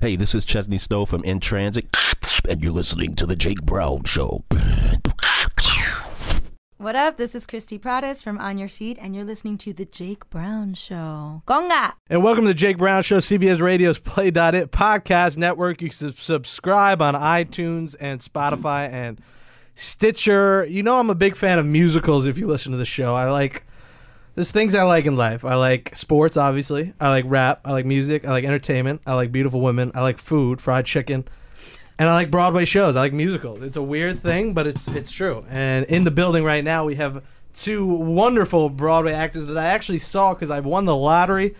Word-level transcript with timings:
Hey, 0.00 0.16
this 0.16 0.34
is 0.34 0.44
Chesney 0.44 0.78
Snow 0.78 1.04
from 1.04 1.22
In 1.22 1.38
Transit, 1.38 1.94
and 2.48 2.62
you're 2.62 2.72
listening 2.72 3.14
to 3.16 3.26
The 3.26 3.36
Jake 3.36 3.62
Brown 3.62 4.04
Show. 4.04 4.42
What 6.78 6.96
up? 6.96 7.18
This 7.18 7.34
is 7.34 7.46
Christie 7.46 7.78
Prades 7.78 8.22
from 8.22 8.38
On 8.38 8.56
Your 8.56 8.68
Feet, 8.68 8.98
and 9.00 9.14
you're 9.14 9.24
listening 9.24 9.58
to 9.58 9.74
The 9.74 9.84
Jake 9.84 10.28
Brown 10.30 10.72
Show. 10.74 11.42
Conga! 11.46 11.92
And 12.08 12.22
welcome 12.22 12.44
to 12.44 12.48
the 12.48 12.54
Jake 12.54 12.78
Brown 12.78 13.02
Show, 13.02 13.18
CBS 13.18 13.60
Radio's 13.60 13.98
Play.it 13.98 14.70
podcast 14.70 15.36
network. 15.36 15.82
You 15.82 15.90
can 15.90 16.12
subscribe 16.12 17.02
on 17.02 17.14
iTunes 17.14 17.94
and 18.00 18.20
Spotify 18.20 18.90
and 18.90 19.20
Stitcher. 19.74 20.64
You 20.64 20.82
know, 20.82 20.98
I'm 20.98 21.10
a 21.10 21.14
big 21.14 21.36
fan 21.36 21.58
of 21.58 21.66
musicals 21.66 22.26
if 22.26 22.38
you 22.38 22.46
listen 22.46 22.72
to 22.72 22.78
the 22.78 22.86
show. 22.86 23.14
I 23.14 23.30
like, 23.30 23.66
there's 24.34 24.52
things 24.52 24.74
I 24.74 24.82
like 24.82 25.06
in 25.06 25.16
life. 25.16 25.44
I 25.44 25.54
like 25.54 25.94
sports, 25.96 26.36
obviously. 26.36 26.92
I 27.00 27.08
like 27.10 27.24
rap. 27.28 27.60
I 27.64 27.72
like 27.72 27.86
music. 27.86 28.26
I 28.26 28.30
like 28.30 28.44
entertainment. 28.44 29.02
I 29.06 29.14
like 29.14 29.30
beautiful 29.32 29.60
women. 29.60 29.92
I 29.94 30.02
like 30.02 30.18
food, 30.18 30.60
fried 30.60 30.86
chicken. 30.86 31.24
And 31.98 32.08
I 32.08 32.14
like 32.14 32.30
Broadway 32.30 32.64
shows. 32.64 32.96
I 32.96 33.00
like 33.00 33.12
musicals. 33.12 33.62
It's 33.62 33.76
a 33.76 33.82
weird 33.82 34.18
thing, 34.18 34.52
but 34.52 34.66
it's 34.66 34.88
it's 34.88 35.12
true. 35.12 35.44
And 35.48 35.86
in 35.86 36.02
the 36.02 36.10
building 36.10 36.42
right 36.42 36.64
now, 36.64 36.84
we 36.84 36.96
have 36.96 37.22
two 37.54 37.86
wonderful 37.86 38.68
Broadway 38.68 39.12
actors 39.12 39.46
that 39.46 39.56
I 39.56 39.66
actually 39.66 40.00
saw 40.00 40.34
because 40.34 40.50
I've 40.50 40.66
won 40.66 40.86
the 40.86 40.96
lottery 40.96 41.54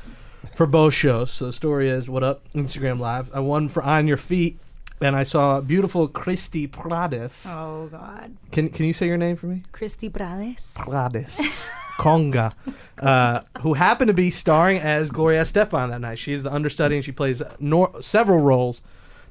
for 0.53 0.67
both 0.67 0.93
shows. 0.93 1.31
So 1.31 1.47
the 1.47 1.53
story 1.53 1.89
is, 1.89 2.11
what 2.11 2.25
up, 2.25 2.51
Instagram 2.53 2.99
Live? 2.99 3.31
I 3.33 3.39
won 3.41 3.69
for 3.69 3.83
On 3.85 4.09
Your 4.09 4.17
Feet, 4.17 4.59
and 5.01 5.15
I 5.15 5.23
saw 5.23 5.61
beautiful 5.61 6.09
Christie 6.09 6.67
Prades. 6.67 7.47
Oh, 7.49 7.87
God. 7.87 8.37
Can 8.51 8.69
Can 8.71 8.87
you 8.87 8.93
say 8.93 9.07
your 9.07 9.17
name 9.17 9.37
for 9.37 9.47
me? 9.47 9.63
Christie 9.71 10.11
Prades. 10.11 10.73
Prades. 10.75 11.71
Conga, 11.99 12.53
uh, 13.01 13.41
who 13.61 13.75
happened 13.75 14.09
to 14.09 14.15
be 14.15 14.31
starring 14.31 14.79
as 14.79 15.11
Gloria 15.11 15.43
Estefan 15.43 15.91
that 15.91 16.01
night. 16.01 16.19
She 16.19 16.33
is 16.33 16.43
the 16.43 16.53
understudy 16.53 16.97
and 16.97 17.05
she 17.05 17.13
plays 17.13 17.43
nor- 17.59 18.01
several 18.03 18.41
roles 18.41 18.83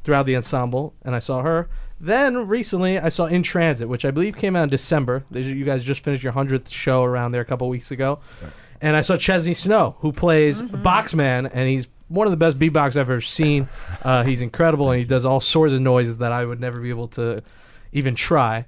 throughout 0.03 0.25
the 0.25 0.35
ensemble, 0.35 0.93
and 1.03 1.15
I 1.15 1.19
saw 1.19 1.41
her. 1.43 1.69
Then 1.99 2.47
recently, 2.47 2.99
I 2.99 3.07
saw 3.09 3.25
In 3.25 3.43
Transit, 3.43 3.87
which 3.87 4.03
I 4.03 4.11
believe 4.11 4.35
came 4.35 4.55
out 4.55 4.63
in 4.63 4.69
December. 4.69 5.23
You 5.31 5.63
guys 5.63 5.83
just 5.85 6.03
finished 6.03 6.23
your 6.23 6.33
hundredth 6.33 6.69
show 6.69 7.03
around 7.03 7.31
there 7.31 7.41
a 7.41 7.45
couple 7.45 7.69
weeks 7.69 7.91
ago, 7.91 8.19
and 8.81 8.97
I 8.97 9.01
saw 9.01 9.15
Chesney 9.15 9.53
Snow, 9.53 9.95
who 9.99 10.11
plays 10.11 10.61
Boxman, 10.61 11.49
and 11.53 11.69
he's 11.69 11.87
one 12.09 12.27
of 12.27 12.31
the 12.31 12.37
best 12.37 12.59
beatbox 12.59 12.89
I've 12.89 12.97
ever 12.97 13.21
seen. 13.21 13.69
Uh, 14.03 14.23
he's 14.23 14.41
incredible, 14.41 14.91
and 14.91 14.99
he 14.99 15.05
does 15.05 15.25
all 15.25 15.39
sorts 15.39 15.73
of 15.73 15.79
noises 15.79 16.17
that 16.17 16.33
I 16.33 16.43
would 16.43 16.59
never 16.59 16.81
be 16.81 16.89
able 16.89 17.07
to 17.09 17.39
even 17.93 18.13
try. 18.15 18.65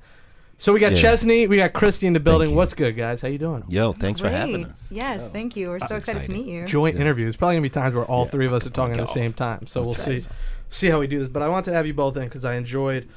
So 0.58 0.72
we 0.73 0.80
got 0.80 0.94
Yeah. 0.94 1.02
Chesney, 1.02 1.48
we 1.48 1.58
got 1.58 1.73
Christie 1.73 2.08
in 2.08 2.14
the 2.14 2.20
building. 2.20 2.56
What's 2.56 2.73
good, 2.73 2.95
guys? 2.95 3.22
How 3.22 3.28
you 3.28 3.38
doing? 3.38 3.64
Yo, 3.67 3.92
thanks 3.92 4.20
for 4.20 4.30
having 4.30 4.64
Great. 4.64 4.73
us. 4.73 4.88
Yes, 4.89 5.28
thank 5.34 5.56
you. 5.56 5.70
We're 5.70 5.80
so 5.80 5.97
excited 5.97 6.22
to 6.23 6.31
meet 6.31 6.45
you. 6.45 6.66
joint 6.66 6.95
interview 6.95 7.06
interviews. 7.06 7.38
Probably 7.38 7.56
gonna 7.56 7.64
be 7.64 7.70
times 7.70 7.94
where 7.94 8.06
all 8.06 8.25
three 8.25 8.45
of 8.45 8.53
us 8.53 8.66
are 8.66 8.72
talking 8.72 8.95
at 8.97 9.02
the 9.02 9.06
same 9.06 9.34
time. 9.34 9.67
So 9.67 9.81
we'll 9.81 9.94
see 9.94 10.22
see 10.70 10.88
how 10.88 11.00
we 11.00 11.08
do 11.08 11.20
this. 11.20 11.30
But 11.30 11.44
I 11.44 11.50
wanted 11.50 11.72
to 11.72 11.73
have 11.73 11.86
you 11.86 11.94
both 11.94 12.17
in 12.17 12.23
because 12.23 12.45
I 12.45 12.56
enjoyed. 12.56 13.08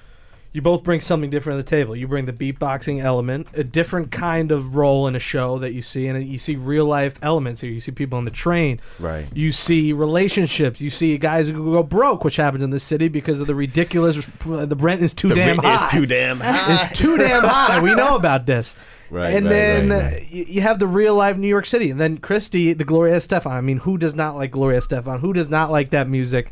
You 0.51 0.63
both 0.63 0.83
bring 0.83 1.03
something 1.03 1.29
different 1.29 1.59
to 1.59 1.63
the 1.63 1.69
table. 1.69 1.95
You 1.95 2.09
bring 2.09 2.25
the 2.25 2.33
beatboxing 2.33 3.03
element, 3.03 3.49
a 3.53 3.63
different 3.63 4.11
kind 4.11 4.51
of 4.51 4.75
role 4.75 5.07
in 5.07 5.15
a 5.15 5.19
show 5.19 5.59
that 5.59 5.75
you 5.75 5.83
see, 5.83 6.07
and 6.07 6.25
you 6.25 6.39
see 6.39 6.57
real 6.57 6.87
life 6.87 7.19
elements 7.21 7.61
here. 7.61 7.71
You 7.71 7.81
see 7.81 7.93
people 7.93 8.17
on 8.17 8.25
the 8.25 8.31
train. 8.31 8.81
Right. 8.99 9.27
You 9.35 9.53
see 9.53 9.93
relationships. 9.93 10.81
You 10.81 10.89
see 10.89 11.19
guys 11.19 11.49
who 11.49 11.73
go 11.73 11.83
broke, 11.83 12.25
which 12.25 12.37
happens 12.37 12.63
in 12.63 12.71
this 12.71 12.83
city 12.83 13.09
because 13.09 13.41
of 13.41 13.47
the 13.47 13.55
ridiculous. 13.55 14.27
The 14.27 14.77
rent 14.79 15.03
is 15.03 15.13
too 15.13 15.35
damn 15.35 15.59
high. 15.59 15.75
It's 15.75 15.93
too 15.93 16.07
damn 16.07 16.41
high. 16.41 16.75
It's 16.75 16.99
too 16.99 17.19
damn 17.19 17.45
high. 17.45 17.81
We 17.81 17.95
know 17.95 18.17
about 18.17 18.47
this. 18.47 18.75
Right, 19.11 19.35
and 19.35 19.47
right, 19.47 19.51
then 19.51 19.91
right, 19.91 19.99
uh, 19.99 20.03
right. 20.05 20.31
you 20.31 20.61
have 20.63 20.79
the 20.79 20.87
real 20.87 21.15
life 21.15 21.37
New 21.37 21.49
York 21.49 21.67
City. 21.67 21.91
And 21.91 22.01
then 22.01 22.19
Christie, 22.19 22.73
the 22.73 22.85
Gloria 22.85 23.17
Estefan. 23.17 23.51
I 23.51 23.61
mean, 23.61 23.79
who 23.79 23.99
does 23.99 24.15
not 24.15 24.35
like 24.35 24.51
Gloria 24.51 24.81
Estefan? 24.81 25.21
Who 25.21 25.33
does 25.33 25.49
not 25.49 25.71
like 25.71 25.91
that 25.91 26.09
music? 26.09 26.51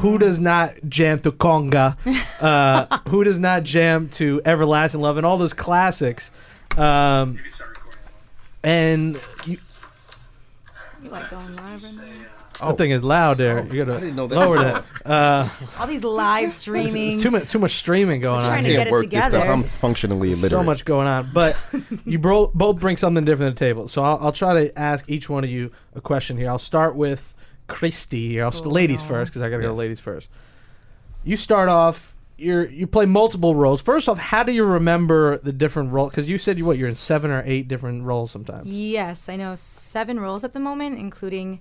Who 0.00 0.18
does 0.18 0.38
not 0.38 0.74
jam 0.88 1.20
to 1.20 1.32
conga? 1.32 1.96
Uh, 2.40 2.98
who 3.08 3.24
does 3.24 3.38
not 3.38 3.62
jam 3.64 4.08
to 4.10 4.40
Everlasting 4.44 5.00
Love 5.00 5.16
and 5.16 5.24
all 5.24 5.38
those 5.38 5.54
classics? 5.54 6.30
Um, 6.76 7.38
and 8.62 9.18
you, 9.46 9.58
You 11.02 11.10
like 11.10 11.30
going 11.30 11.56
live 11.56 11.82
right 11.82 11.94
now? 11.94 12.68
that 12.68 12.78
thing 12.78 12.90
is 12.90 13.02
loud 13.04 13.36
there. 13.36 13.66
you 13.66 13.84
gotta 13.84 13.98
Oh, 13.98 14.00
didn't 14.00 14.16
know 14.16 14.26
that 14.26 14.34
lower 14.36 14.58
that. 14.58 14.84
Uh, 15.06 15.48
All 15.78 15.86
these 15.86 16.02
live 16.02 16.52
streaming. 16.52 17.08
it's 17.12 17.22
too 17.22 17.30
much, 17.30 17.50
too 17.52 17.58
much 17.58 17.72
streaming 17.72 18.20
going 18.20 18.40
on 18.40 18.46
trying 18.48 18.62
to 18.64 18.68
here. 18.68 18.78
get 18.78 18.86
it 18.88 18.90
work 18.92 19.02
this 19.02 19.10
together. 19.10 19.38
stuff. 19.38 19.48
I'm 19.50 19.62
functionally 19.64 20.28
illiterate. 20.30 20.50
so 20.50 20.62
much 20.62 20.84
going 20.84 21.06
on. 21.06 21.30
But 21.32 21.56
you 22.04 22.18
bro- 22.18 22.50
both 22.54 22.80
bring 22.80 22.96
something 22.96 23.24
different 23.24 23.56
to 23.56 23.64
the 23.64 23.68
table. 23.68 23.88
So 23.88 24.02
I'll, 24.02 24.18
I'll 24.20 24.32
try 24.32 24.54
to 24.66 24.78
ask 24.78 25.08
each 25.08 25.28
one 25.30 25.44
of 25.44 25.50
you 25.50 25.70
a 25.94 26.00
question 26.00 26.36
here. 26.38 26.48
I'll 26.48 26.58
start 26.58 26.96
with 26.96 27.34
Christie 27.68 28.28
here. 28.28 28.44
I'll 28.44 28.52
st- 28.52 28.66
Oh, 28.66 28.70
ladies 28.70 29.02
no. 29.02 29.08
first 29.08 29.32
because 29.32 29.42
I 29.42 29.50
got 29.50 29.56
to 29.58 29.62
go 29.62 29.72
ladies 29.74 30.00
first. 30.00 30.28
You 31.24 31.36
start 31.36 31.68
off. 31.68 32.14
You're 32.38 32.68
you 32.68 32.86
play 32.86 33.06
multiple 33.06 33.54
roles. 33.54 33.80
First 33.80 34.08
off, 34.08 34.18
how 34.18 34.42
do 34.42 34.52
you 34.52 34.64
remember 34.64 35.38
the 35.38 35.52
different 35.52 35.92
roles? 35.92 36.10
Because 36.10 36.28
you 36.28 36.36
said 36.38 36.58
you 36.58 36.66
what 36.66 36.76
you're 36.78 36.88
in 36.88 36.94
seven 36.94 37.30
or 37.30 37.42
eight 37.46 37.66
different 37.66 38.04
roles 38.04 38.30
sometimes. 38.30 38.68
Yes, 38.68 39.28
I 39.28 39.36
know 39.36 39.54
seven 39.54 40.20
roles 40.20 40.44
at 40.44 40.52
the 40.52 40.60
moment, 40.60 40.98
including 40.98 41.60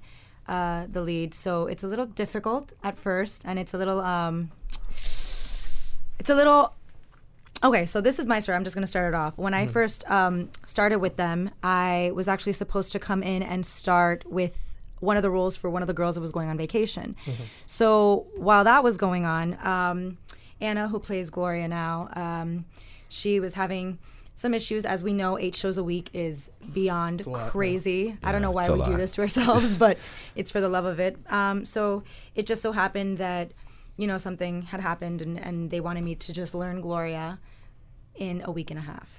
uh, 0.49 0.85
the 0.91 1.01
lead. 1.01 1.33
So 1.33 1.67
it's 1.67 1.83
a 1.83 1.87
little 1.87 2.05
difficult 2.05 2.73
at 2.83 2.97
first, 2.97 3.43
and 3.45 3.57
it's 3.57 3.73
a 3.73 3.77
little, 3.77 4.01
um, 4.01 4.51
it's 6.19 6.29
a 6.29 6.35
little. 6.35 6.73
Okay, 7.63 7.85
so 7.85 8.01
this 8.01 8.19
is 8.19 8.25
my 8.27 8.39
story. 8.41 8.57
I'm 8.57 8.63
just 8.65 8.75
going 8.75 8.83
to 8.83 8.87
start 8.87 9.13
it 9.13 9.15
off. 9.15 9.37
When 9.37 9.53
I 9.53 9.65
first 9.65 10.09
um, 10.11 10.49
started 10.65 10.99
with 10.99 11.15
them, 11.15 11.49
I 11.63 12.11
was 12.13 12.27
actually 12.27 12.53
supposed 12.53 12.91
to 12.91 12.99
come 12.99 13.23
in 13.23 13.41
and 13.41 13.65
start 13.65 14.23
with 14.29 14.61
one 14.99 15.17
of 15.17 15.23
the 15.23 15.29
roles 15.29 15.55
for 15.55 15.69
one 15.69 15.81
of 15.83 15.87
the 15.87 15.93
girls 15.93 16.15
that 16.15 16.21
was 16.21 16.31
going 16.31 16.49
on 16.49 16.57
vacation. 16.57 17.15
So 17.65 18.27
while 18.35 18.63
that 18.63 18.83
was 18.83 18.97
going 18.97 19.25
on, 19.25 19.57
um, 19.65 20.17
Ana, 20.61 20.87
who 20.87 20.99
plays 20.99 21.29
Gloria 21.29 21.67
now, 21.67 22.09
um, 22.13 22.65
she 23.09 23.39
was 23.39 23.53
having 23.55 23.99
some 24.35 24.53
issues. 24.53 24.85
As 24.85 25.03
we 25.03 25.13
know, 25.13 25.37
eight 25.37 25.55
shows 25.55 25.77
a 25.77 25.83
week 25.83 26.09
is 26.13 26.51
beyond 26.73 27.25
crazy. 27.49 28.17
I 28.23 28.31
don't 28.31 28.41
know 28.41 28.51
why 28.51 28.69
we 28.69 28.83
do 28.85 28.97
this 28.97 29.11
to 29.13 29.21
ourselves, 29.21 29.73
but 29.85 29.97
it's 30.35 30.51
for 30.51 30.61
the 30.61 30.69
love 30.69 30.85
of 30.85 30.99
it. 30.99 31.17
Um, 31.29 31.65
so 31.65 32.03
it 32.35 32.45
just 32.45 32.61
so 32.61 32.71
happened 32.71 33.17
that, 33.19 33.51
you 33.97 34.07
know, 34.07 34.17
something 34.17 34.63
had 34.63 34.81
happened 34.81 35.21
and, 35.21 35.39
and 35.39 35.71
they 35.71 35.79
wanted 35.79 36.03
me 36.03 36.15
to 36.15 36.33
just 36.33 36.53
learn 36.55 36.81
Gloria 36.81 37.39
in 38.15 38.41
a 38.45 38.51
week 38.51 38.71
and 38.71 38.79
a 38.79 38.83
half. 38.83 39.09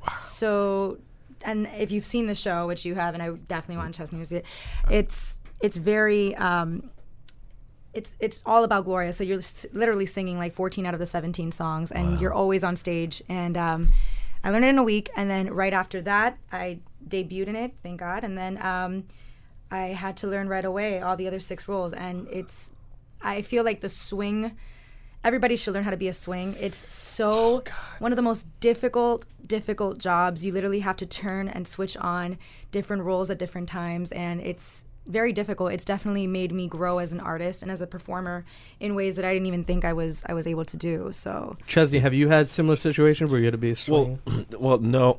Wow. 0.00 0.12
So, 0.14 0.98
and 1.44 1.68
if 1.78 1.90
you've 1.90 2.04
seen 2.04 2.26
the 2.26 2.34
show, 2.34 2.66
which 2.66 2.84
you 2.84 2.94
have, 2.94 3.14
and 3.14 3.22
I 3.22 3.30
definitely 3.30 3.78
want 3.78 3.94
Chesney 3.94 4.18
to 4.18 4.24
see 4.24 4.36
it, 4.36 4.44
it's 4.90 5.38
it's 5.60 5.76
very 5.76 6.34
um, 6.36 6.90
it's 7.92 8.16
it's 8.20 8.42
all 8.46 8.64
about 8.64 8.84
Gloria. 8.84 9.12
So 9.12 9.24
you're 9.24 9.38
s- 9.38 9.66
literally 9.72 10.06
singing 10.06 10.38
like 10.38 10.54
14 10.54 10.86
out 10.86 10.94
of 10.94 11.00
the 11.00 11.06
17 11.06 11.52
songs, 11.52 11.90
and 11.90 12.20
you're 12.20 12.32
always 12.32 12.62
on 12.64 12.76
stage. 12.76 13.22
And 13.28 13.56
um, 13.56 13.88
I 14.44 14.50
learned 14.50 14.64
it 14.64 14.68
in 14.68 14.78
a 14.78 14.82
week, 14.82 15.10
and 15.16 15.30
then 15.30 15.52
right 15.52 15.72
after 15.74 16.00
that, 16.02 16.38
I 16.52 16.80
debuted 17.06 17.48
in 17.48 17.56
it. 17.56 17.74
Thank 17.82 18.00
God. 18.00 18.24
And 18.24 18.38
then 18.38 18.62
um, 18.64 19.04
I 19.70 19.88
had 19.88 20.16
to 20.18 20.26
learn 20.28 20.48
right 20.48 20.64
away 20.64 21.00
all 21.00 21.16
the 21.16 21.26
other 21.26 21.40
six 21.40 21.66
roles, 21.68 21.92
and 21.92 22.28
it's 22.30 22.70
I 23.22 23.42
feel 23.42 23.64
like 23.64 23.80
the 23.80 23.88
swing. 23.88 24.56
Everybody 25.22 25.56
should 25.56 25.74
learn 25.74 25.84
how 25.84 25.90
to 25.90 25.98
be 25.98 26.08
a 26.08 26.14
swing. 26.14 26.56
It's 26.58 26.92
so 26.92 27.62
one 27.98 28.10
of 28.10 28.16
the 28.16 28.22
most 28.22 28.46
difficult, 28.60 29.26
difficult 29.46 29.98
jobs. 29.98 30.46
You 30.46 30.52
literally 30.52 30.80
have 30.80 30.96
to 30.96 31.06
turn 31.06 31.46
and 31.46 31.68
switch 31.68 31.94
on 31.98 32.38
different 32.72 33.02
roles 33.02 33.30
at 33.30 33.38
different 33.38 33.68
times, 33.68 34.12
and 34.12 34.40
it's 34.40 34.86
very 35.06 35.32
difficult. 35.34 35.72
It's 35.72 35.84
definitely 35.84 36.26
made 36.26 36.52
me 36.52 36.68
grow 36.68 37.00
as 37.00 37.12
an 37.12 37.20
artist 37.20 37.62
and 37.62 37.70
as 37.70 37.82
a 37.82 37.86
performer 37.86 38.46
in 38.78 38.94
ways 38.94 39.16
that 39.16 39.26
I 39.26 39.34
didn't 39.34 39.46
even 39.46 39.64
think 39.64 39.84
I 39.84 39.92
was 39.92 40.24
I 40.26 40.32
was 40.32 40.46
able 40.46 40.64
to 40.64 40.76
do. 40.78 41.12
So 41.12 41.56
Chesney, 41.66 41.98
have 41.98 42.14
you 42.14 42.28
had 42.28 42.48
similar 42.48 42.76
situations 42.76 43.30
where 43.30 43.40
you 43.40 43.46
had 43.46 43.52
to 43.52 43.58
be 43.58 43.72
a 43.72 43.76
swing? 43.76 44.20
Well, 44.26 44.46
well, 44.58 44.78
no, 44.78 45.18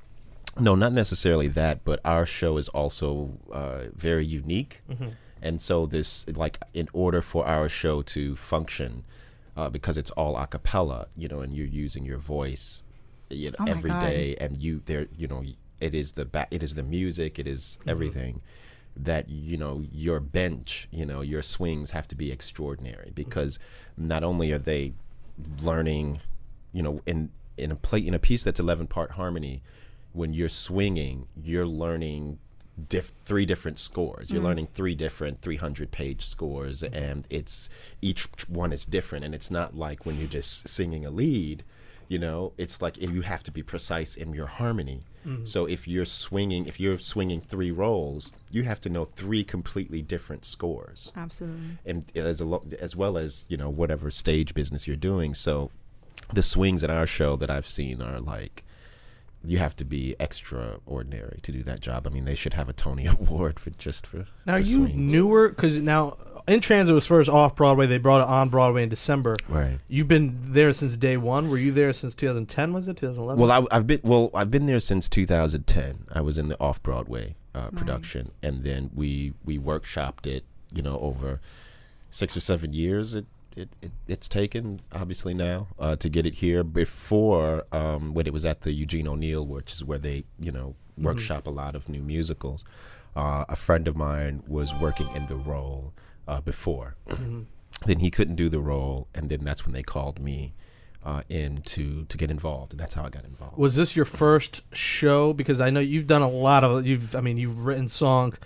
no, 0.60 0.76
not 0.76 0.92
necessarily 0.92 1.48
that, 1.48 1.82
but 1.84 1.98
our 2.04 2.24
show 2.24 2.56
is 2.56 2.68
also 2.68 3.30
uh, 3.50 3.86
very 3.96 4.24
unique, 4.24 4.80
and 5.42 5.60
so 5.60 5.86
this, 5.86 6.24
like, 6.28 6.58
in 6.72 6.88
order 6.92 7.20
for 7.20 7.46
our 7.46 7.68
show 7.68 8.02
to 8.02 8.36
function, 8.36 9.04
uh, 9.56 9.68
because 9.68 9.96
it's 9.96 10.10
all 10.12 10.36
a 10.36 10.46
cappella, 10.46 11.08
you 11.16 11.28
know, 11.28 11.40
and 11.40 11.54
you're 11.54 11.66
using 11.66 12.04
your 12.04 12.18
voice, 12.18 12.82
you 13.28 13.50
know, 13.50 13.56
Oh 13.60 13.66
every 13.66 13.90
God. 13.90 14.00
day, 14.00 14.36
and 14.40 14.56
you 14.56 14.82
there, 14.86 15.06
you 15.16 15.26
know, 15.28 15.42
it 15.80 15.94
is 15.94 16.12
the 16.12 16.24
ba- 16.24 16.48
it 16.50 16.62
is 16.62 16.74
the 16.74 16.82
music, 16.82 17.38
it 17.38 17.46
is 17.46 17.78
everything. 17.86 18.42
that 18.96 19.28
you 19.28 19.56
know 19.56 19.84
your 19.92 20.18
bench, 20.20 20.88
you 20.90 21.06
know 21.06 21.20
your 21.20 21.42
swings 21.42 21.92
have 21.92 22.08
to 22.08 22.14
be 22.16 22.30
extraordinary 22.32 23.12
because 23.14 23.58
not 23.96 24.22
only 24.24 24.50
are 24.52 24.58
they 24.58 24.92
learning, 25.62 26.20
you 26.72 26.82
know, 26.82 27.00
in 27.06 27.30
in 27.56 27.70
a 27.70 27.76
play 27.76 28.00
in 28.00 28.14
a 28.14 28.18
piece 28.18 28.44
that's 28.44 28.60
eleven 28.60 28.86
part 28.86 29.12
harmony, 29.12 29.62
when 30.12 30.32
you're 30.34 30.48
swinging, 30.48 31.28
you're 31.42 31.66
learning 31.66 32.38
diff- 32.88 33.12
three 33.24 33.46
different 33.46 33.78
scores. 33.78 34.30
You're 34.30 34.42
mm. 34.42 34.46
learning 34.46 34.68
three 34.74 34.94
different 34.94 35.42
300 35.42 35.90
page 35.90 36.26
scores, 36.26 36.82
and 36.82 37.26
it's 37.30 37.68
each 38.00 38.28
one 38.48 38.72
is 38.72 38.84
different. 38.84 39.24
And 39.24 39.34
it's 39.34 39.50
not 39.50 39.76
like 39.76 40.06
when 40.06 40.16
you're 40.18 40.28
just 40.28 40.68
singing 40.68 41.04
a 41.04 41.10
lead, 41.10 41.64
you 42.08 42.18
know, 42.18 42.52
it's 42.58 42.82
like 42.82 43.00
you 43.00 43.20
have 43.20 43.42
to 43.44 43.52
be 43.52 43.62
precise 43.62 44.16
in 44.16 44.34
your 44.34 44.46
harmony. 44.46 45.02
Mm-hmm. 45.24 45.44
So 45.44 45.66
if 45.66 45.86
you're 45.86 46.04
swinging, 46.04 46.66
if 46.66 46.80
you're 46.80 46.98
swinging 46.98 47.40
three 47.40 47.70
rolls, 47.70 48.32
you 48.50 48.64
have 48.64 48.80
to 48.80 48.88
know 48.88 49.04
three 49.04 49.44
completely 49.44 50.02
different 50.02 50.44
scores 50.44 51.12
Absolutely. 51.16 51.78
and 51.86 52.04
as 52.16 52.40
a 52.40 52.44
lo- 52.44 52.64
as 52.80 52.96
well 52.96 53.16
as 53.16 53.44
you 53.48 53.56
know 53.56 53.70
whatever 53.70 54.10
stage 54.10 54.54
business 54.54 54.86
you're 54.86 54.96
doing. 54.96 55.34
So 55.34 55.70
the 56.32 56.42
swings 56.42 56.82
at 56.82 56.90
our 56.90 57.06
show 57.06 57.36
that 57.36 57.50
I've 57.50 57.68
seen 57.68 58.02
are 58.02 58.18
like 58.18 58.64
you 59.44 59.58
have 59.58 59.74
to 59.76 59.84
be 59.84 60.14
extraordinary 60.20 61.40
to 61.42 61.52
do 61.52 61.62
that 61.62 61.80
job. 61.80 62.06
I 62.06 62.10
mean, 62.10 62.24
they 62.24 62.34
should 62.34 62.54
have 62.54 62.68
a 62.68 62.72
Tony 62.72 63.06
Award 63.20 63.58
for 63.58 63.70
just 63.70 64.06
for 64.06 64.26
Now, 64.46 64.54
for 64.54 64.60
you 64.60 64.76
swings. 64.86 64.94
newer? 64.94 65.48
Because 65.48 65.80
now 65.80 66.16
In 66.46 66.60
Transit 66.60 66.94
was 66.94 67.06
first 67.06 67.28
off 67.30 67.54
Broadway. 67.56 67.86
They 67.86 67.98
brought 67.98 68.20
it 68.20 68.26
on 68.28 68.48
Broadway 68.48 68.82
in 68.82 68.88
December. 68.88 69.36
Right. 69.48 69.78
You've 69.88 70.08
been 70.08 70.52
there 70.52 70.72
since 70.72 70.96
day 70.96 71.16
one. 71.16 71.48
Were 71.48 71.58
you 71.58 71.72
there 71.72 71.92
since 71.92 72.14
2010? 72.14 72.72
Was 72.72 72.88
it 72.88 72.96
2011? 72.98 73.40
Well, 73.40 73.50
I, 73.70 73.76
I've 73.76 73.86
been 73.86 74.00
well. 74.02 74.30
I've 74.34 74.50
been 74.50 74.66
there 74.66 74.80
since 74.80 75.08
2010. 75.08 76.06
I 76.12 76.20
was 76.20 76.36
in 76.38 76.48
the 76.48 76.60
off 76.60 76.82
Broadway 76.82 77.34
uh, 77.54 77.68
production, 77.70 78.32
and 78.42 78.62
then 78.62 78.90
we 78.94 79.32
we 79.44 79.58
workshopped 79.58 80.26
it. 80.26 80.44
You 80.72 80.82
know, 80.82 80.98
over 81.00 81.40
six 82.10 82.36
or 82.36 82.40
seven 82.40 82.72
years. 82.72 83.14
It 83.14 83.26
it, 83.60 83.68
it 83.82 83.90
it's 84.08 84.28
taken 84.28 84.80
obviously 84.92 85.34
now 85.34 85.68
uh, 85.78 85.96
to 85.96 86.08
get 86.08 86.26
it 86.26 86.34
here. 86.34 86.64
Before 86.64 87.64
um, 87.72 88.14
when 88.14 88.26
it 88.26 88.32
was 88.32 88.44
at 88.44 88.62
the 88.62 88.72
Eugene 88.72 89.06
O'Neill, 89.06 89.46
which 89.46 89.72
is 89.72 89.84
where 89.84 89.98
they 89.98 90.24
you 90.38 90.50
know 90.50 90.74
workshop 90.98 91.46
a 91.46 91.50
lot 91.50 91.74
of 91.74 91.88
new 91.88 92.02
musicals. 92.02 92.64
Uh, 93.16 93.44
a 93.48 93.56
friend 93.56 93.88
of 93.88 93.96
mine 93.96 94.42
was 94.46 94.72
working 94.74 95.08
in 95.14 95.26
the 95.26 95.36
role 95.36 95.92
uh, 96.28 96.40
before. 96.40 96.96
then 97.86 98.00
he 98.00 98.10
couldn't 98.10 98.36
do 98.36 98.48
the 98.48 98.60
role, 98.60 99.08
and 99.14 99.30
then 99.30 99.42
that's 99.42 99.64
when 99.64 99.72
they 99.72 99.82
called 99.82 100.20
me 100.20 100.54
uh, 101.04 101.22
in 101.28 101.62
to 101.62 102.04
to 102.06 102.16
get 102.16 102.30
involved, 102.30 102.72
and 102.72 102.80
that's 102.80 102.94
how 102.94 103.04
I 103.04 103.08
got 103.08 103.24
involved. 103.24 103.56
Was 103.56 103.76
this 103.76 103.96
your 103.96 104.04
first 104.04 104.62
show? 104.74 105.32
Because 105.32 105.60
I 105.60 105.70
know 105.70 105.80
you've 105.80 106.06
done 106.06 106.22
a 106.22 106.28
lot 106.28 106.64
of 106.64 106.86
you've. 106.86 107.14
I 107.14 107.20
mean, 107.20 107.36
you've 107.38 107.58
written 107.58 107.88
songs. 107.88 108.38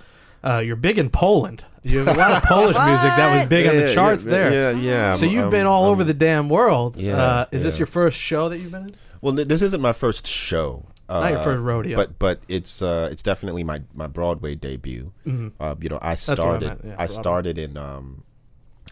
Uh, 0.45 0.59
you're 0.59 0.77
big 0.77 0.99
in 0.99 1.09
Poland. 1.11 1.65
You 1.83 1.99
have 2.01 2.09
a 2.17 2.19
lot 2.19 2.33
of 2.33 2.43
Polish 2.49 2.77
music 2.79 3.11
that 3.17 3.41
was 3.41 3.49
big 3.49 3.67
on 3.67 3.77
the 3.77 3.93
charts 3.93 4.25
there. 4.25 4.53
Yeah, 4.53 4.71
yeah. 4.81 5.13
So 5.13 5.27
I'm- 5.27 5.35
you've 5.35 5.51
been 5.51 5.61
I'm- 5.63 5.69
all 5.73 5.85
I'm- 5.85 5.93
over 5.93 6.05
the 6.05 6.15
damn 6.15 6.49
world. 6.49 6.97
Yeah, 6.97 7.17
uh, 7.17 7.47
is 7.51 7.63
this 7.63 7.77
yeah. 7.77 7.81
your 7.81 7.87
first 7.87 8.19
show 8.19 8.49
that 8.51 8.59
you've 8.59 8.73
been 8.73 8.89
in? 8.89 8.97
Well, 9.21 9.35
th- 9.35 9.49
this 9.49 9.63
isn't 9.63 9.81
my 9.81 9.93
first 9.93 10.27
show. 10.27 10.87
Uh, 11.09 11.21
Not 11.21 11.33
your 11.33 11.43
first 11.43 11.63
rodeo. 11.63 11.97
but 11.97 12.19
but 12.19 12.41
it's 12.49 12.81
uh, 12.81 13.09
it's 13.13 13.23
definitely 13.23 13.63
my, 13.65 13.83
my 13.95 14.07
Broadway 14.07 14.55
debut. 14.55 15.13
Uh, 15.61 15.75
you 15.81 15.89
know, 15.91 15.99
I 16.01 16.11
what 16.11 16.11
I 16.11 16.15
started 16.15 16.67
meant, 16.69 16.81
yeah, 16.85 16.93
I 16.93 16.97
Broadway. 17.07 17.15
started 17.15 17.59
in 17.59 17.77
um, 17.77 18.25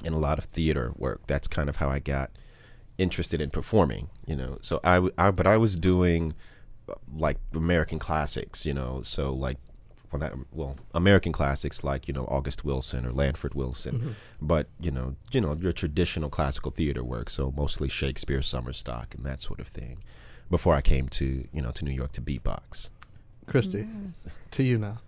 in 0.05 0.13
a 0.13 0.19
lot 0.19 0.39
of 0.39 0.45
theater 0.45 0.93
work. 0.97 1.23
That's 1.27 1.49
kind 1.49 1.69
of 1.71 1.77
how 1.77 1.89
I 1.89 1.99
got 2.01 2.31
interested 2.99 3.41
in 3.41 3.49
performing. 3.51 4.11
You 4.27 4.37
know, 4.37 4.59
so 4.61 4.81
I, 4.85 4.95
w- 4.97 5.15
I- 5.17 5.31
but 5.31 5.47
I 5.47 5.57
was 5.57 5.75
doing 5.77 6.35
uh, 6.89 6.95
like 7.17 7.39
American 7.55 7.99
classics. 7.99 8.67
You 8.67 8.75
know, 8.75 9.01
so 9.03 9.33
like 9.33 9.57
well, 10.13 10.21
not, 10.21 10.33
well 10.53 10.77
American 10.95 11.33
classics 11.33 11.83
like 11.83 12.07
you 12.07 12.15
know 12.15 12.25
August 12.27 12.65
Wilson 12.65 13.07
or 13.07 13.13
Lanford 13.13 13.55
Wilson, 13.55 13.95
Mm-hmm. 13.99 14.11
but 14.41 14.67
you 14.81 14.91
know 14.91 15.17
you 15.33 15.41
know 15.41 15.55
your 15.55 15.73
traditional 15.73 16.29
classical 16.31 16.71
theater 16.71 17.03
work. 17.03 17.31
So 17.31 17.53
mostly 17.57 17.89
Shakespeare, 17.89 18.41
Summerstock, 18.41 19.15
and 19.15 19.25
that 19.25 19.41
sort 19.41 19.61
of 19.61 19.69
thing. 19.69 19.99
Before 20.51 20.75
I 20.75 20.83
came 20.83 21.09
to 21.11 21.49
you 21.53 21.63
know 21.63 21.71
to 21.73 21.85
New 21.85 21.93
York 21.93 22.13
to 22.13 22.21
beatbox. 22.21 22.91
Christie, 23.47 23.87
to 24.53 24.63
you 24.63 24.79
now. 24.79 24.99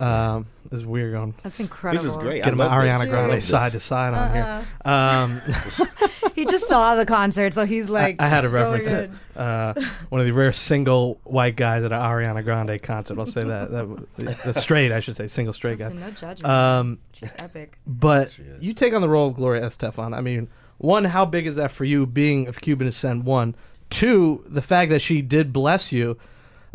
Um, 0.00 0.46
this 0.70 0.80
is 0.80 0.86
weird 0.86 1.12
going. 1.12 1.34
That's 1.42 1.60
incredible. 1.66 2.02
This 2.02 2.12
is 2.12 2.16
great. 2.16 2.42
Get 2.42 2.56
my 2.56 2.66
Ariana 2.66 3.08
Grande 3.08 3.42
side 3.42 3.72
to 3.72 3.80
side 3.80 4.14
on 4.14 4.32
here. 4.34 4.66
Um, 4.84 5.40
He 6.34 6.44
just 6.46 6.66
saw 6.66 6.94
the 6.96 7.06
concert, 7.06 7.54
so 7.54 7.64
he's 7.64 7.88
like. 7.88 8.20
I 8.20 8.28
had 8.28 8.42
to 8.42 8.48
"Oh, 8.48 8.50
reference 8.50 8.84
good." 8.88 9.10
it. 9.10 9.38
Uh, 9.40 9.74
one 10.08 10.20
of 10.20 10.26
the 10.26 10.32
rare 10.32 10.52
single 10.52 11.20
white 11.24 11.56
guys 11.56 11.84
at 11.84 11.92
an 11.92 12.00
Ariana 12.00 12.44
Grande 12.44 12.80
concert. 12.82 13.18
I'll 13.18 13.26
say 13.26 13.44
that. 13.44 13.70
that 13.70 14.42
the 14.44 14.52
straight, 14.54 14.92
I 14.92 15.00
should 15.00 15.16
say, 15.16 15.26
single 15.28 15.52
straight 15.52 15.78
guy. 15.78 15.90
No 15.92 16.10
judgment. 16.10 16.44
Um, 16.44 16.98
She's 17.12 17.32
epic. 17.40 17.78
but 17.86 18.36
you 18.60 18.74
take 18.74 18.94
on 18.94 19.00
the 19.00 19.08
role 19.08 19.28
of 19.28 19.34
Gloria 19.34 19.62
Estefan. 19.62 20.16
I 20.16 20.20
mean, 20.20 20.48
one, 20.78 21.04
how 21.04 21.24
big 21.24 21.46
is 21.46 21.56
that 21.56 21.70
for 21.70 21.84
you, 21.84 22.06
being 22.06 22.48
of 22.48 22.60
Cuban 22.60 22.86
descent? 22.86 23.24
One, 23.24 23.54
two, 23.90 24.44
the 24.48 24.62
fact 24.62 24.90
that 24.90 25.00
she 25.00 25.22
did 25.22 25.52
bless 25.52 25.92
you, 25.92 26.18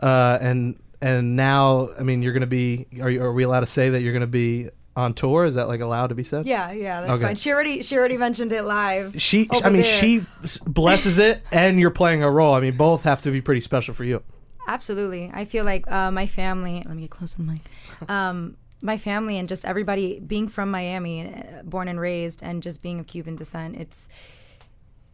uh, 0.01 0.37
and 0.41 0.79
and 1.01 1.35
now, 1.35 1.89
I 1.99 2.03
mean, 2.03 2.21
you're 2.21 2.33
going 2.33 2.41
to 2.41 2.47
be. 2.47 2.87
Are, 3.01 3.09
you, 3.09 3.21
are 3.23 3.31
we 3.33 3.43
allowed 3.43 3.61
to 3.61 3.65
say 3.65 3.89
that 3.89 4.01
you're 4.01 4.13
going 4.13 4.21
to 4.21 4.27
be 4.27 4.69
on 4.95 5.13
tour? 5.13 5.45
Is 5.45 5.55
that 5.55 5.67
like 5.67 5.79
allowed 5.81 6.07
to 6.07 6.15
be 6.15 6.23
said? 6.23 6.45
Yeah, 6.45 6.71
yeah, 6.71 7.01
that's 7.01 7.13
Okay. 7.13 7.23
fine. 7.23 7.35
She 7.35 7.51
already 7.51 7.83
she 7.83 7.97
already 7.97 8.17
mentioned 8.17 8.51
it 8.53 8.63
live. 8.63 9.19
She, 9.21 9.47
over 9.53 9.65
I 9.65 9.69
mean, 9.69 9.81
there. 9.81 9.91
she 9.91 10.25
s- 10.43 10.57
blesses 10.59 11.19
it, 11.19 11.41
and 11.51 11.79
you're 11.79 11.91
playing 11.91 12.23
a 12.23 12.29
role. 12.29 12.53
I 12.53 12.59
mean, 12.59 12.75
both 12.75 13.03
have 13.03 13.21
to 13.21 13.31
be 13.31 13.41
pretty 13.41 13.61
special 13.61 13.93
for 13.93 14.03
you. 14.03 14.23
Absolutely. 14.67 15.31
I 15.33 15.45
feel 15.45 15.65
like 15.65 15.89
uh, 15.91 16.11
my 16.11 16.27
family, 16.27 16.83
let 16.85 16.95
me 16.95 17.01
get 17.03 17.09
close 17.11 17.31
to 17.35 17.37
the 17.37 17.43
mic. 17.51 17.61
Um, 18.09 18.55
my 18.81 18.97
family 18.97 19.37
and 19.37 19.49
just 19.49 19.65
everybody 19.65 20.19
being 20.21 20.47
from 20.47 20.71
Miami, 20.71 21.27
uh, 21.27 21.63
born 21.63 21.87
and 21.89 21.99
raised, 21.99 22.41
and 22.41 22.63
just 22.63 22.81
being 22.81 22.99
of 22.99 23.07
Cuban 23.07 23.35
descent, 23.35 23.75
it's 23.75 24.07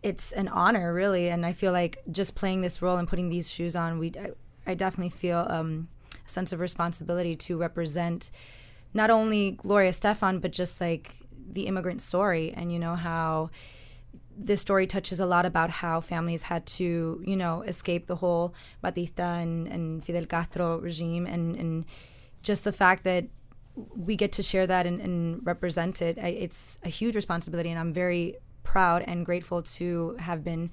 it's 0.03 0.31
an 0.33 0.47
honor, 0.49 0.93
really. 0.93 1.29
And 1.29 1.45
I 1.45 1.51
feel 1.53 1.71
like 1.71 1.97
just 2.11 2.35
playing 2.35 2.61
this 2.61 2.81
role 2.81 2.97
and 2.97 3.07
putting 3.07 3.29
these 3.29 3.49
shoes 3.49 3.75
on, 3.75 3.97
we 3.97 4.11
I, 4.19 4.31
I 4.71 4.73
definitely 4.75 5.09
feel 5.09 5.45
um, 5.49 5.87
a 6.25 6.29
sense 6.29 6.53
of 6.53 6.59
responsibility 6.59 7.35
to 7.37 7.57
represent 7.57 8.29
not 8.95 9.09
only 9.11 9.51
Gloria 9.51 9.91
Estefan, 9.91 10.41
but 10.41 10.51
just 10.51 10.81
like 10.81 11.13
the 11.51 11.67
immigrant 11.67 12.01
story, 12.01 12.51
and 12.57 12.71
you 12.73 12.79
know 12.79 12.95
how 12.95 13.51
this 14.37 14.61
story 14.61 14.87
touches 14.87 15.19
a 15.19 15.25
lot 15.25 15.45
about 15.45 15.69
how 15.69 16.01
families 16.01 16.43
had 16.43 16.65
to, 16.65 17.21
you 17.25 17.35
know, 17.35 17.61
escape 17.61 18.07
the 18.07 18.15
whole 18.17 18.53
Batista 18.81 19.35
and, 19.35 19.67
and 19.67 20.03
Fidel 20.03 20.25
Castro 20.25 20.77
regime, 20.79 21.25
and, 21.27 21.55
and 21.55 21.85
just 22.41 22.63
the 22.63 22.71
fact 22.71 23.03
that 23.03 23.25
we 23.95 24.15
get 24.15 24.31
to 24.31 24.43
share 24.43 24.65
that 24.67 24.85
and, 24.85 24.99
and 25.01 25.45
represent 25.45 26.01
it. 26.01 26.17
I- 26.17 26.27
It's 26.45 26.79
a 26.83 26.89
huge 26.89 27.15
responsibility, 27.15 27.69
and 27.69 27.79
I'm 27.79 27.93
very 27.93 28.35
proud 28.63 29.03
and 29.05 29.25
grateful 29.25 29.61
to 29.61 30.15
have 30.19 30.43
been 30.43 30.71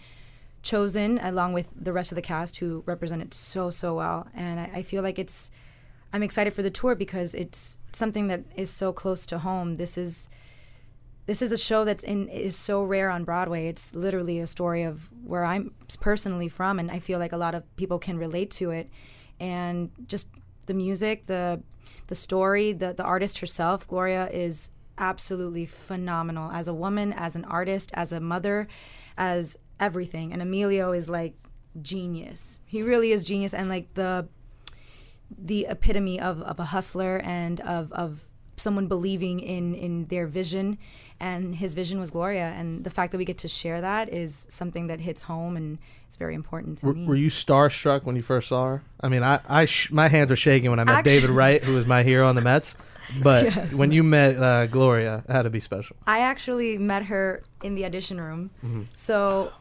chosen 0.62 1.18
along 1.18 1.52
with 1.52 1.68
the 1.74 1.92
rest 1.92 2.12
of 2.12 2.16
the 2.16 2.22
cast 2.22 2.56
who 2.58 2.84
represented 2.86 3.34
so 3.34 3.70
so 3.70 3.94
well. 3.96 4.28
And 4.34 4.60
I, 4.60 4.70
I 4.78 4.82
feel 4.82 5.02
like 5.02 5.18
it's 5.18 5.50
I'm 6.12 6.22
excited 6.22 6.52
for 6.52 6.62
the 6.62 6.70
tour 6.70 6.94
because 6.94 7.34
it's 7.34 7.78
something 7.92 8.28
that 8.28 8.42
is 8.56 8.70
so 8.70 8.92
close 8.92 9.24
to 9.26 9.38
home. 9.38 9.76
This 9.76 9.96
is 9.96 10.28
this 11.24 11.40
is 11.40 11.52
a 11.52 11.58
show 11.58 11.84
that's 11.84 12.02
in 12.02 12.28
is 12.28 12.56
so 12.56 12.82
rare 12.82 13.08
on 13.08 13.24
Broadway. 13.24 13.68
It's 13.68 13.94
literally 13.94 14.40
a 14.40 14.46
story 14.46 14.82
of 14.82 15.08
where 15.24 15.44
I'm 15.44 15.72
personally 16.00 16.48
from, 16.48 16.78
and 16.78 16.90
I 16.90 16.98
feel 16.98 17.18
like 17.18 17.32
a 17.32 17.36
lot 17.36 17.54
of 17.54 17.76
people 17.76 17.98
can 17.98 18.18
relate 18.18 18.50
to 18.52 18.70
it. 18.70 18.90
And 19.38 19.90
just 20.06 20.28
the 20.66 20.74
music, 20.74 21.26
the 21.26 21.62
the 22.08 22.14
story, 22.14 22.72
the 22.72 22.92
the 22.92 23.04
artist 23.04 23.38
herself, 23.38 23.86
Gloria 23.86 24.28
is 24.28 24.70
absolutely 24.98 25.64
phenomenal 25.64 26.50
as 26.50 26.68
a 26.68 26.74
woman, 26.74 27.12
as 27.12 27.36
an 27.36 27.44
artist, 27.46 27.90
as 27.94 28.12
a 28.12 28.20
mother, 28.20 28.68
as 29.16 29.56
everything. 29.80 30.32
And 30.32 30.42
Emilio 30.42 30.92
is 30.92 31.08
like 31.08 31.34
genius. 31.80 32.58
He 32.66 32.82
really 32.82 33.12
is 33.12 33.24
genius, 33.24 33.54
and 33.54 33.68
like 33.68 33.94
the 33.94 34.28
the 35.38 35.66
epitome 35.68 36.20
of, 36.20 36.42
of 36.42 36.58
a 36.60 36.64
hustler 36.66 37.18
and 37.24 37.60
of, 37.60 37.92
of 37.92 38.20
someone 38.56 38.86
believing 38.86 39.40
in, 39.40 39.74
in 39.74 40.06
their 40.06 40.26
vision. 40.26 40.78
And 41.18 41.54
his 41.54 41.74
vision 41.74 42.00
was 42.00 42.10
Gloria. 42.10 42.46
And 42.56 42.82
the 42.82 42.90
fact 42.90 43.12
that 43.12 43.18
we 43.18 43.24
get 43.24 43.38
to 43.38 43.48
share 43.48 43.80
that 43.80 44.08
is 44.08 44.46
something 44.50 44.88
that 44.88 45.00
hits 45.00 45.22
home 45.22 45.56
and 45.56 45.78
it's 46.08 46.16
very 46.16 46.34
important 46.34 46.78
to 46.78 46.86
Were, 46.86 46.94
me. 46.94 47.06
were 47.06 47.14
you 47.14 47.30
starstruck 47.30 48.02
when 48.04 48.16
you 48.16 48.22
first 48.22 48.48
saw 48.48 48.64
her? 48.64 48.82
I 49.00 49.08
mean, 49.08 49.22
I, 49.22 49.38
I 49.48 49.64
sh- 49.66 49.92
my 49.92 50.08
hands 50.08 50.30
were 50.30 50.36
shaking 50.36 50.70
when 50.70 50.80
I 50.80 50.84
met 50.84 50.96
Actu- 50.98 51.10
David 51.10 51.30
Wright, 51.30 51.62
who 51.62 51.74
was 51.74 51.86
my 51.86 52.02
hero 52.02 52.26
on 52.28 52.34
the 52.34 52.42
Mets. 52.42 52.74
But 53.22 53.44
Yes. 53.44 53.74
when 53.74 53.92
you 53.92 54.02
met 54.04 54.36
uh, 54.42 54.66
Gloria, 54.66 55.22
it 55.28 55.32
had 55.32 55.42
to 55.42 55.50
be 55.50 55.60
special. 55.60 55.96
I 56.06 56.20
actually 56.20 56.78
met 56.78 57.04
her 57.06 57.42
in 57.62 57.74
the 57.74 57.84
audition 57.84 58.18
room. 58.20 58.50
Mm-hmm. 58.64 58.82
So 58.94 59.52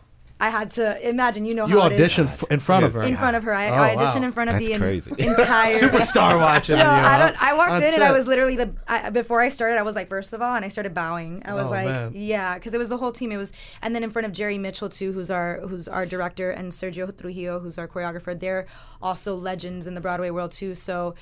I 0.42 0.50
had 0.50 0.72
to 0.72 1.08
imagine, 1.08 1.46
you 1.46 1.54
know 1.54 1.68
You 1.68 1.80
how 1.80 1.88
it 1.88 1.94
is. 1.94 2.00
auditioned 2.14 2.28
f- 2.30 2.44
in 2.50 2.60
front 2.60 2.84
of 2.84 2.94
her. 2.94 3.04
in 3.04 3.16
front 3.16 3.36
of 3.38 3.44
her. 3.44 3.54
I, 3.54 3.70
Oh, 3.70 3.74
I 3.84 3.96
auditioned 3.96 4.22
wow. 4.22 4.30
in 4.30 4.32
front 4.32 4.50
of 4.50 4.56
That's 4.56 4.68
the 4.70 4.78
crazy. 4.80 5.12
entire 5.20 5.70
Superstar 5.70 6.40
watching. 6.40 6.78
No, 6.78 6.82
you, 6.84 6.90
I 6.90 7.18
huh? 7.18 7.18
don't. 7.28 7.44
I 7.44 7.54
walked 7.54 7.72
On 7.74 7.84
in 7.84 7.94
and 7.94 8.04
I 8.04 8.12
was 8.12 8.26
literally 8.28 8.56
the. 8.56 8.74
I, 8.88 9.10
before 9.12 9.40
I 9.42 9.50
started, 9.50 9.78
I 9.78 9.84
was 9.84 9.96
like, 9.96 10.08
first 10.10 10.34
of 10.34 10.42
all, 10.42 10.56
and 10.56 10.66
I 10.66 10.68
started 10.70 10.94
bowing. 10.94 11.44
I 11.46 11.54
was 11.54 11.68
Oh, 11.68 11.72
like, 11.72 11.86
man. 11.86 12.12
yeah, 12.16 12.56
because 12.56 12.74
it 12.74 12.80
was 12.80 12.90
the 12.90 12.98
whole 12.98 13.12
team. 13.12 13.32
It 13.32 13.38
was, 13.38 13.54
and 13.84 13.94
then 13.96 14.04
in 14.04 14.10
front 14.10 14.26
of 14.26 14.32
Jerry 14.34 14.58
Mitchell 14.58 14.90
too, 14.90 15.12
who's 15.14 15.30
our 15.32 15.60
who's 15.62 15.88
our 15.88 16.06
director, 16.06 16.50
and 16.52 16.72
Sergio 16.72 17.16
Trujillo, 17.16 17.60
who's 17.60 17.78
our 17.78 17.88
choreographer. 17.88 18.38
They're 18.38 18.66
also 19.02 19.36
legends 19.36 19.86
in 19.88 19.94
the 19.94 20.02
Broadway 20.02 20.32
world 20.32 20.52
too. 20.52 20.74
So. 20.76 21.14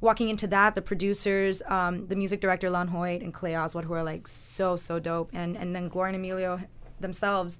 walking 0.00 0.28
into 0.28 0.46
that, 0.46 0.74
the 0.74 0.82
producers, 0.82 1.62
um, 1.66 2.08
the 2.08 2.16
music 2.16 2.38
director 2.40 2.68
Lon 2.68 2.88
Hoyt 2.88 3.22
and 3.22 3.32
Clay 3.32 3.54
Ostwald, 3.54 3.86
who 3.86 3.94
are 3.94 4.02
like 4.12 4.28
so 4.28 4.76
so 4.76 4.98
dope, 4.98 5.30
and 5.32 5.56
and 5.56 5.74
then 5.74 5.88
Gloria 5.88 6.12
and 6.14 6.16
Emilio 6.22 6.60
themselves. 7.00 7.58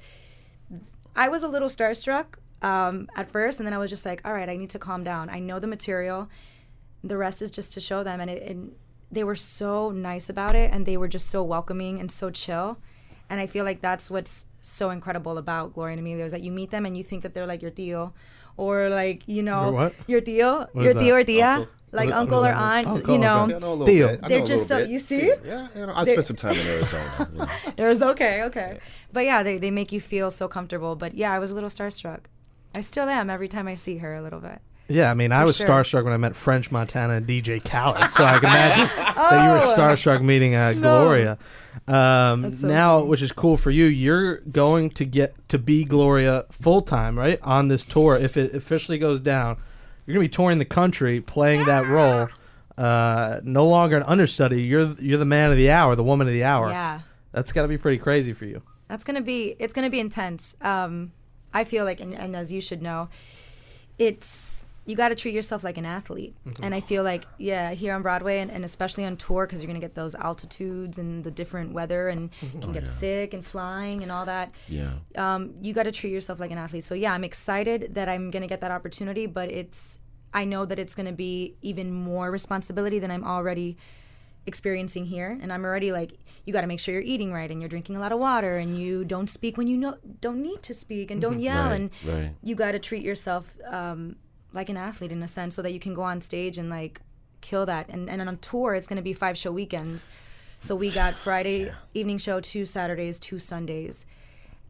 I 1.17 1.29
was 1.29 1.43
a 1.43 1.49
little 1.49 1.69
starstruck 1.69 2.27
um, 2.63 3.09
at 3.17 3.29
first, 3.31 3.59
and 3.61 3.67
then 3.67 3.73
I 3.75 3.79
was 3.79 3.91
just 3.91 4.05
like, 4.05 4.21
all 4.25 4.33
right, 4.33 4.49
I 4.49 4.57
need 4.57 4.71
to 4.71 4.79
calm 4.79 5.05
down. 5.05 5.29
I 5.31 5.39
know 5.39 5.59
the 5.59 5.67
material. 5.67 6.29
The 7.03 7.17
rest 7.17 7.43
is 7.43 7.51
just 7.51 7.73
to 7.75 7.81
show 7.81 8.03
them, 8.03 8.21
and 8.21 8.31
it. 8.31 8.43
And 8.43 8.73
they 9.13 9.23
were 9.25 9.37
so 9.37 9.91
nice 9.91 10.29
about 10.29 10.55
it, 10.57 10.73
and 10.73 10.87
they 10.87 10.97
were 10.97 11.09
just 11.09 11.29
so 11.31 11.43
welcoming 11.43 12.01
and 12.01 12.11
so 12.11 12.31
chill. 12.31 12.79
And 13.31 13.41
I 13.41 13.47
feel 13.47 13.65
like 13.65 13.81
that's 13.81 14.11
what's 14.11 14.47
so 14.61 14.91
incredible 14.91 15.39
about 15.39 15.75
Gloria 15.75 15.93
and 15.93 16.01
Emilio 16.01 16.25
is 16.25 16.33
that 16.33 16.43
you 16.43 16.51
meet 16.51 16.71
them 16.71 16.87
and 16.87 16.97
you 16.97 17.05
think 17.05 17.23
that 17.23 17.35
they're 17.35 17.47
like 17.47 17.63
your 17.63 17.71
tío, 17.71 18.13
or 18.57 18.89
like 18.89 19.23
you 19.27 19.43
know 19.43 19.65
Your 19.65 19.73
what? 19.73 19.95
your 20.07 20.21
tío, 20.21 20.69
What 20.73 20.83
your 20.83 20.91
is 20.93 20.97
tío 20.97 21.13
or 21.13 21.25
that? 21.25 21.27
tía, 21.27 21.57
Uncle. 21.59 21.73
Like 21.95 22.11
uncle 22.13 22.45
or 22.45 22.53
does 22.53 22.55
that 22.55 22.57
mean? 22.59 22.65
aunt. 22.79 22.87
Uncle, 22.87 23.15
you 23.15 23.19
know, 23.21 23.43
okay. 23.45 23.53
Yeah, 23.53 23.59
know 23.59 23.87
Theo. 23.87 24.09
bit. 24.09 24.29
They're 24.29 24.45
just 24.45 24.69
so- 24.69 24.79
bit. 24.79 24.89
you 24.91 24.99
see? 24.99 25.33
Yeah, 25.45 25.69
you 25.75 25.87
know, 25.87 25.93
I 25.95 26.05
spent 26.05 26.27
some 26.27 26.37
time 26.37 26.53
in 26.57 26.67
Arizona. 26.67 27.29
you 27.33 27.39
know. 27.85 27.89
Was 27.89 28.03
okay, 28.03 28.43
okay. 28.45 28.79
But 29.13 29.25
yeah, 29.25 29.43
they, 29.43 29.59
they 29.59 29.71
make 29.71 29.93
you 29.93 30.01
feel 30.01 30.31
so 30.31 30.49
comfortable. 30.49 30.97
But 30.97 31.15
yeah, 31.15 31.33
I 31.33 31.39
was 31.39 31.51
a 31.51 31.55
little 31.55 31.71
starstruck. 31.71 32.21
I 32.77 32.81
still 32.81 33.09
am 33.09 33.31
every 33.31 33.49
time 33.49 33.69
I 33.69 33.75
see 33.77 33.99
her 33.99 34.15
a 34.15 34.23
little 34.23 34.41
bit. 34.41 34.61
Yeah, 34.87 35.11
I 35.11 35.15
mean, 35.15 35.33
I 35.33 35.47
was 35.47 35.57
sure. 35.57 35.67
starstruck 35.67 36.05
when 36.05 36.13
I 36.13 36.19
met 36.19 36.37
French 36.37 36.71
Montana 36.71 37.15
and 37.15 37.27
DJ 37.27 37.59
Khaled, 37.65 38.11
so 38.11 38.23
I 38.25 38.35
can 38.39 38.51
imagine 38.51 38.87
that 38.97 39.45
you 39.45 39.51
were 39.51 39.61
Oh. 39.63 39.75
starstruck 39.75 40.21
meeting 40.21 40.55
uh, 40.55 40.75
Gloria. 40.75 41.39
Um, 41.89 42.55
so 42.55 42.69
now, 42.69 42.99
funny. 42.99 43.09
which 43.09 43.23
is 43.23 43.33
cool 43.33 43.57
for 43.57 43.71
you, 43.71 43.87
you're 43.87 44.41
going 44.41 44.91
to 44.91 45.05
get 45.07 45.49
to 45.49 45.59
be 45.59 45.85
Gloria 45.85 46.45
full 46.51 46.83
time, 46.83 47.19
right, 47.19 47.39
on 47.43 47.69
this 47.69 47.85
tour. 47.85 48.17
If 48.17 48.37
it 48.37 48.55
officially 48.55 48.99
goes 48.99 49.23
down, 49.23 49.57
you're 50.07 50.15
going 50.15 50.25
to 50.25 50.29
be 50.29 50.35
touring 50.35 50.59
the 50.59 50.65
country, 50.65 51.21
playing 51.21 51.67
that 51.67 51.87
role. 51.87 52.29
Uh, 52.77 53.41
no 53.45 53.67
longer 53.69 53.97
an 53.97 54.03
understudy. 54.03 54.63
You're 54.63 54.95
you're 54.95 55.19
the 55.19 55.25
man 55.25 55.53
of 55.53 55.57
the 55.57 55.71
hour, 55.71 55.95
the 55.95 56.03
woman 56.03 56.27
of 56.27 56.33
the 56.33 56.43
hour. 56.43 56.71
Yeah. 56.71 57.01
That's 57.31 57.53
got 57.53 57.63
to 57.63 57.69
be 57.69 57.79
pretty 57.79 57.99
crazy 57.99 58.33
for 58.33 58.47
you. 58.47 58.63
That's 58.89 59.05
gonna 59.05 59.23
be 59.23 59.57
it's 59.59 59.73
gonna 59.73 59.91
be 59.91 60.01
intense. 60.01 60.57
Um, 60.61 61.13
I 61.53 61.65
feel 61.65 61.85
like, 61.85 62.01
and, 62.01 62.15
and 62.15 62.35
as 62.35 62.53
you 62.53 62.61
should 62.61 62.83
know, 62.83 63.09
it's 63.97 64.64
you 64.87 64.95
got 64.97 65.09
to 65.09 65.15
treat 65.15 65.33
yourself 65.35 65.65
like 65.65 65.79
an 65.79 65.87
athlete. 65.87 66.35
And 66.63 66.75
I 66.75 66.81
feel 66.81 67.03
like, 67.03 67.25
yeah, 67.39 67.73
here 67.73 67.95
on 67.95 68.03
Broadway 68.03 68.41
and, 68.41 68.51
and 68.51 68.65
especially 68.65 69.05
on 69.07 69.17
tour, 69.17 69.47
because 69.47 69.63
you're 69.63 69.67
gonna 69.67 69.81
get 69.81 69.95
those 69.95 70.15
altitudes 70.15 70.99
and 70.99 71.25
the 71.25 71.31
different 71.31 71.73
weather, 71.73 72.09
and 72.09 72.31
you 72.43 72.61
can 72.61 72.73
get 72.73 72.87
sick 72.89 73.33
and 73.33 73.45
flying 73.47 74.03
and 74.03 74.13
all 74.13 74.27
that. 74.27 74.53
Yeah. 74.69 74.91
um, 75.17 75.55
you 75.63 75.73
got 75.73 75.85
to 75.85 75.93
treat 75.93 76.13
yourself 76.13 76.39
like 76.39 76.51
an 76.51 76.59
athlete. 76.59 76.85
So 76.85 76.95
yeah, 76.95 77.13
I'm 77.15 77.25
excited 77.25 77.95
that 77.95 78.09
I'm 78.09 78.31
gonna 78.31 78.47
get 78.47 78.61
that 78.61 78.71
opportunity, 78.71 79.27
but 79.27 79.51
it's 79.51 79.99
I 80.35 80.45
know 80.45 80.65
that 80.67 80.79
it's 80.79 80.95
gonna 80.95 81.13
be 81.13 81.55
even 81.63 81.91
more 81.93 82.31
responsibility 82.31 82.99
than 82.99 83.11
I'm 83.11 83.25
already 83.25 83.77
experiencing 84.47 85.07
here, 85.07 85.39
and 85.41 85.53
I'm 85.53 85.65
already 85.65 85.91
like, 85.93 86.19
you 86.45 86.53
got 86.53 86.61
to 86.61 86.67
make 86.67 86.79
sure 86.81 86.93
you're 86.93 87.03
eating 87.03 87.33
right 87.33 87.51
and 87.51 87.63
you're 87.63 87.69
drinking 87.71 87.97
a 87.97 88.01
lot 88.01 88.13
of 88.13 88.19
water 88.19 88.59
and 88.59 88.79
you 88.79 89.05
don't 89.05 89.31
speak 89.31 89.57
when 89.57 89.67
you 89.67 89.77
know 89.79 89.97
don't 90.21 90.43
need 90.43 90.63
to 90.65 90.75
speak 90.75 91.11
and 91.11 91.21
don't 91.23 91.41
yell 91.41 91.65
Right, 91.69 91.73
and 91.77 91.91
right. 92.05 92.31
you 92.43 92.55
got 92.55 92.73
to 92.73 92.79
treat 92.79 93.03
yourself 93.03 93.57
um, 93.67 94.17
like 94.55 94.69
an 94.69 94.77
athlete 94.77 95.13
in 95.13 95.23
a 95.23 95.29
sense 95.29 95.55
so 95.55 95.63
that 95.63 95.73
you 95.73 95.81
can 95.81 95.95
go 95.95 96.03
on 96.03 96.21
stage 96.21 96.59
and 96.59 96.71
like 96.71 97.01
kill 97.41 97.67
that. 97.67 97.89
And 97.89 98.09
and 98.09 98.23
on 98.23 98.39
tour, 98.39 98.75
it's 98.75 98.87
gonna 98.87 99.03
be 99.03 99.13
five 99.13 99.37
show 99.37 99.53
weekends. 99.53 100.09
So 100.61 100.75
we 100.75 100.91
got 100.91 101.15
Friday 101.27 101.73
evening 101.93 102.19
show, 102.19 102.41
two 102.41 102.65
Saturdays, 102.65 103.19
two 103.19 103.39
Sundays, 103.39 104.07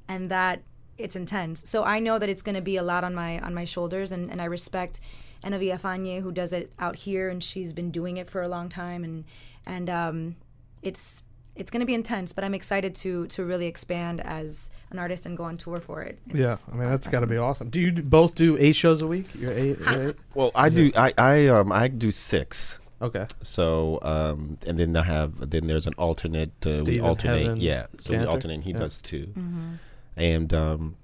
and 0.09 0.31
that 0.31 0.63
it's 0.99 1.17
intense. 1.17 1.69
So 1.69 1.85
I 1.85 1.99
know 1.99 2.19
that 2.19 2.29
it's 2.29 2.43
going 2.43 2.55
to 2.55 2.63
be 2.63 2.77
a 2.77 2.83
lot 2.83 3.05
on 3.05 3.15
my 3.15 3.39
on 3.41 3.55
my 3.55 3.65
shoulders, 3.65 4.13
and, 4.13 4.31
and 4.31 4.41
I 4.41 4.45
respect 4.45 5.01
Ana 5.43 5.59
Villafañe 5.59 6.21
who 6.21 6.33
does 6.33 6.53
it 6.53 6.73
out 6.79 6.97
here, 6.97 7.29
and 7.29 7.43
she's 7.43 7.73
been 7.73 7.91
doing 7.91 8.17
it 8.17 8.29
for 8.29 8.43
a 8.43 8.49
long 8.49 8.69
time, 8.69 9.05
and 9.05 9.25
and 9.67 9.91
um, 9.91 10.37
it's 10.83 11.23
it's 11.57 11.71
going 11.71 11.81
to 11.81 11.87
be 11.87 11.95
intense. 11.95 12.33
But 12.33 12.45
I'm 12.45 12.55
excited 12.55 12.95
to 12.97 13.27
to 13.29 13.45
really 13.45 13.67
expand 13.67 14.21
as 14.21 14.71
an 14.91 14.99
artist 14.99 15.27
and 15.27 15.37
go 15.37 15.45
on 15.45 15.57
tour 15.57 15.81
for 15.81 16.03
it. 16.03 16.19
It's 16.29 16.39
yeah, 16.39 16.57
I 16.73 16.77
mean 16.77 16.89
that's 16.89 17.09
got 17.09 17.21
to 17.21 17.27
be 17.27 17.37
awesome. 17.37 17.71
Do 17.71 17.81
you 17.81 17.91
d- 17.91 18.03
both 18.03 18.35
do 18.35 18.57
eight 18.59 18.77
shows 18.77 19.03
a 19.03 19.07
week? 19.07 19.27
You're 19.35 19.53
eight. 19.53 19.79
You're 19.79 20.09
eight? 20.11 20.17
Well, 20.35 20.51
I 20.55 20.69
do. 20.69 20.91
I 20.97 21.13
I 21.19 21.47
um 21.49 21.73
I 21.73 21.89
do 21.89 22.11
six. 22.13 22.79
Okay. 23.03 23.27
So 23.43 23.99
um 24.03 24.57
and 24.67 24.79
then 24.79 24.97
I 24.97 25.03
have 25.03 25.51
then 25.51 25.67
there's 25.67 25.87
an 25.87 25.95
alternate. 25.99 26.53
Uh, 26.65 26.83
we 26.85 27.01
alternate. 27.01 27.43
Heaven 27.47 27.61
yeah. 27.61 27.87
So 27.99 28.11
we 28.11 28.17
Cantor? 28.17 28.31
alternate. 28.33 28.63
He 28.63 28.71
Yeah. 28.73 28.79
does 28.79 28.99
2 28.99 29.27
Mm-hmm. 29.27 29.73
and 30.17 30.55
um 30.55 30.97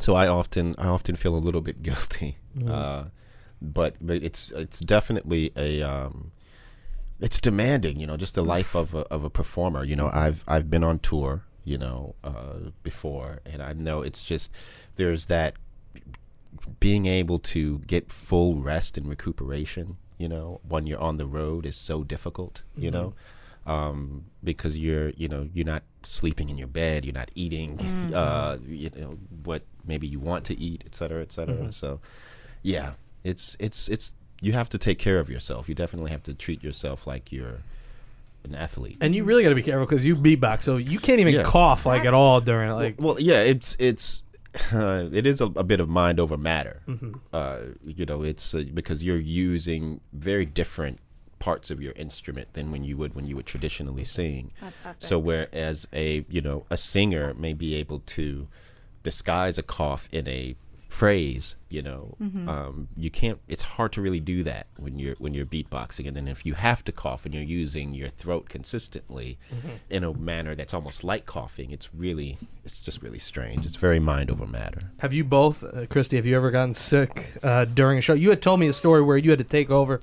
so 0.00 0.14
I 0.14 0.26
often 0.28 0.74
I 0.78 0.86
often 0.86 1.16
feel 1.16 1.34
a 1.34 1.42
little 1.46 1.60
bit 1.60 1.82
guilty. 1.88 2.38
Mm-hmm. 2.56 2.70
Uh, 2.70 3.04
but 3.60 3.96
but 4.00 4.16
it's 4.22 4.50
it's 4.52 4.80
definitely 4.80 5.52
a 5.56 5.82
um 5.82 6.30
it's 7.22 7.40
demanding, 7.40 8.00
you 8.00 8.06
know, 8.06 8.16
just 8.16 8.34
the 8.34 8.44
life 8.44 8.74
of 8.74 8.94
a, 8.94 9.02
of 9.02 9.24
a 9.24 9.30
performer. 9.30 9.84
You 9.84 9.96
know, 9.96 10.10
I've 10.12 10.44
I've 10.46 10.68
been 10.68 10.84
on 10.84 10.98
tour, 10.98 11.44
you 11.64 11.78
know, 11.78 12.16
uh, 12.24 12.70
before, 12.82 13.40
and 13.46 13.62
I 13.62 13.72
know 13.72 14.02
it's 14.02 14.22
just 14.22 14.52
there's 14.96 15.26
that 15.26 15.54
being 16.80 17.06
able 17.06 17.38
to 17.38 17.78
get 17.80 18.10
full 18.10 18.56
rest 18.56 18.98
and 18.98 19.08
recuperation. 19.08 19.96
You 20.18 20.28
know, 20.28 20.60
when 20.68 20.86
you're 20.86 21.00
on 21.00 21.16
the 21.16 21.26
road 21.26 21.64
is 21.64 21.76
so 21.76 22.04
difficult. 22.04 22.62
You 22.76 22.90
know, 22.90 23.14
um, 23.66 24.24
because 24.42 24.76
you're 24.76 25.10
you 25.10 25.28
know 25.28 25.48
you're 25.54 25.66
not 25.66 25.84
sleeping 26.02 26.50
in 26.50 26.58
your 26.58 26.68
bed, 26.68 27.04
you're 27.04 27.14
not 27.14 27.30
eating, 27.36 27.80
uh, 28.14 28.58
you 28.66 28.90
know 28.96 29.18
what 29.44 29.62
maybe 29.86 30.08
you 30.08 30.18
want 30.18 30.44
to 30.46 30.58
eat, 30.58 30.82
et 30.86 30.94
cetera, 30.94 31.22
et 31.22 31.32
cetera. 31.32 31.70
So, 31.72 32.00
yeah, 32.62 32.92
it's 33.22 33.56
it's 33.60 33.88
it's 33.88 34.14
you 34.42 34.52
have 34.52 34.68
to 34.70 34.78
take 34.78 34.98
care 34.98 35.18
of 35.18 35.30
yourself. 35.30 35.68
You 35.68 35.74
definitely 35.74 36.10
have 36.10 36.22
to 36.24 36.34
treat 36.34 36.62
yourself 36.62 37.06
like 37.06 37.32
you're 37.32 37.60
an 38.44 38.54
athlete. 38.54 38.98
And 39.00 39.14
you 39.14 39.24
really 39.24 39.42
got 39.44 39.50
to 39.50 39.54
be 39.54 39.62
careful 39.62 39.86
because 39.86 40.04
you 40.04 40.16
beatbox, 40.16 40.64
so 40.64 40.76
you 40.76 40.98
can't 40.98 41.20
even 41.20 41.34
Yeah. 41.34 41.44
cough 41.44 41.86
like 41.86 42.04
at 42.04 42.12
all 42.12 42.40
during. 42.40 42.70
Like, 42.72 42.96
well, 42.98 43.18
yeah, 43.20 43.40
it's 43.40 43.76
it's 43.78 44.24
uh, 44.72 45.08
it 45.12 45.24
is 45.26 45.40
a, 45.40 45.46
a 45.46 45.62
bit 45.64 45.80
of 45.80 45.88
mind 45.88 46.20
over 46.20 46.36
matter. 46.36 46.82
Mm-hmm. 46.86 47.12
Uh, 47.32 47.58
you 47.86 48.04
know, 48.04 48.22
it's 48.22 48.54
uh, 48.54 48.64
because 48.74 49.02
you're 49.02 49.16
using 49.16 50.00
very 50.12 50.44
different 50.44 50.98
parts 51.38 51.70
of 51.70 51.80
your 51.82 51.92
instrument 51.94 52.46
than 52.52 52.70
when 52.70 52.84
you 52.84 52.96
would 52.96 53.14
when 53.14 53.26
you 53.26 53.36
would 53.36 53.46
traditionally 53.46 54.04
sing. 54.04 54.52
That's. 54.60 55.06
So 55.08 55.18
whereas 55.18 55.86
a 55.92 56.24
you 56.28 56.40
know 56.40 56.66
a 56.68 56.76
singer 56.76 57.32
may 57.34 57.52
be 57.52 57.74
able 57.76 58.00
to 58.00 58.48
disguise 59.04 59.56
a 59.58 59.62
cough 59.62 60.08
in 60.12 60.28
a 60.28 60.54
phrase, 60.92 61.56
you 61.70 61.82
know, 61.82 62.14
Mm-hmm. 62.22 62.48
um, 62.48 62.88
you 62.96 63.10
can't. 63.10 63.38
It's 63.48 63.62
hard 63.62 63.92
to 63.92 64.02
really 64.02 64.20
do 64.20 64.42
that 64.44 64.66
when 64.76 64.98
you're 64.98 65.16
when 65.18 65.32
you're 65.34 65.46
beatboxing, 65.46 66.06
and 66.06 66.14
then 66.16 66.28
if 66.28 66.44
you 66.46 66.54
have 66.54 66.84
to 66.84 66.92
cough 66.92 67.24
and 67.24 67.34
you're 67.34 67.42
using 67.62 67.94
your 67.94 68.10
throat 68.10 68.48
consistently 68.48 69.38
Mm-hmm. 69.52 69.68
in 69.90 70.04
a 70.04 70.12
manner 70.12 70.54
that's 70.54 70.74
almost 70.74 71.02
like 71.02 71.24
coughing, 71.26 71.70
it's 71.72 71.88
really 71.94 72.38
it's 72.64 72.78
just 72.78 73.02
really 73.02 73.18
strange. 73.18 73.64
It's 73.66 73.76
very 73.76 73.98
mind 74.00 74.30
over 74.30 74.46
matter. 74.46 74.80
have 75.00 75.12
you 75.12 75.24
both, 75.24 75.64
uh, 75.64 75.86
Christie? 75.86 76.16
Have 76.16 76.26
you 76.26 76.36
ever 76.36 76.50
gotten 76.50 76.74
sick 76.74 77.32
uh, 77.42 77.64
during 77.64 77.98
a 77.98 78.00
show? 78.00 78.14
You 78.14 78.30
had 78.30 78.42
told 78.42 78.60
me 78.60 78.66
a 78.68 78.72
story 78.72 79.02
where 79.02 79.16
you 79.16 79.30
had 79.30 79.38
to 79.38 79.44
take 79.58 79.70
over 79.70 80.00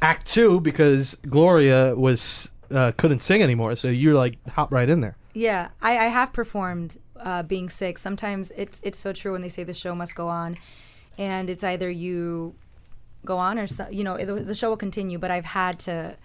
Act 0.00 0.26
Two 0.26 0.60
because 0.60 1.16
Gloria 1.28 1.94
was 1.96 2.50
uh, 2.70 2.92
couldn't 2.96 3.20
sing 3.20 3.42
anymore, 3.42 3.76
so 3.76 3.88
you 3.88 4.14
like 4.14 4.34
hop 4.48 4.72
right 4.72 4.88
in 4.88 5.00
there. 5.00 5.16
Yeah, 5.34 5.68
I, 5.80 5.92
I 6.06 6.08
have 6.18 6.32
performed 6.32 6.98
uh, 7.22 7.42
being 7.42 7.68
sick. 7.68 7.98
Sometimes 7.98 8.52
it's 8.56 8.80
it's 8.82 8.98
so 8.98 9.12
true 9.12 9.32
when 9.32 9.42
they 9.42 9.48
say 9.48 9.64
the 9.64 9.74
show 9.74 9.94
must 9.94 10.14
go 10.14 10.28
on, 10.28 10.56
and 11.18 11.50
it's 11.50 11.64
either 11.64 11.90
you 11.90 12.54
go 13.24 13.36
on 13.36 13.58
or 13.58 13.66
so, 13.66 13.86
you 13.90 14.04
know 14.04 14.16
the, 14.16 14.34
the 14.34 14.54
show 14.54 14.68
will 14.70 14.76
continue. 14.76 15.18
But 15.18 15.30
I've 15.30 15.44
had 15.44 15.78
to. 15.80 16.16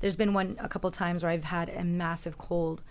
There's 0.00 0.16
been 0.16 0.34
one 0.34 0.56
a 0.58 0.68
couple 0.68 0.90
times 0.90 1.22
where 1.22 1.30
I've 1.30 1.44
had 1.44 1.68
a 1.68 1.84
massive 1.84 2.36
cold, 2.38 2.82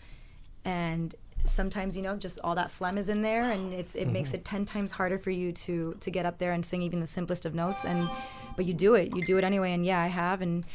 and 0.64 1.14
sometimes 1.44 1.98
you 1.98 2.04
know 2.04 2.16
just 2.16 2.40
all 2.44 2.56
that 2.56 2.72
phlegm 2.72 2.98
is 2.98 3.10
in 3.10 3.22
there, 3.22 3.52
and 3.52 3.74
it's 3.74 3.96
it 3.96 4.08
makes 4.08 4.34
it 4.34 4.46
ten 4.46 4.66
times 4.66 4.92
harder 4.92 5.18
for 5.18 5.32
you 5.32 5.52
to 5.52 5.96
to 6.00 6.12
get 6.12 6.26
up 6.26 6.38
there 6.38 6.52
and 6.54 6.66
sing 6.66 6.82
even 6.82 7.00
the 7.00 7.08
simplest 7.08 7.46
of 7.46 7.54
notes. 7.54 7.86
And 7.86 8.10
but 8.56 8.66
you 8.66 8.74
do 8.74 8.96
it, 8.96 9.16
you 9.16 9.22
do 9.22 9.38
it 9.38 9.44
anyway. 9.44 9.74
And 9.74 9.86
yeah, 9.86 10.02
I 10.02 10.08
have 10.08 10.42
and 10.42 10.66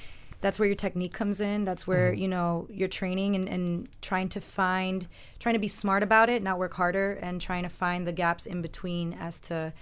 that's 0.41 0.59
where 0.59 0.67
your 0.67 0.77
technique 0.77 1.13
comes 1.13 1.41
in 1.41 1.65
that's 1.65 1.87
where 1.87 2.13
you 2.13 2.29
know 2.29 2.67
your 2.71 2.89
training 2.89 3.35
and, 3.35 3.49
and 3.49 3.89
trying 4.03 4.29
to 4.29 4.41
find 4.41 5.07
trying 5.39 5.55
to 5.55 5.59
be 5.59 5.69
smart 5.69 6.03
about 6.03 6.29
it 6.29 6.43
not 6.43 6.59
work 6.59 6.75
harder 6.75 7.13
and 7.23 7.41
trying 7.41 7.63
to 7.63 7.69
find 7.69 8.07
the 8.07 8.13
gaps 8.13 8.47
in 8.47 8.61
between 8.63 9.13
as 9.15 9.39
to 9.41 9.73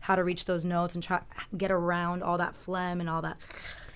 how 0.00 0.16
to 0.16 0.24
reach 0.24 0.44
those 0.46 0.64
notes 0.64 0.94
and 0.94 1.02
try 1.04 1.20
get 1.56 1.70
around 1.70 2.22
all 2.22 2.36
that 2.38 2.54
phlegm 2.54 3.00
and 3.00 3.08
all 3.08 3.22
that 3.22 3.36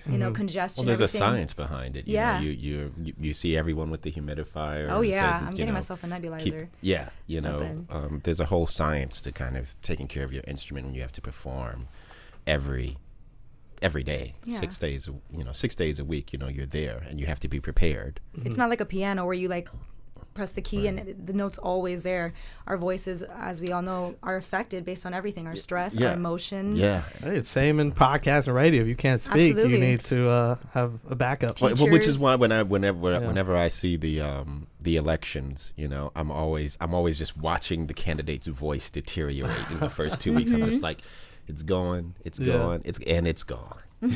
you 0.08 0.16
know 0.16 0.30
congestion 0.30 0.86
Well, 0.86 0.96
there's 0.96 1.12
a 1.12 1.18
science 1.18 1.52
behind 1.52 1.96
it. 1.96 2.06
You 2.06 2.14
Yeah. 2.14 2.34
know, 2.36 2.40
you, 2.44 2.50
you 2.50 3.14
you 3.18 3.34
see 3.34 3.56
everyone 3.56 3.90
with 3.90 4.02
the 4.02 4.12
humidifier. 4.12 4.88
oh 4.88 5.00
yeah 5.00 5.38
i'm 5.44 5.50
getting 5.50 5.66
know, 5.66 5.72
myself 5.72 6.04
a 6.04 6.06
keep- 6.06 6.22
nebulizer 6.22 6.68
yeah, 6.80 7.08
you 7.26 7.40
know, 7.40 7.84
um, 7.90 8.20
there's 8.22 8.38
a 8.38 8.44
whole 8.44 8.68
science 8.68 9.20
to 9.22 9.32
kind 9.32 9.56
of 9.56 9.75
taking 9.82 10.06
care 10.06 10.22
of 10.22 10.32
your 10.32 10.44
instrument 10.46 10.86
when 10.86 10.94
you 10.94 11.02
have 11.02 11.10
to 11.10 11.20
perform 11.20 11.88
every 12.46 12.98
every 13.83 14.02
day, 14.02 14.33
Yeah. 14.45 14.59
six 14.61 14.78
days, 14.78 15.09
you 15.37 15.45
know, 15.45 15.52
six 15.52 15.75
days 15.75 15.99
a 15.99 16.04
week. 16.04 16.33
You 16.33 16.38
know, 16.38 16.49
you're 16.49 16.66
there 16.66 16.99
and 17.09 17.21
you 17.21 17.26
have 17.26 17.40
to 17.40 17.49
be 17.49 17.61
prepared. 17.61 18.21
it's 18.45 18.56
not 18.56 18.71
like 18.71 18.80
a 18.80 18.87
piano 18.87 19.25
where 19.25 19.35
you 19.35 19.49
like 19.49 19.68
press 20.35 20.50
the 20.50 20.61
key 20.61 20.87
and 20.87 20.99
the 21.26 21.33
note's 21.33 21.56
always 21.56 22.02
there. 22.02 22.35
Our 22.66 22.76
voices, 22.76 23.23
as 23.23 23.59
we 23.62 23.73
all 23.73 23.80
know, 23.80 24.16
are 24.23 24.37
affected 24.37 24.85
based 24.85 25.06
on 25.06 25.14
everything: 25.14 25.47
our 25.47 25.56
stress, 25.56 25.95
Yeah. 25.97 26.09
our 26.09 26.14
emotions. 26.14 26.78
Yeah. 26.78 27.04
Hey, 27.23 27.37
it's 27.37 27.49
same 27.49 27.80
in 27.80 27.92
podcast 27.92 28.47
and 28.47 28.54
radio. 28.54 28.83
If 28.83 28.87
you 28.87 28.97
can't 28.97 29.21
speak, 29.21 29.56
you 29.56 29.78
need 29.78 30.00
to 30.04 30.28
uh, 30.28 30.56
have 30.73 30.99
a 31.09 31.14
backup. 31.16 31.59
Well, 31.62 31.75
well, 31.76 31.90
which 31.90 32.06
is 32.06 32.18
why 32.18 32.35
when 32.35 32.52
I 32.52 32.62
whenever 32.64 33.12
Yeah. 33.12 33.18
whenever 33.21 33.56
I 33.56 33.68
see 33.68 33.97
the 33.97 34.21
um 34.21 34.66
the 34.78 34.97
elections, 34.97 35.73
you 35.75 35.88
know, 35.88 36.12
I'm 36.14 36.30
always 36.30 36.76
I'm 36.83 36.92
always 36.95 37.16
just 37.16 37.38
watching 37.38 37.87
the 37.87 37.95
candidate's 37.95 38.47
voice 38.47 38.90
deteriorate 38.90 39.71
in 39.71 39.78
the 39.80 39.88
first 39.90 40.21
two 40.21 40.35
weeks. 40.35 40.52
I'm 40.52 40.64
just 40.66 40.83
like, 40.83 40.99
it's 41.48 41.62
gone. 41.62 42.14
it's 42.24 42.38
Yeah. 42.38 42.54
gone. 42.54 42.82
it's 42.84 42.98
and 43.06 43.26
it's 43.26 43.42
gone. 43.44 43.78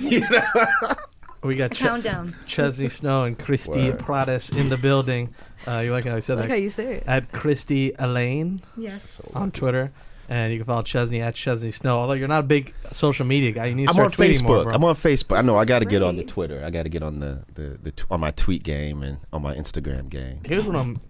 We 1.43 1.55
got 1.57 1.71
Ch- 1.73 1.79
Countdown. 1.81 2.37
Chesney 2.45 2.91
Snow 2.91 3.25
and 3.25 3.39
Christie 3.39 3.93
Prades 3.93 4.55
in 4.55 4.69
the 4.69 4.77
building. 4.77 5.33
Uh, 5.67 5.79
you 5.79 5.91
like 5.91 6.05
how 6.05 6.15
I 6.17 6.21
said 6.21 6.37
I 6.37 6.43
like 6.43 6.51
how 6.51 6.57
you 6.57 6.69
say 6.69 6.97
it. 6.97 7.05
At 7.07 7.33
Christie 7.33 7.93
Elaine 7.99 8.61
Yes. 8.77 9.23
on 9.35 9.51
Twitter. 9.51 9.91
And 10.29 10.53
you 10.53 10.59
can 10.59 10.67
follow 10.67 10.83
Chesney 10.83 11.23
at 11.23 11.35
Chesney 11.35 11.71
Snow. 11.71 11.99
Although 12.01 12.13
you're 12.13 12.29
not 12.29 12.41
a 12.41 12.47
big 12.47 12.75
social 12.93 13.25
media 13.25 13.53
guy, 13.53 13.67
you 13.67 13.75
need 13.75 13.85
to 13.87 13.89
I'm 13.91 13.95
start 13.95 14.07
on 14.21 14.27
tweeting 14.27 14.35
Facebook. 14.43 14.47
more, 14.49 14.65
bro. 14.65 14.75
I'm 14.75 14.85
on 14.85 14.95
Facebook. 14.97 15.39
I 15.39 15.41
know 15.41 15.57
I 15.57 15.65
got 15.65 15.79
to 15.79 15.87
get 15.87 16.03
on 16.03 16.17
the. 16.17 16.25
Twitter. 16.25 16.63
I 16.63 16.69
got 16.69 16.83
to 16.83 16.91
get 16.91 17.03
on 17.03 17.21
the 17.21 17.43
the, 17.55 17.79
the 17.83 17.91
t- 17.93 18.05
on 18.11 18.21
my 18.21 18.33
tweet 18.33 18.63
game 18.63 19.03
and 19.03 19.17
on 19.33 19.41
my 19.41 19.55
Instagram 19.55 20.11
game. 20.11 20.41
Here's 20.45 20.65
what 20.67 20.77
I'm 20.77 21.01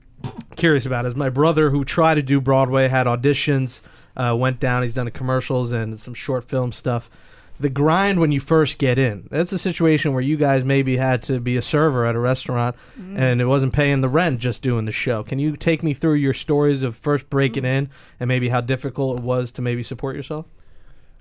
curious 0.55 0.87
about: 0.87 1.07
is 1.07 1.17
my 1.17 1.29
brother 1.29 1.71
who 1.71 1.83
tried 1.85 2.15
to 2.15 2.23
do 2.23 2.41
Broadway, 2.41 2.87
had 2.89 3.07
auditions, 3.09 3.83
uh, 4.17 4.35
went 4.39 4.61
down. 4.61 4.83
He's 4.83 4.95
done 4.95 5.11
commercials 5.11 5.73
and 5.73 5.99
some 5.99 6.15
short 6.15 6.45
film 6.45 6.73
stuff. 6.73 7.11
The 7.59 7.69
grind 7.69 8.21
when 8.21 8.33
you 8.33 8.41
first 8.41 8.79
get 8.79 8.99
in. 8.99 9.29
That's 9.31 9.53
a 9.53 9.59
situation 9.59 10.15
where 10.15 10.23
you 10.23 10.39
guys 10.39 10.65
maybe 10.65 10.97
had 10.97 11.23
to 11.25 11.41
be 11.41 11.59
a 11.59 11.63
server 11.63 12.07
at 12.07 12.15
a 12.15 12.19
restaurant, 12.19 12.75
and 13.15 13.39
it 13.39 13.45
wasn't 13.45 13.75
paying 13.75 14.01
the 14.01 14.09
rent 14.09 14.41
just 14.41 14.63
doing 14.63 14.87
the 14.87 14.93
show. 14.93 15.23
Can 15.23 15.39
you 15.39 15.57
take 15.57 15.83
me 15.83 15.93
through 15.93 16.15
your 16.15 16.33
stories 16.33 16.83
of 16.83 16.97
first 16.97 17.29
breaking 17.29 17.67
in 17.67 17.91
and 18.19 18.29
maybe 18.29 18.49
how 18.49 18.63
difficult 18.63 19.19
it 19.19 19.23
was 19.23 19.53
to 19.53 19.63
maybe 19.63 19.83
support 19.83 20.17
yourself? 20.17 20.47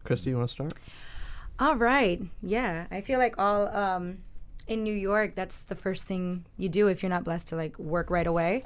Christie, 0.05 0.29
you 0.29 0.37
want 0.37 0.47
to 0.47 0.53
start? 0.53 0.73
All 1.59 1.75
right. 1.75 2.21
Yeah. 2.41 2.87
I 2.89 3.01
feel 3.01 3.19
like 3.19 3.35
all 3.37 3.67
um, 3.75 4.19
in 4.65 4.83
New 4.83 4.93
York, 4.93 5.35
that's 5.35 5.61
the 5.63 5.75
first 5.75 6.05
thing 6.05 6.45
you 6.55 6.69
do 6.69 6.87
if 6.87 7.03
you're 7.03 7.09
not 7.09 7.25
blessed 7.25 7.49
to 7.49 7.57
like 7.57 7.77
work 7.77 8.09
right 8.09 8.27
away. 8.27 8.63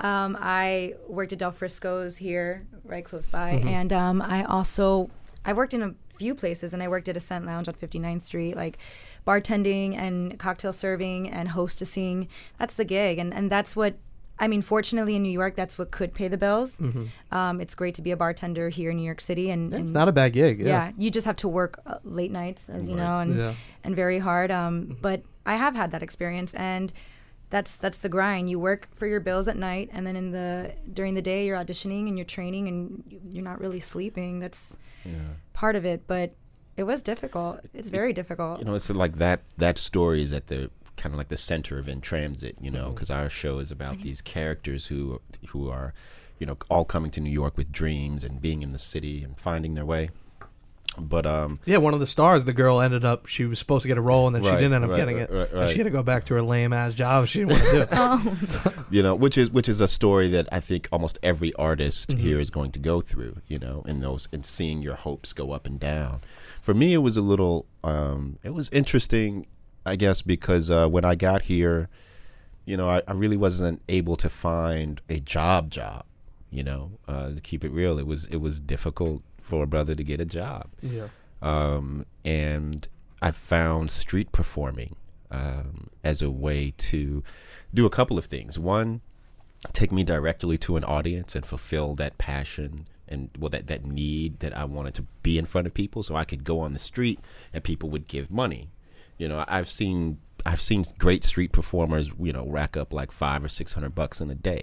Um, 0.00 0.36
I 0.40 0.94
worked 1.08 1.32
at 1.32 1.38
Del 1.38 1.52
Frisco's 1.52 2.16
here, 2.16 2.66
right 2.84 3.04
close 3.04 3.26
by, 3.28 3.50
and 3.50 3.92
um, 3.92 4.22
I 4.22 4.44
also 4.44 5.10
I 5.44 5.52
worked 5.52 5.74
in 5.74 5.82
a 5.82 5.94
few 6.16 6.34
places, 6.34 6.72
and 6.74 6.82
I 6.82 6.88
worked 6.88 7.08
at 7.08 7.16
a 7.16 7.18
Ascent 7.18 7.46
Lounge 7.46 7.68
on 7.68 7.74
59th 7.74 8.22
Street, 8.22 8.56
like 8.56 8.78
bartending 9.26 9.96
and 9.96 10.38
cocktail 10.38 10.72
serving 10.72 11.30
and 11.30 11.50
hostessing. 11.50 12.28
That's 12.58 12.74
the 12.74 12.84
gig, 12.84 13.18
and 13.18 13.32
and 13.34 13.50
that's 13.50 13.76
what. 13.76 13.94
I 14.42 14.48
mean, 14.48 14.62
fortunately, 14.62 15.16
in 15.16 15.22
New 15.22 15.28
York, 15.32 15.54
that's 15.54 15.76
what 15.76 15.90
could 15.90 16.14
pay 16.14 16.26
the 16.26 16.38
bills. 16.38 16.80
Um, 17.30 17.60
it's 17.60 17.74
great 17.74 17.94
to 17.96 18.00
be 18.00 18.10
a 18.10 18.16
bartender 18.16 18.70
here 18.70 18.90
in 18.90 18.96
New 18.96 19.02
York 19.04 19.20
City, 19.20 19.50
and, 19.50 19.74
It's 19.74 19.92
not 19.92 20.08
a 20.08 20.12
bad 20.12 20.32
gig. 20.32 20.60
yeah. 20.60 20.66
Yeah. 20.66 20.92
you 20.96 21.10
just 21.10 21.26
have 21.26 21.36
to 21.36 21.48
work 21.48 21.78
uh, 21.84 21.96
late 22.04 22.30
nights, 22.32 22.70
as 22.70 22.88
you 22.88 22.96
know, 22.96 23.18
and 23.18 23.36
Yeah. 23.36 23.54
and 23.84 23.94
very 23.94 24.18
hard. 24.18 24.50
Um, 24.50 24.96
but 25.02 25.20
I 25.44 25.56
have 25.56 25.74
had 25.76 25.90
that 25.90 26.02
experience, 26.02 26.54
and 26.54 26.90
that's 27.50 27.76
that's 27.76 27.98
the 27.98 28.08
grind. 28.08 28.48
You 28.48 28.58
work 28.58 28.88
for 28.94 29.06
your 29.06 29.20
bills 29.20 29.48
at 29.48 29.56
night, 29.56 29.90
and 29.92 30.06
then 30.06 30.16
in 30.16 30.30
the 30.30 30.72
during 30.92 31.14
the 31.14 31.22
day, 31.22 31.46
you're 31.46 31.58
auditioning 31.58 32.08
and 32.08 32.16
you're 32.16 32.24
training, 32.24 32.68
and 32.68 33.02
you- 33.08 33.20
you're 33.32 33.44
not 33.44 33.60
really 33.60 33.80
sleeping. 33.80 34.38
That's 34.40 34.76
part 35.52 35.76
of 35.76 35.84
it, 35.84 36.06
but 36.06 36.34
it 36.76 36.84
was 36.84 37.02
difficult. 37.02 37.60
It's 37.74 37.90
very 37.90 38.12
difficult. 38.12 38.60
You 38.60 38.64
know, 38.64 38.74
it's 38.74 38.88
like 38.88 39.18
that. 39.18 39.40
That 39.58 39.76
story 39.78 40.22
is 40.22 40.32
at 40.32 40.46
the 40.46 40.70
kind 40.96 41.14
of 41.14 41.18
like 41.18 41.28
the 41.28 41.36
center 41.36 41.78
of 41.78 41.88
In 41.88 42.00
Transit. 42.00 42.56
You 42.60 42.70
know, 42.70 42.84
mm-hmm. 42.84 42.94
because 42.94 43.10
our 43.10 43.28
show 43.28 43.58
is 43.58 43.70
about 43.70 44.00
these 44.02 44.22
characters 44.22 44.86
who 44.86 45.20
who 45.48 45.68
are, 45.68 45.92
you 46.38 46.46
know, 46.46 46.56
all 46.70 46.84
coming 46.84 47.10
to 47.12 47.20
New 47.20 47.30
York 47.30 47.56
with 47.56 47.72
dreams 47.72 48.24
and 48.24 48.40
being 48.40 48.62
in 48.62 48.70
the 48.70 48.78
city 48.78 49.24
and 49.24 49.38
finding 49.38 49.74
their 49.74 49.86
way. 49.86 50.10
But 50.98 51.24
um, 51.24 51.58
Yeah, 51.64 51.76
one 51.78 51.94
of 51.94 52.00
the 52.00 52.06
stars, 52.06 52.44
the 52.44 52.52
girl 52.52 52.80
ended 52.80 53.04
up. 53.04 53.26
She 53.26 53.44
was 53.44 53.58
supposed 53.58 53.82
to 53.82 53.88
get 53.88 53.96
a 53.96 54.00
role, 54.00 54.26
and 54.26 54.34
then 54.34 54.42
she 54.42 54.50
didn't 54.50 54.72
end 54.72 54.84
up 54.84 54.90
right, 54.90 54.96
getting 54.96 55.16
right, 55.18 55.30
it. 55.30 55.32
right, 55.32 55.52
And 55.52 55.70
she 55.70 55.78
had 55.78 55.84
to 55.84 55.90
go 55.90 56.02
back 56.02 56.24
to 56.26 56.34
her 56.34 56.42
lame 56.42 56.72
ass 56.72 56.94
job. 56.94 57.26
She 57.26 57.40
didn't 57.40 57.52
want 57.52 57.62
to 57.64 57.70
do 57.70 58.68
it. 58.68 58.74
you 58.90 59.02
know, 59.02 59.14
which 59.14 59.38
is 59.38 59.50
which 59.50 59.68
is 59.68 59.80
a 59.80 59.88
story 59.88 60.28
that 60.30 60.48
I 60.50 60.60
think 60.60 60.88
almost 60.90 61.18
every 61.22 61.54
artist 61.54 62.12
here 62.12 62.40
is 62.40 62.50
going 62.50 62.72
to 62.72 62.78
go 62.78 63.00
through. 63.00 63.36
You 63.46 63.58
know, 63.58 63.84
in 63.86 64.00
those 64.00 64.28
and 64.32 64.44
seeing 64.44 64.82
your 64.82 64.96
hopes 64.96 65.32
go 65.32 65.52
up 65.52 65.64
and 65.66 65.78
down. 65.78 66.20
For 66.60 66.74
me, 66.74 66.92
it 66.92 66.98
was 66.98 67.16
a 67.16 67.22
little, 67.22 67.66
um, 67.82 68.38
it 68.42 68.50
was 68.50 68.68
interesting, 68.70 69.46
I 69.86 69.96
guess, 69.96 70.20
because 70.20 70.70
uh, 70.70 70.88
when 70.88 71.06
I 71.06 71.14
got 71.14 71.42
here, 71.42 71.88
you 72.66 72.76
know, 72.76 72.88
I, 72.88 73.02
I 73.08 73.12
really 73.12 73.38
wasn't 73.38 73.80
able 73.88 74.16
to 74.16 74.28
find 74.28 75.00
a 75.08 75.20
job 75.20 75.70
job. 75.70 76.04
You 76.50 76.64
know, 76.64 76.90
uh, 77.06 77.30
to 77.30 77.40
keep 77.40 77.64
it 77.64 77.70
real, 77.70 77.98
it 77.98 78.06
was 78.06 78.24
it 78.26 78.38
was 78.38 78.58
difficult 78.58 79.22
for 79.50 79.62
a 79.62 79.66
brother 79.66 79.94
to 79.94 80.04
get 80.04 80.20
a 80.20 80.24
job 80.24 80.68
yeah. 80.80 81.08
um, 81.42 82.06
and 82.24 82.88
I 83.22 83.32
found 83.32 83.90
street 83.90 84.32
performing 84.32 84.96
um, 85.30 85.90
as 86.02 86.22
a 86.22 86.30
way 86.30 86.72
to 86.78 87.22
do 87.72 87.86
a 87.86 87.90
couple 87.90 88.18
of 88.18 88.26
things. 88.26 88.58
One, 88.58 89.00
take 89.72 89.92
me 89.92 90.02
directly 90.04 90.58
to 90.58 90.76
an 90.76 90.84
audience 90.84 91.34
and 91.34 91.44
fulfill 91.44 91.94
that 91.96 92.18
passion 92.18 92.88
and 93.06 93.28
well 93.38 93.50
that 93.50 93.66
that 93.66 93.84
need 93.84 94.38
that 94.38 94.56
I 94.56 94.64
wanted 94.64 94.94
to 94.94 95.06
be 95.22 95.36
in 95.36 95.44
front 95.44 95.66
of 95.66 95.74
people, 95.74 96.02
so 96.02 96.14
I 96.16 96.24
could 96.24 96.44
go 96.44 96.60
on 96.60 96.72
the 96.72 96.78
street 96.78 97.20
and 97.52 97.62
people 97.62 97.90
would 97.90 98.06
give 98.08 98.30
money. 98.30 98.70
You 99.18 99.28
know, 99.28 99.44
I've 99.48 99.68
seen 99.68 100.18
I've 100.46 100.62
seen 100.62 100.84
great 100.98 101.24
street 101.24 101.52
performers, 101.52 102.10
you 102.18 102.32
know, 102.32 102.46
rack 102.46 102.76
up 102.76 102.92
like 102.92 103.10
five 103.10 103.44
or 103.44 103.48
six 103.48 103.72
hundred 103.72 103.94
bucks 103.94 104.20
in 104.20 104.30
a 104.30 104.34
day 104.34 104.62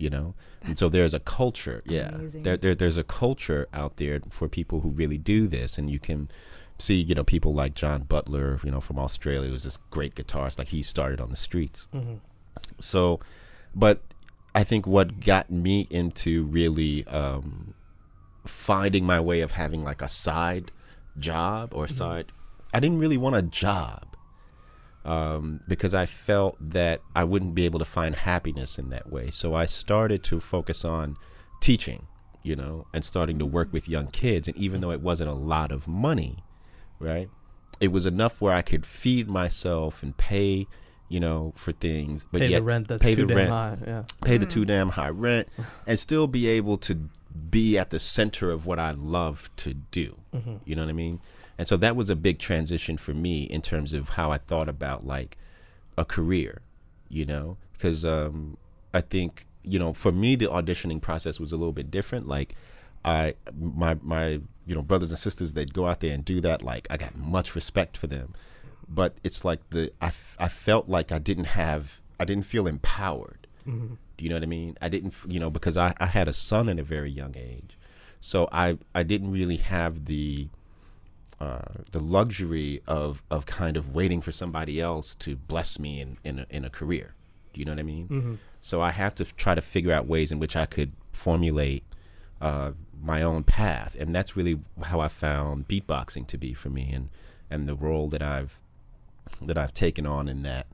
you 0.00 0.10
know? 0.10 0.34
And 0.62 0.76
so 0.76 0.88
there's 0.88 1.14
a 1.14 1.20
culture 1.20 1.82
yeah. 1.86 2.08
amazing. 2.14 2.42
there, 2.42 2.56
there 2.56 2.74
there's 2.74 2.96
a 2.96 3.04
culture 3.04 3.68
out 3.72 3.96
there 3.96 4.20
for 4.28 4.48
people 4.48 4.80
who 4.80 4.90
really 4.90 5.18
do 5.18 5.46
this 5.46 5.78
and 5.78 5.90
you 5.90 5.98
can 5.98 6.30
see 6.78 6.94
you 7.00 7.14
know 7.14 7.24
people 7.24 7.54
like 7.54 7.74
john 7.74 8.02
butler 8.02 8.58
you 8.64 8.70
know 8.70 8.80
from 8.80 8.98
australia 8.98 9.50
who's 9.50 9.64
this 9.64 9.78
great 9.90 10.14
guitarist 10.14 10.58
like 10.58 10.68
he 10.68 10.82
started 10.82 11.20
on 11.20 11.30
the 11.30 11.36
streets. 11.36 11.86
So 12.80 13.20
but 13.74 14.00
i 14.54 14.64
think 14.64 14.86
what 14.86 15.20
got 15.20 15.50
me 15.50 15.86
into 15.90 16.44
really 16.44 17.06
um 17.06 17.74
finding 18.46 19.04
my 19.04 19.20
way 19.20 19.40
of 19.40 19.52
having 19.52 19.84
like 19.84 20.02
a 20.02 20.08
side 20.08 20.70
job 21.18 21.72
or 21.74 21.86
side 21.86 22.26
i 22.74 22.80
didn't 22.80 22.98
really 22.98 23.16
want 23.18 23.36
a 23.36 23.42
job 23.42 24.09
um, 25.04 25.60
because 25.66 25.94
I 25.94 26.06
felt 26.06 26.56
that 26.60 27.00
I 27.14 27.24
wouldn't 27.24 27.54
be 27.54 27.64
able 27.64 27.78
to 27.78 27.84
find 27.84 28.14
happiness 28.14 28.78
in 28.78 28.90
that 28.90 29.10
way. 29.10 29.30
So 29.30 29.54
I 29.54 29.66
started 29.66 30.22
to 30.24 30.40
focus 30.40 30.84
on 30.84 31.16
teaching, 31.60 32.06
you 32.42 32.54
know, 32.56 32.86
and 32.92 33.04
starting 33.04 33.38
to 33.38 33.46
work 33.46 33.72
with 33.72 33.88
young 33.88 34.08
kids. 34.08 34.48
And 34.48 34.56
even 34.56 34.80
though 34.80 34.90
it 34.90 35.00
wasn't 35.00 35.30
a 35.30 35.34
lot 35.34 35.72
of 35.72 35.88
money, 35.88 36.44
right, 36.98 37.28
it 37.80 37.92
was 37.92 38.04
enough 38.06 38.40
where 38.40 38.52
I 38.52 38.62
could 38.62 38.84
feed 38.84 39.28
myself 39.28 40.02
and 40.02 40.14
pay, 40.16 40.66
you 41.08 41.18
know, 41.20 41.54
for 41.56 41.72
things, 41.72 42.26
but 42.30 42.42
Pay 42.42 42.48
yet 42.48 42.58
the 42.58 42.64
rent 42.64 42.88
that's 42.88 43.02
pay 43.02 43.14
too 43.14 43.22
the 43.22 43.34
damn 43.34 43.36
rent, 43.36 43.50
high. 43.50 43.78
Yeah. 43.86 44.02
pay 44.22 44.36
the 44.36 44.46
too 44.46 44.64
damn 44.66 44.90
high 44.90 45.08
rent, 45.08 45.48
and 45.86 45.98
still 45.98 46.26
be 46.26 46.46
able 46.46 46.76
to 46.78 47.08
be 47.50 47.78
at 47.78 47.90
the 47.90 47.98
center 47.98 48.50
of 48.50 48.66
what 48.66 48.78
I 48.78 48.90
love 48.90 49.50
to 49.56 49.72
do. 49.74 50.16
You 50.64 50.74
know 50.76 50.82
what 50.82 50.88
I 50.90 50.92
mean? 50.92 51.20
And 51.60 51.68
so 51.68 51.76
that 51.76 51.94
was 51.94 52.08
a 52.08 52.16
big 52.16 52.38
transition 52.38 52.96
for 52.96 53.12
me 53.12 53.42
in 53.42 53.60
terms 53.60 53.92
of 53.92 54.08
how 54.08 54.32
I 54.32 54.38
thought 54.38 54.66
about 54.66 55.06
like 55.06 55.36
a 55.98 56.06
career, 56.06 56.62
you 57.10 57.26
know, 57.26 57.58
because 57.74 58.02
um, 58.02 58.56
I 58.94 59.02
think 59.02 59.44
you 59.62 59.78
know 59.78 59.92
for 59.92 60.10
me 60.10 60.36
the 60.36 60.46
auditioning 60.46 61.02
process 61.02 61.38
was 61.38 61.52
a 61.52 61.58
little 61.58 61.74
bit 61.74 61.90
different. 61.90 62.26
Like 62.26 62.54
I 63.04 63.34
my 63.58 63.98
my 64.00 64.40
you 64.64 64.74
know 64.74 64.80
brothers 64.80 65.10
and 65.10 65.18
sisters 65.18 65.52
that 65.52 65.74
go 65.74 65.86
out 65.86 66.00
there 66.00 66.14
and 66.14 66.24
do 66.24 66.40
that, 66.40 66.62
like 66.62 66.86
I 66.88 66.96
got 66.96 67.14
much 67.14 67.54
respect 67.54 67.98
for 67.98 68.06
them, 68.06 68.32
but 68.88 69.18
it's 69.22 69.44
like 69.44 69.60
the 69.68 69.92
I, 70.00 70.06
f- 70.06 70.38
I 70.40 70.48
felt 70.48 70.88
like 70.88 71.12
I 71.12 71.18
didn't 71.18 71.44
have 71.44 72.00
I 72.18 72.24
didn't 72.24 72.46
feel 72.46 72.66
empowered. 72.66 73.46
Do 74.16 74.24
you 74.24 74.30
know 74.30 74.36
what 74.36 74.44
I 74.44 74.46
mean? 74.46 74.78
I 74.80 74.88
didn't, 74.88 75.12
you 75.28 75.38
know, 75.38 75.50
because 75.50 75.76
I, 75.76 75.92
I 76.00 76.06
had 76.06 76.26
a 76.26 76.32
son 76.32 76.70
at 76.70 76.78
a 76.78 76.82
very 76.82 77.10
young 77.10 77.34
age, 77.36 77.76
so 78.18 78.48
I 78.50 78.78
I 78.94 79.02
didn't 79.02 79.30
really 79.30 79.58
have 79.58 80.06
the 80.06 80.48
uh, 81.40 81.82
the 81.92 82.00
luxury 82.00 82.82
of 82.86 83.22
of 83.30 83.46
kind 83.46 83.76
of 83.76 83.94
waiting 83.94 84.20
for 84.20 84.32
somebody 84.32 84.80
else 84.80 85.14
to 85.16 85.36
bless 85.36 85.78
me 85.78 86.00
in 86.00 86.18
in 86.24 86.38
a, 86.40 86.46
in 86.50 86.64
a 86.64 86.70
career. 86.70 87.14
Do 87.52 87.60
you 87.60 87.64
know 87.64 87.72
what 87.72 87.80
I 87.80 87.84
mean? 87.84 88.38
So 88.60 88.80
I 88.80 88.90
have 88.90 89.14
to 89.16 89.24
f- 89.24 89.34
try 89.36 89.54
to 89.54 89.62
figure 89.62 89.92
out 89.92 90.06
ways 90.06 90.30
in 90.30 90.38
which 90.38 90.54
I 90.54 90.66
could 90.66 90.92
formulate 91.12 91.82
uh, 92.40 92.72
my 93.02 93.22
own 93.22 93.42
path, 93.42 93.96
and 93.98 94.14
that's 94.14 94.36
really 94.36 94.60
how 94.82 95.00
I 95.00 95.08
found 95.08 95.66
beatboxing 95.66 96.26
to 96.28 96.38
be 96.38 96.52
for 96.54 96.68
me, 96.70 96.90
and 96.92 97.08
and 97.50 97.66
the 97.68 97.74
role 97.74 98.08
that 98.08 98.22
I've 98.22 98.60
that 99.42 99.56
I've 99.58 99.72
taken 99.72 100.06
on 100.06 100.28
in 100.28 100.42
that 100.42 100.66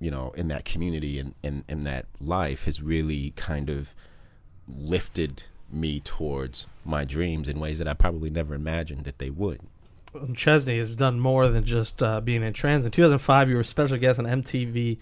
you 0.00 0.10
know 0.10 0.30
in 0.36 0.48
that 0.48 0.64
community 0.64 1.18
and 1.18 1.34
in, 1.42 1.64
in 1.68 1.82
that 1.82 2.06
life 2.20 2.64
has 2.64 2.80
really 2.82 3.32
kind 3.36 3.68
of 3.68 3.94
lifted 4.66 5.44
me 5.70 6.00
towards 6.00 6.66
my 6.84 7.04
dreams 7.04 7.48
in 7.48 7.58
ways 7.60 7.78
that 7.78 7.88
I 7.88 7.94
probably 7.94 8.30
never 8.30 8.54
imagined 8.54 9.04
that 9.04 9.18
they 9.18 9.30
would. 9.30 9.60
Chesney 10.34 10.78
has 10.78 10.90
done 10.94 11.18
more 11.20 11.48
than 11.48 11.64
just 11.64 12.02
uh, 12.02 12.20
being 12.20 12.42
in 12.42 12.52
trans. 12.52 12.84
In 12.84 12.90
2005, 12.90 13.48
you 13.48 13.54
were 13.56 13.60
a 13.60 13.64
special 13.64 13.98
guest 13.98 14.18
on 14.18 14.26
MTV 14.26 14.98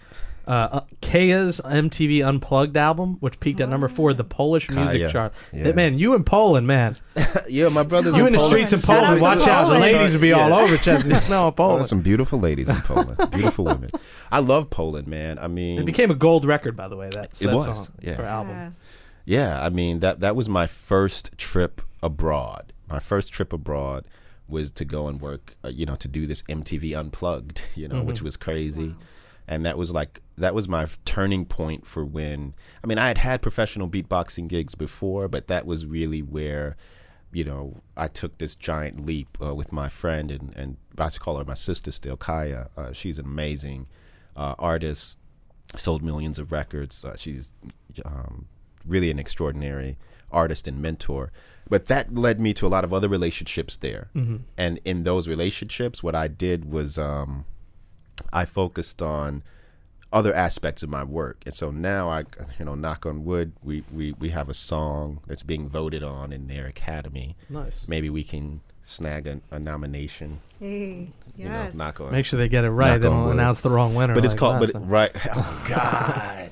uh, 0.47 0.49
uh, 0.71 0.79
Kayah's 1.01 1.61
MTV 1.63 2.25
Unplugged 2.27 2.75
album, 2.75 3.17
which 3.19 3.39
peaked 3.39 3.61
at 3.61 3.69
number 3.69 3.87
four 3.87 4.11
the 4.13 4.23
Polish 4.23 4.71
music 4.71 5.11
chart. 5.11 5.33
yeah. 5.53 5.71
Man, 5.73 5.99
you 5.99 6.15
in 6.15 6.23
Poland, 6.23 6.65
man. 6.65 6.97
yeah, 7.47 7.69
my 7.69 7.83
brother's 7.83 8.15
You 8.15 8.25
in 8.25 8.33
the 8.33 8.39
Poland. 8.39 8.69
streets 8.69 8.73
of 8.73 8.81
Poland. 8.81 9.17
to 9.17 9.21
Watch 9.21 9.47
out. 9.47 9.69
The 9.69 9.77
ladies 9.77 10.13
will 10.13 10.21
be 10.21 10.33
all 10.33 10.51
over 10.51 10.77
Chesney 10.77 11.13
Snow 11.27 11.41
in 11.41 11.41
Oh, 11.41 11.43
there's 11.43 11.55
Poland. 11.55 11.87
some 11.87 12.01
beautiful 12.01 12.39
ladies 12.39 12.69
in 12.69 12.75
Poland. 12.77 13.17
beautiful 13.31 13.65
women. 13.65 13.91
I 14.31 14.39
love 14.39 14.71
Poland, 14.71 15.07
man. 15.07 15.37
I 15.37 15.47
mean, 15.47 15.79
It 15.79 15.85
became 15.85 16.09
a 16.09 16.15
gold 16.15 16.43
record, 16.43 16.75
by 16.75 16.87
the 16.87 16.95
way, 16.97 17.09
that, 17.11 17.39
It 17.39 17.45
that 17.45 17.53
was, 17.55 17.65
song, 17.65 17.87
yeah. 18.01 18.19
or 18.19 18.25
album. 18.25 18.55
Yes. 18.57 18.83
Yeah, 19.25 19.61
I 19.63 19.69
mean 19.69 19.99
that 19.99 20.21
that 20.21 20.35
was 20.35 20.49
my 20.49 20.65
first 20.65 21.37
trip 21.37 21.81
abroad. 22.01 22.73
My 22.89 22.97
first 22.99 23.31
trip 23.31 23.53
abroad 23.53 24.05
was 24.51 24.71
to 24.71 24.85
go 24.85 25.07
and 25.07 25.21
work, 25.21 25.55
uh, 25.63 25.69
you 25.69 25.85
know, 25.85 25.95
to 25.95 26.07
do 26.07 26.27
this 26.27 26.41
MTV 26.43 26.97
Unplugged, 26.97 27.61
you 27.75 27.87
know, 27.87 28.01
which 28.03 28.21
was 28.21 28.37
crazy. 28.37 28.95
And 29.47 29.65
that 29.65 29.77
was 29.77 29.91
like 29.91 30.21
that 30.37 30.53
was 30.53 30.67
my 30.67 30.87
turning 31.03 31.45
point 31.45 31.85
for 31.85 32.05
when 32.05 32.53
I 32.83 32.87
mean 32.87 32.97
I 32.97 33.07
had 33.07 33.17
had 33.17 33.41
professional 33.41 33.89
beatboxing 33.89 34.47
gigs 34.47 34.75
before, 34.75 35.27
but 35.27 35.47
that 35.47 35.65
was 35.65 35.85
really 35.85 36.21
where 36.21 36.77
you 37.33 37.43
know 37.43 37.81
I 37.97 38.07
took 38.07 38.37
this 38.37 38.55
giant 38.55 39.05
leap 39.05 39.37
uh, 39.41 39.55
with 39.55 39.73
my 39.73 39.89
friend 39.89 40.31
and 40.31 40.53
and 40.55 40.77
I 40.97 41.09
should 41.09 41.21
call 41.21 41.37
her 41.37 41.43
my 41.43 41.55
sister 41.55 41.91
still, 41.91 42.17
Kayah. 42.17 42.69
Uh, 42.77 42.93
she's 42.93 43.17
an 43.17 43.25
amazing 43.25 43.87
uh, 44.37 44.55
artist 44.59 45.17
sold 45.75 46.03
millions 46.03 46.39
of 46.39 46.51
records. 46.51 47.03
Uh, 47.03 47.15
she's 47.17 47.51
um, 48.05 48.47
really 48.85 49.11
an 49.11 49.19
extraordinary 49.19 49.97
artist 50.31 50.67
and 50.67 50.81
mentor. 50.81 51.31
But 51.71 51.85
that 51.87 52.13
led 52.13 52.39
me 52.39 52.53
to 52.55 52.67
a 52.67 52.71
lot 52.75 52.83
of 52.83 52.93
other 52.93 53.07
relationships 53.07 53.77
there. 53.77 54.09
And 54.57 54.79
in 54.85 55.01
those 55.03 55.27
relationships, 55.27 56.03
what 56.03 56.13
I 56.13 56.27
did 56.27 56.71
was 56.71 56.97
um, 56.99 57.45
I 58.33 58.43
focused 58.45 59.01
on 59.01 59.41
other 60.13 60.33
aspects 60.33 60.83
of 60.83 60.89
my 60.89 61.05
work. 61.05 61.41
And 61.45 61.53
so 61.53 61.71
now 61.71 62.09
I, 62.09 62.25
you 62.59 62.65
know, 62.65 62.75
knock 62.75 63.05
on 63.05 63.23
wood, 63.23 63.53
we, 63.63 63.83
we, 63.91 64.11
we 64.19 64.29
have 64.31 64.49
a 64.49 64.53
song 64.53 65.21
that's 65.27 65.43
being 65.43 65.69
voted 65.69 66.03
on 66.03 66.33
in 66.33 66.47
their 66.47 66.67
academy. 66.67 67.37
Nice. 67.49 67.87
Maybe 67.87 68.09
we 68.09 68.25
can 68.25 68.59
snag 68.81 69.25
a, 69.25 69.39
a 69.51 69.57
nomination. 69.57 70.41
Hey, 70.59 71.11
You 71.37 71.45
yes. 71.47 71.73
know, 71.73 71.85
knock 71.85 72.01
on 72.01 72.11
Make 72.11 72.25
sure 72.25 72.37
they 72.37 72.49
get 72.49 72.65
it 72.65 72.71
right. 72.71 72.91
Knock 72.95 73.01
They 73.01 73.07
on 73.07 73.23
don't 73.23 73.31
announce 73.31 73.61
the 73.61 73.69
wrong 73.69 73.95
winner. 73.95 74.13
but 74.13 74.25
it's 74.25 74.33
like 74.33 74.39
called 74.39 74.59
last 74.61 74.73
but 74.73 74.79
time. 74.79 74.89
right 74.89 75.11
oh 75.33 75.65
god 75.69 76.49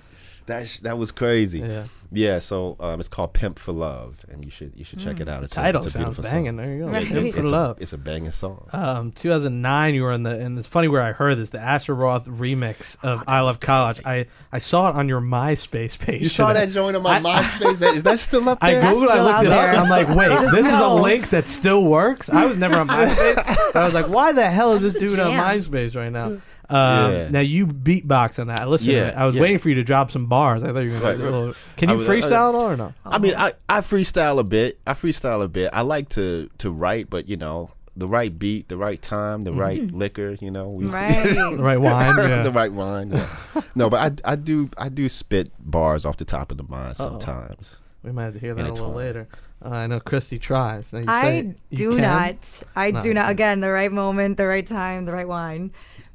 that 0.49 0.67
sh- 0.67 0.77
that 0.79 0.97
was 0.97 1.11
crazy 1.11 1.59
Yeah. 1.59 1.85
yeah 2.11 2.39
so 2.39 2.75
um, 2.79 2.99
it's 2.99 3.07
called 3.09 3.33
pimp 3.33 3.57
for 3.59 3.71
love 3.71 4.17
and 4.29 4.43
you 4.43 4.51
should 4.51 4.73
you 4.75 4.83
should 4.83 4.99
check 4.99 5.19
it 5.19 5.29
out 5.29 5.43
it's 5.43 5.55
a- 5.55 5.59
Mm. 5.59 5.63
Title 5.63 5.81
it's 5.85 5.95
a 5.95 5.99
sounds 5.99 6.17
beautiful 6.17 6.23
banging. 6.31 6.49
song. 6.51 6.57
There 6.57 6.73
you 6.75 6.85
go. 6.85 6.91
Right. 6.91 7.07
Pimp 7.07 7.25
it's, 7.27 7.35
for 7.37 7.43
a, 7.43 7.49
love. 7.49 7.77
it's 7.81 7.93
a 7.93 7.97
banging 7.97 8.31
song 8.31 8.67
Um, 8.73 9.11
2009, 9.13 9.93
you 9.95 10.03
were 10.03 10.11
in 10.13 10.23
the, 10.23 10.31
and 10.39 10.57
it's 10.57 10.67
funny 10.67 10.87
where 10.87 11.01
I 11.01 11.11
heard 11.11 11.37
this, 11.37 11.49
the 11.51 11.59
Asher 11.59 11.93
Roth 11.93 12.25
remix 12.27 12.95
of 13.03 13.23
I 13.27 13.41
Love 13.41 13.59
College. 13.59 14.01
I, 14.05 14.25
I 14.51 14.59
saw 14.59 14.89
it 14.89 14.95
on 14.95 15.07
your 15.07 15.21
MySpace 15.21 15.99
page. 15.99 16.21
you 16.23 16.29
saw 16.29 16.47
today. 16.49 16.65
that 16.65 16.73
joint 16.73 16.95
on 16.95 17.03
my 17.03 17.17
I- 17.17 17.21
myspace 17.43 17.77
that 17.79 17.95
is 17.95 18.03
that 18.03 18.19
still 18.19 18.47
up 18.49 18.57
I 18.61 18.73
there 18.73 18.81
googled, 18.81 19.07
I 19.09 19.13
still 19.13 19.23
looked 19.23 19.35
out 19.39 19.45
it 19.45 19.49
there. 19.49 19.71
up. 19.73 19.77
I'm 19.83 19.89
like, 19.89 20.07
wait, 20.15 20.29
Just 20.29 20.53
this 20.55 20.65
is 20.65 20.71
a 20.73 20.79
know. 20.79 20.95
link 20.95 21.29
that 21.29 21.47
still 21.47 21.83
works. 21.83 22.29
I 22.29 22.45
was 22.45 22.57
never 22.57 22.75
on 22.77 22.87
MySpace, 22.87 23.35
but 23.73 23.75
I 23.75 23.85
was 23.85 23.93
like, 23.93 24.07
why 24.07 24.31
the 24.31 24.49
hell 24.49 24.73
is 24.73 24.81
this 24.81 24.93
That's 24.93 25.03
the 25.03 25.09
dude 25.11 25.19
on 25.19 25.31
jam. 25.31 25.43
MySpace 25.43 25.95
right 25.95 26.11
now? 26.11 26.37
Um, 26.69 27.11
Yeah. 27.13 27.29
Now 27.31 27.39
you 27.39 27.65
beatbox 27.67 28.39
on 28.39 28.47
that. 28.47 28.61
I 28.61 28.65
listened 28.65 28.93
Yeah. 28.93 29.13
I 29.15 29.25
was 29.25 29.35
yeah. 29.35 29.41
waiting 29.41 29.57
for 29.57 29.69
you 29.69 29.75
to 29.75 29.83
drop 29.83 30.11
some 30.11 30.27
bars. 30.27 30.61
I 30.63 30.67
thought 30.71 30.81
you 30.81 30.91
were 30.91 30.99
going 30.99 31.03
Right, 31.03 31.17
to. 31.17 31.23
right. 31.23 31.31
Little, 31.31 31.53
can 31.77 31.89
you 31.89 31.95
was- 31.95 32.07
freestyle 32.07 32.49
at 32.49 32.55
all 32.55 32.71
or 32.71 32.77
no? 32.77 32.93
i 33.05 33.17
mean 33.17 33.33
I, 33.35 33.53
I 33.67 33.81
freestyle 33.81 34.39
a 34.39 34.43
bit 34.43 34.79
i 34.85 34.93
freestyle 34.93 35.43
a 35.43 35.47
bit 35.47 35.69
i 35.73 35.81
like 35.81 36.09
to 36.09 36.49
to 36.59 36.69
write 36.71 37.09
but 37.09 37.27
you 37.27 37.37
know 37.37 37.71
the 37.95 38.07
right 38.07 38.37
beat 38.37 38.67
the 38.69 38.77
right 38.77 39.01
time 39.01 39.41
the 39.41 39.51
right 39.51 39.81
liquor 39.91 40.37
you 40.39 40.51
know 40.51 40.69
we, 40.69 40.85
Right. 40.85 41.11
The 41.35 41.57
right 41.59 41.77
wine. 41.81 42.15
Yeah. 42.29 42.43
the 42.43 42.51
right 42.51 42.71
wine 42.71 43.11
yeah. 43.11 43.27
no 43.75 43.89
but 43.89 44.21
I, 44.25 44.33
I 44.33 44.35
do 44.35 44.69
i 44.77 44.89
do 44.89 45.09
spit 45.09 45.49
bars 45.59 46.05
off 46.05 46.17
the 46.17 46.25
top 46.25 46.51
of 46.51 46.57
the 46.57 46.63
mind 46.69 46.95
sometimes 46.97 47.77
We 48.03 48.11
might 48.11 48.25
have 48.25 48.33
to 48.35 48.39
hear 48.39 48.53
that 48.53 48.61
a 48.61 48.69
little 48.71 48.87
Intertwined. 48.95 49.07
later. 49.07 49.27
Uh, 49.65 49.69
I 49.83 49.87
know 49.87 49.99
Christie 49.99 50.39
tries. 50.39 50.93
Now 50.93 50.99
you 50.99 51.05
I 51.09 51.21
say 51.21 51.55
do 51.73 51.89
can? 51.91 52.01
not. 52.01 52.63
I 52.73 52.91
No, 52.91 53.01
do 53.01 53.07
you 53.09 53.13
not. 53.13 53.21
can't. 53.27 53.31
Again, 53.31 53.59
the 53.59 53.71
right 53.71 53.91
moment, 53.91 54.37
the 54.37 54.47
right 54.47 54.65
time, 54.65 55.03
the 55.03 55.11
right 55.11 55.27
wine. 55.27 55.71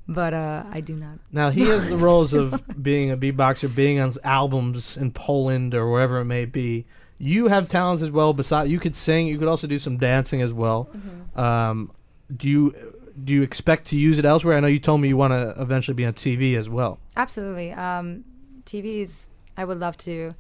But 0.06 0.34
uh, 0.34 0.64
I 0.70 0.80
do 0.80 0.94
not. 0.94 1.18
Now 1.32 1.50
he 1.50 1.62
has 1.62 1.88
the 1.88 1.96
roles 2.08 2.34
of 2.34 2.82
being 2.82 3.10
a 3.10 3.16
beatboxer, 3.16 3.74
being 3.74 4.00
on 4.00 4.12
albums 4.22 4.96
in 4.96 5.12
Poland 5.12 5.74
or 5.74 5.90
wherever 5.90 6.20
it 6.20 6.26
may 6.26 6.44
be. 6.44 6.84
You 7.18 7.48
have 7.48 7.68
talents 7.68 8.02
as 8.02 8.10
well. 8.10 8.32
Besides, 8.32 8.70
you 8.70 8.78
could 8.78 8.94
sing. 8.94 9.26
You 9.28 9.38
could 9.38 9.48
also 9.48 9.66
do 9.66 9.78
some 9.78 9.96
dancing 9.96 10.42
as 10.42 10.52
well. 10.52 10.90
Um, 11.34 11.90
do 12.34 12.48
you 12.48 12.74
do 13.22 13.34
you 13.34 13.42
expect 13.42 13.86
to 13.86 13.96
use 13.96 14.18
it 14.18 14.24
elsewhere? 14.24 14.56
I 14.56 14.60
know 14.60 14.66
you 14.66 14.78
told 14.78 15.00
me 15.00 15.08
you 15.08 15.16
want 15.16 15.32
to 15.32 15.60
eventually 15.60 15.94
be 15.94 16.04
on 16.04 16.12
TV 16.14 16.56
as 16.58 16.68
well. 16.68 16.98
Absolutely. 17.16 17.72
Um, 17.72 18.24
TV's. 18.66 19.28
I 19.56 19.64
would 19.64 19.78
love 19.78 19.96
to, 19.98 20.34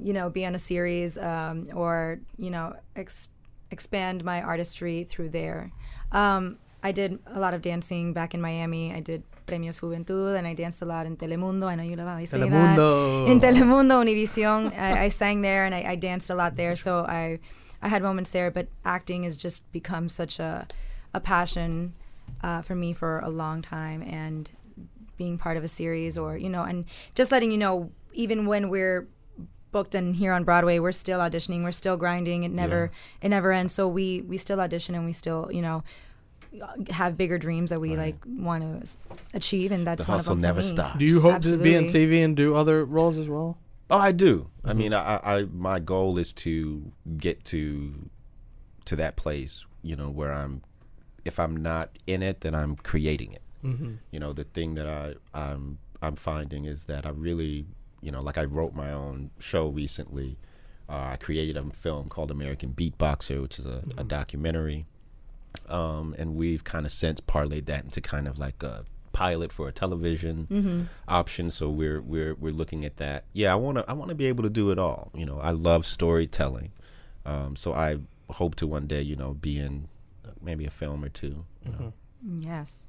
you 0.00 0.12
know, 0.12 0.28
be 0.28 0.44
on 0.44 0.54
a 0.54 0.58
series 0.58 1.16
um, 1.16 1.68
or 1.74 2.18
you 2.36 2.50
know 2.50 2.74
ex- 2.96 3.28
expand 3.70 4.24
my 4.24 4.42
artistry 4.42 5.04
through 5.04 5.30
there. 5.30 5.72
Um, 6.10 6.58
I 6.82 6.92
did 6.92 7.18
a 7.26 7.38
lot 7.38 7.54
of 7.54 7.62
dancing 7.62 8.12
back 8.12 8.34
in 8.34 8.40
Miami. 8.40 8.92
I 8.92 9.00
did 9.00 9.22
Premios 9.46 9.80
Juventud, 9.80 10.36
and 10.36 10.46
I 10.46 10.54
danced 10.54 10.82
a 10.82 10.84
lot 10.84 11.06
in 11.06 11.16
Telemundo. 11.16 11.66
I 11.66 11.74
know 11.76 11.82
you 11.84 11.96
love 11.96 12.08
how 12.08 12.16
I 12.16 12.24
say 12.24 12.38
that. 12.38 12.76
In 13.30 13.40
Telemundo, 13.40 14.02
Univision, 14.02 14.76
I, 14.76 15.04
I 15.04 15.08
sang 15.08 15.42
there 15.42 15.64
and 15.64 15.74
I, 15.74 15.82
I 15.92 15.94
danced 15.94 16.28
a 16.30 16.34
lot 16.34 16.56
there. 16.56 16.74
So 16.74 17.00
I, 17.00 17.38
I 17.80 17.88
had 17.88 18.02
moments 18.02 18.30
there. 18.30 18.50
But 18.50 18.68
acting 18.84 19.22
has 19.22 19.36
just 19.36 19.70
become 19.72 20.08
such 20.08 20.40
a, 20.40 20.66
a 21.14 21.20
passion 21.20 21.94
uh, 22.42 22.62
for 22.62 22.74
me 22.74 22.92
for 22.92 23.20
a 23.20 23.28
long 23.28 23.62
time, 23.62 24.02
and 24.02 24.50
being 25.16 25.38
part 25.38 25.56
of 25.56 25.62
a 25.62 25.68
series 25.68 26.18
or 26.18 26.36
you 26.36 26.48
know, 26.48 26.64
and 26.64 26.84
just 27.14 27.30
letting 27.30 27.52
you 27.52 27.58
know, 27.58 27.92
even 28.12 28.46
when 28.46 28.68
we're 28.68 29.06
booked 29.70 29.94
and 29.94 30.16
here 30.16 30.32
on 30.32 30.42
Broadway, 30.44 30.78
we're 30.78 30.92
still 30.92 31.20
auditioning, 31.20 31.62
we're 31.62 31.72
still 31.72 31.96
grinding. 31.96 32.42
It 32.42 32.50
never, 32.50 32.90
it 33.20 33.28
never 33.28 33.52
ends. 33.52 33.72
So 33.72 33.86
we 33.86 34.22
we 34.22 34.36
still 34.36 34.60
audition 34.60 34.94
and 34.96 35.04
we 35.04 35.12
still, 35.12 35.48
you 35.52 35.62
know. 35.62 35.84
Have 36.90 37.16
bigger 37.16 37.38
dreams 37.38 37.70
that 37.70 37.80
we 37.80 37.96
like 37.96 38.16
want 38.26 38.62
to 38.84 38.96
achieve, 39.34 39.72
and 39.72 39.86
that's 39.86 40.04
The 40.04 40.10
one 40.10 40.18
hustle 40.18 40.32
of 40.34 40.38
them 40.40 40.48
never 40.48 40.60
for 40.60 40.66
me. 40.66 40.70
stops. 40.72 40.98
Do 40.98 41.04
you 41.06 41.20
hope 41.20 41.42
to 41.42 41.56
be 41.56 41.76
on 41.76 41.84
Absolutely. 41.84 42.16
TV 42.18 42.24
and 42.24 42.36
do 42.36 42.54
other 42.54 42.84
roles 42.84 43.16
as 43.16 43.28
well? 43.28 43.56
Oh, 43.90 43.98
I 43.98 44.12
do. 44.12 44.48
I 44.64 44.72
mean, 44.72 44.92
I, 44.94 45.16
I, 45.16 45.38
I, 45.40 45.44
my 45.44 45.78
goal 45.78 46.18
is 46.18 46.32
to 46.34 46.92
get 47.18 47.44
to, 47.46 48.08
to 48.86 48.96
that 48.96 49.16
place, 49.16 49.64
you 49.82 49.96
know, 49.96 50.08
where 50.08 50.32
I'm, 50.32 50.62
if 51.24 51.38
I'm 51.38 51.56
not 51.56 51.90
in 52.06 52.22
it, 52.22 52.40
then 52.40 52.54
I'm 52.54 52.76
creating 52.76 53.32
it. 53.32 53.42
Mm-hmm. 53.64 53.94
You 54.10 54.20
know, 54.20 54.32
the 54.32 54.44
thing 54.44 54.74
that 54.76 54.86
I, 54.86 55.14
I'm, 55.38 55.78
I'm 56.00 56.16
finding 56.16 56.64
is 56.64 56.84
that 56.86 57.04
I 57.06 57.10
really, 57.10 57.66
you 58.00 58.10
know, 58.10 58.20
like 58.22 58.38
I 58.38 58.44
wrote 58.44 58.74
my 58.74 58.92
own 58.92 59.30
show 59.38 59.68
recently. 59.68 60.38
Uh, 60.88 61.10
I 61.12 61.16
created 61.16 61.56
a 61.56 61.64
film 61.70 62.08
called 62.08 62.30
American 62.30 62.72
Beatboxer, 62.72 63.40
which 63.42 63.58
is 63.58 63.66
a, 63.66 63.82
a 63.96 64.04
documentary. 64.04 64.86
Um, 65.68 66.14
and 66.18 66.34
we've 66.34 66.64
kind 66.64 66.86
of 66.86 66.92
since 66.92 67.20
parlayed 67.20 67.66
that 67.66 67.84
into 67.84 68.00
kind 68.00 68.28
of 68.28 68.38
like 68.38 68.62
a 68.62 68.84
pilot 69.12 69.52
for 69.52 69.68
a 69.68 69.72
television 69.72 70.88
option. 71.06 71.50
So 71.50 71.70
we're 71.70 72.00
we're 72.00 72.34
we're 72.34 72.52
looking 72.52 72.84
at 72.84 72.96
that. 72.96 73.24
Yeah, 73.32 73.52
I 73.52 73.56
want 73.56 73.78
to 73.78 73.84
I 73.88 73.92
want 73.92 74.08
to 74.08 74.14
be 74.14 74.26
able 74.26 74.42
to 74.44 74.50
do 74.50 74.70
it 74.70 74.78
all. 74.78 75.10
You 75.14 75.26
know, 75.26 75.38
I 75.40 75.50
love 75.50 75.86
storytelling. 75.86 76.72
Um, 77.24 77.56
so 77.56 77.72
I 77.72 77.98
hope 78.30 78.54
to 78.56 78.66
one 78.66 78.86
day, 78.86 79.02
you 79.02 79.16
know, 79.16 79.34
be 79.34 79.58
in 79.58 79.88
uh, 80.26 80.30
maybe 80.40 80.64
a 80.66 80.70
film 80.70 81.04
or 81.04 81.08
two. 81.08 81.44
you 81.64 81.72
know. 81.72 81.92
Yes. 82.40 82.86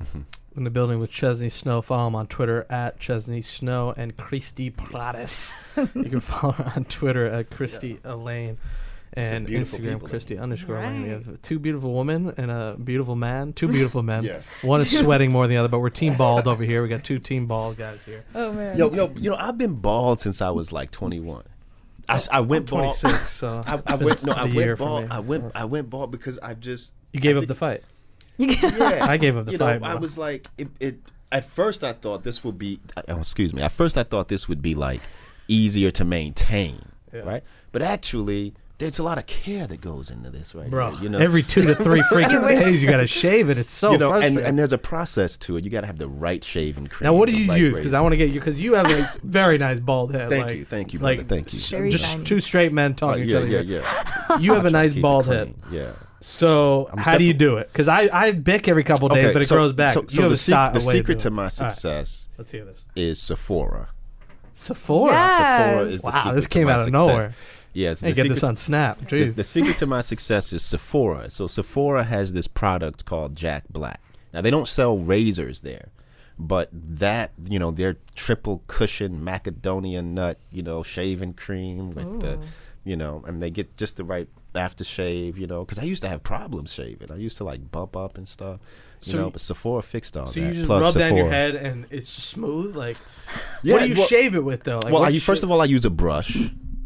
in 0.56 0.64
the 0.64 0.70
building 0.70 1.00
with 1.00 1.10
Chesney 1.10 1.50
Snow. 1.50 1.82
Follow 1.82 2.08
him 2.08 2.16
on 2.16 2.28
Twitter 2.28 2.66
at 2.70 3.00
Chesney 3.00 3.42
Snow 3.42 3.94
and 3.98 4.16
Christie 4.16 4.70
Prades. 4.70 5.54
you 5.96 6.10
can 6.10 6.20
follow 6.20 6.54
her 6.54 6.72
on 6.76 6.86
Twitter 6.86 7.26
at 7.26 7.50
Christie 7.50 8.00
Elaine 8.04 8.58
and 9.16 9.48
Instagram 9.48 9.94
people, 9.94 10.08
Christie 10.10 10.38
underscore 10.38 10.78
Elaine. 10.78 11.04
We 11.04 11.10
have 11.10 11.42
two 11.42 11.60
beautiful 11.60 11.94
women 11.94 12.34
and 12.38 12.50
a 12.52 12.76
beautiful 12.84 13.16
man. 13.16 13.54
Two 13.54 13.68
beautiful 13.78 14.02
men. 14.04 14.24
Yes. 14.24 14.64
One 14.64 14.82
is 14.82 14.98
sweating 15.00 15.32
more 15.32 15.44
than 15.46 15.52
the 15.52 15.58
other, 15.58 15.68
but 15.70 15.80
we're 15.80 15.90
team 15.90 16.16
bald 16.16 16.48
over 16.48 16.64
here. 16.64 16.82
We 16.84 16.90
got 16.90 17.04
two 17.04 17.20
team 17.20 17.46
bald 17.48 17.78
guys 17.78 18.04
here. 18.06 18.24
Oh 18.36 18.52
man. 18.54 18.78
Yo, 18.78 18.92
yo, 18.94 19.12
you 19.16 19.30
know, 19.30 19.36
I've 19.38 19.58
been 19.58 19.76
bald 19.76 20.22
since 20.22 20.42
I 20.42 20.50
was 20.50 20.72
like 20.72 20.92
21. 20.92 21.44
I 22.10 22.42
went 22.42 22.72
I'm 22.74 22.80
bald. 22.82 22.98
26, 23.00 23.30
so 23.32 23.62
I, 23.68 23.76
it's 23.76 23.84
I 23.88 23.96
been 23.98 24.06
went 24.06 24.26
no, 24.26 24.34
a 24.34 24.36
I 24.36 24.46
year 24.46 24.66
went 24.68 24.78
for 24.80 24.86
bald. 24.86 25.04
me. 25.04 25.08
I 25.12 25.20
went 25.20 25.52
I 25.56 25.66
went 25.66 25.90
bald 25.90 26.12
because 26.12 26.38
I 26.40 26.54
just 26.54 26.94
You 27.14 27.20
gave 27.22 27.38
I 27.38 27.40
up 27.42 27.48
the 27.48 27.56
fight. 27.56 27.84
yeah. 28.38 29.06
I 29.08 29.18
gave 29.18 29.38
up 29.38 29.46
the 29.46 29.54
you 29.54 29.58
fight, 29.58 29.82
Know, 29.82 29.88
I 29.88 29.96
was 29.96 30.18
like, 30.18 30.48
it, 30.58 30.68
it. 30.80 31.00
At 31.32 31.46
first, 31.46 31.84
I 31.84 31.94
thought 31.94 32.24
this 32.24 32.44
would 32.44 32.58
be. 32.60 32.80
Oh, 33.08 33.18
excuse 33.20 33.54
me. 33.54 33.62
At 33.62 33.72
first, 33.72 33.98
I 33.98 34.04
thought 34.04 34.28
this 34.28 34.48
would 34.48 34.62
be 34.62 34.76
like 34.76 35.02
easier 35.48 35.90
to 35.92 36.04
maintain, 36.06 36.80
Yeah. 37.14 37.22
right? 37.22 37.44
But 37.72 37.82
actually, 37.82 38.54
there's 38.80 39.00
a 39.00 39.04
lot 39.04 39.18
of 39.18 39.26
care 39.28 39.68
that 39.68 39.82
goes 39.82 40.10
into 40.10 40.30
this, 40.30 40.54
right? 40.56 40.70
Bro, 40.70 40.92
here, 40.92 41.04
you 41.04 41.10
know, 41.10 41.20
every 41.20 41.44
two 41.44 41.62
to 41.62 41.76
three 41.76 42.02
freaking 42.12 42.46
days 42.48 42.84
you 42.84 42.90
gotta 42.90 43.08
shave 43.08 43.50
it. 43.50 43.58
It's 43.58 43.74
so 43.74 43.92
you 43.94 43.98
know, 43.98 44.12
and, 44.14 44.22
frustrating. 44.22 44.46
and 44.50 44.60
there's 44.60 44.74
a 44.74 44.78
process 44.78 45.38
to 45.38 45.58
it. 45.58 45.64
You 45.64 45.70
got 45.70 45.82
to 45.82 45.88
have 45.88 45.98
the 46.00 46.08
right 46.08 46.44
shaving 46.44 46.88
cream. 46.88 47.06
now, 47.06 47.14
what 47.14 47.30
do 47.30 47.36
you 47.40 47.50
right 47.50 47.60
use? 47.60 47.78
Because 47.78 47.94
I 47.94 48.02
want 48.02 48.14
to 48.14 48.18
get 48.18 48.30
you 48.30 48.40
because 48.40 48.60
you 48.60 48.74
have 48.74 48.90
a 48.90 49.20
very 49.24 49.58
nice 49.58 49.80
bald 49.80 50.14
head. 50.14 50.30
Thank 50.30 50.46
like, 50.48 50.58
you, 50.58 50.66
thank 50.66 50.94
you, 50.94 51.00
like 51.00 51.28
thank 51.28 51.54
you. 51.54 51.60
Very 51.60 51.90
just 51.92 52.14
shiny. 52.14 52.24
two 52.26 52.40
straight 52.40 52.74
men 52.74 52.92
Uh, 52.92 52.96
talking 52.96 53.24
to 53.24 53.28
each 53.28 53.32
yeah, 53.34 53.38
other. 53.38 53.48
yeah, 53.48 53.62
here. 53.62 53.84
yeah. 54.30 54.38
You 54.40 54.54
have 54.54 54.66
a 54.66 54.72
nice 54.72 54.94
bald 54.96 55.28
head. 55.28 55.54
Yeah. 55.72 55.92
So 56.20 56.90
I'm 56.92 56.98
how 56.98 57.18
do 57.18 57.26
you 57.26 57.34
do 57.34 57.58
it? 57.58 57.72
Because 57.72 57.88
I 57.88 58.10
I 58.12 58.32
Bic 58.32 58.68
every 58.68 58.84
couple 58.84 59.10
days, 59.10 59.34
but 59.34 59.42
it 59.42 59.48
so- 59.50 59.56
grows 59.56 59.74
back. 59.74 59.94
So, 59.94 60.02
you 60.02 60.08
so 60.10 60.22
have 60.24 60.32
the, 60.32 60.54
a 60.56 60.74
the 60.74 60.80
secret 60.80 61.20
to 61.20 61.30
doing 61.30 61.36
my 61.36 61.42
All 61.44 61.46
right, 61.46 61.52
success 61.52 62.28
let's 62.38 62.52
hear 62.52 62.66
this. 62.66 62.84
is 62.96 63.22
Sephora. 63.22 63.90
Sephora. 64.54 65.14
Yeah. 65.14 65.38
Sephora 65.70 65.86
is 65.90 66.02
the 66.02 66.08
Wow, 66.08 66.32
this 66.34 66.48
came 66.48 66.68
out 66.70 66.80
of 66.80 66.86
success. 66.86 66.94
nowhere. 66.94 67.34
Yeah, 67.74 67.96
Hey, 67.96 68.14
get 68.14 68.30
this 68.30 68.44
on 68.44 68.56
Snap. 68.58 69.00
The, 69.00 69.06
Jeez. 69.08 69.36
the 69.36 69.44
secret 69.44 69.78
to 69.78 69.86
my 69.88 70.02
success 70.02 70.54
is 70.54 70.64
Sephora. 70.64 71.30
So 71.30 71.48
Sephora 71.48 72.04
has 72.04 72.34
this 72.34 72.48
product 72.48 73.06
called 73.06 73.36
Jack 73.36 73.64
Black. 73.70 74.00
Now 74.34 74.42
they 74.42 74.52
don't 74.52 74.68
sell 74.68 74.98
razors 74.98 75.62
there, 75.62 75.90
but 76.40 76.70
that 76.72 77.32
you 77.50 77.58
know 77.60 77.72
their 77.72 77.98
triple 78.16 78.64
cushion 78.68 79.20
macadamia 79.22 80.04
nut, 80.04 80.38
you 80.52 80.62
know, 80.64 80.84
shaving 80.84 81.34
cream 81.34 81.92
with 81.96 82.22
the, 82.22 82.40
you 82.84 82.96
know, 82.96 83.24
and 83.28 83.42
they 83.42 83.50
get 83.50 83.76
just 83.78 83.98
the 83.98 84.04
right 84.04 84.28
aftershave, 84.56 85.38
you 85.38 85.48
know, 85.48 85.64
because 85.66 85.80
I 85.80 85.84
used 85.84 86.04
to 86.04 86.10
have 86.10 86.22
problems 86.24 86.72
shaving. 86.74 87.12
I 87.12 87.16
used 87.16 87.38
to 87.38 87.44
like 87.44 87.72
bump 87.72 87.96
up 87.98 88.18
and 88.18 88.28
stuff, 88.28 88.60
you 89.04 89.12
So 89.12 89.18
know. 89.18 89.30
But 89.32 89.42
Sephora 89.42 89.82
fixed 89.84 90.16
all 90.18 90.28
So 90.28 90.40
that. 90.40 90.48
you 90.48 90.54
just 90.54 90.66
Plug 90.68 90.82
rub 90.82 90.94
down 90.94 91.16
your 91.18 91.26
Sephora. 91.28 91.36
head 91.36 91.56
and 91.56 91.86
it's 91.90 92.10
smooth. 92.10 92.76
Like, 92.76 92.98
Yeah, 93.64 93.74
what 93.74 93.82
do 93.84 93.90
you 93.90 93.96
well- 93.96 94.08
shave 94.08 94.36
it 94.36 94.44
with 94.44 94.64
though? 94.64 94.80
Like, 94.80 94.94
well, 94.94 95.14
first 95.16 95.44
of 95.44 95.50
all, 95.52 95.62
I 95.62 95.66
use 95.66 95.86
a 95.86 95.90
brush, 95.90 96.38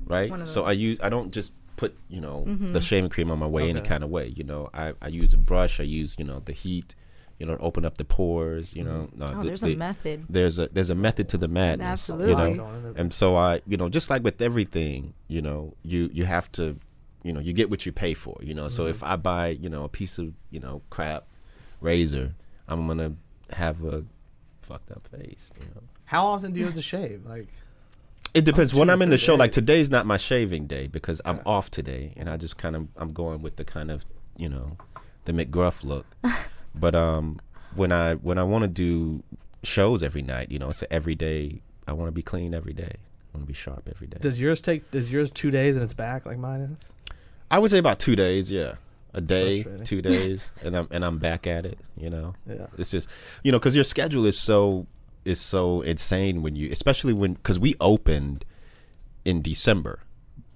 right? 0.08 0.48
So 0.48 0.64
I 0.66 0.72
use 0.74 1.00
I 1.02 1.10
don't 1.10 1.32
just 1.32 1.52
put 1.76 1.96
you 2.10 2.20
know 2.20 2.44
mm-hmm. 2.48 2.74
the 2.74 2.82
shaving 2.82 3.10
cream 3.10 3.32
on 3.32 3.40
my 3.40 3.48
way 3.48 3.70
any 3.70 3.82
kind 3.82 4.04
of 4.04 4.10
way. 4.10 4.34
You 4.36 4.44
know, 4.44 4.70
I, 4.74 4.94
I 5.02 5.08
use 5.08 5.34
a 5.34 5.38
brush. 5.38 5.80
I 5.80 5.84
use 5.84 6.16
you 6.18 6.26
know 6.26 6.42
the 6.44 6.54
heat, 6.54 6.96
you 7.40 7.46
know, 7.46 7.56
open 7.60 7.86
up 7.86 7.98
the 7.98 8.06
pores. 8.06 8.76
You 8.76 8.84
know, 8.84 9.10
mm-hmm. 9.10 9.20
no, 9.20 9.26
Oh, 9.28 9.42
the- 9.42 9.48
there's 9.48 9.62
the- 9.62 9.74
a 9.74 9.78
method. 9.78 10.26
There's 10.30 10.60
a 10.60 10.68
there's 10.70 10.90
a 10.90 10.96
method 10.96 11.30
to 11.30 11.38
the 11.38 11.48
madness. 11.48 11.88
Absolutely. 11.88 12.52
You 12.52 12.58
know, 12.58 12.94
and 12.96 13.14
so 13.14 13.36
I 13.38 13.62
you 13.68 13.78
know 13.78 13.90
just 13.90 14.10
like 14.10 14.24
with 14.24 14.42
everything, 14.42 15.14
you 15.28 15.42
know, 15.42 15.74
you 15.84 16.10
you 16.12 16.26
have 16.26 16.52
to, 16.54 16.78
you 17.24 17.32
know, 17.32 17.40
you 17.40 17.54
get 17.54 17.70
what 17.70 17.86
you 17.86 17.92
pay 17.92 18.14
for. 18.14 18.38
You 18.42 18.54
know, 18.54 18.68
so 18.68 18.84
mm-hmm. 18.84 18.92
if 18.92 19.04
I 19.04 19.16
buy 19.16 19.50
you 19.50 19.70
know 19.70 19.84
a 19.84 19.90
piece 19.90 20.18
of 20.18 20.34
you 20.50 20.60
know 20.60 20.82
crap 20.90 21.26
razor, 21.80 22.34
I'm 22.68 22.88
gonna 22.88 23.14
have 23.52 23.84
a 23.84 24.04
fucked 24.62 24.92
up 24.92 25.08
face. 25.08 25.52
You 25.60 25.66
know. 25.76 25.84
How 26.06 26.26
often 26.26 26.54
do 26.54 26.60
you 26.60 26.66
have 26.66 26.76
to 26.76 26.82
shave? 26.82 27.26
Like, 27.26 27.48
It 28.34 28.46
depends. 28.46 28.74
When 28.74 28.90
I'm 28.90 29.02
in 29.02 29.10
the 29.10 29.18
show, 29.18 29.36
like 29.36 29.52
today's 29.52 29.90
not 29.90 30.06
my 30.06 30.18
shaving 30.18 30.68
day 30.68 30.88
because 30.88 31.22
I'm 31.26 31.40
off 31.46 31.72
today, 31.72 32.14
and 32.18 32.30
I 32.30 32.38
just 32.38 32.58
kind 32.58 32.76
of 32.76 32.88
I'm 32.98 33.14
going 33.14 33.42
with 33.42 33.56
the 33.56 33.64
kind 33.64 33.92
of 33.92 34.06
you 34.38 34.50
know 34.50 34.78
the 35.26 35.34
McGruff 35.34 35.84
look. 35.84 36.06
but 36.76 36.96
um, 36.96 37.34
when 37.76 37.92
I 37.92 38.16
when 38.16 38.38
I 38.38 38.44
want 38.44 38.64
to 38.64 38.68
do 38.68 39.24
shows 39.64 40.04
every 40.04 40.22
night, 40.22 40.52
you 40.52 40.60
know, 40.60 40.70
it's 40.70 40.82
a 40.82 40.92
every 40.92 41.16
day. 41.16 41.62
I 41.88 41.94
want 41.94 42.08
to 42.10 42.12
be 42.12 42.22
clean 42.22 42.54
every 42.54 42.74
day. 42.74 42.94
I 42.94 43.38
want 43.38 43.44
to 43.44 43.48
be 43.48 43.54
sharp 43.54 43.88
every 43.90 44.08
day. 44.08 44.18
does 44.20 44.42
yours 44.42 44.62
take? 44.62 44.90
Does 44.92 45.12
yours 45.12 45.32
two 45.32 45.52
days 45.52 45.76
and 45.76 45.84
it's 45.84 45.94
back 45.94 46.26
like 46.26 46.38
mine 46.38 46.78
is? 46.80 46.92
I 47.50 47.60
would 47.60 47.72
say 47.72 47.78
about 47.78 48.00
two 48.00 48.16
days. 48.16 48.52
Yeah, 48.52 48.76
a 49.14 49.22
day, 49.22 49.64
two 49.84 50.02
days, 50.02 50.52
and 50.64 50.76
I'm 50.76 50.88
and 50.92 51.06
I'm 51.06 51.18
back 51.18 51.48
at 51.48 51.66
it. 51.66 51.80
You 51.98 52.10
know. 52.10 52.34
Yeah. 52.48 52.68
It's 52.78 52.92
just 52.92 53.10
you 53.44 53.52
know 53.52 53.60
because 53.60 53.76
your 53.76 53.86
schedule 53.86 54.26
is 54.26 54.40
so 54.40 54.86
is 55.28 55.40
so 55.40 55.82
insane 55.82 56.42
when 56.42 56.56
you 56.56 56.72
especially 56.72 57.14
when 57.14 57.34
because 57.34 57.60
we 57.60 57.76
opened 57.82 58.46
in 59.26 59.42
December, 59.42 60.00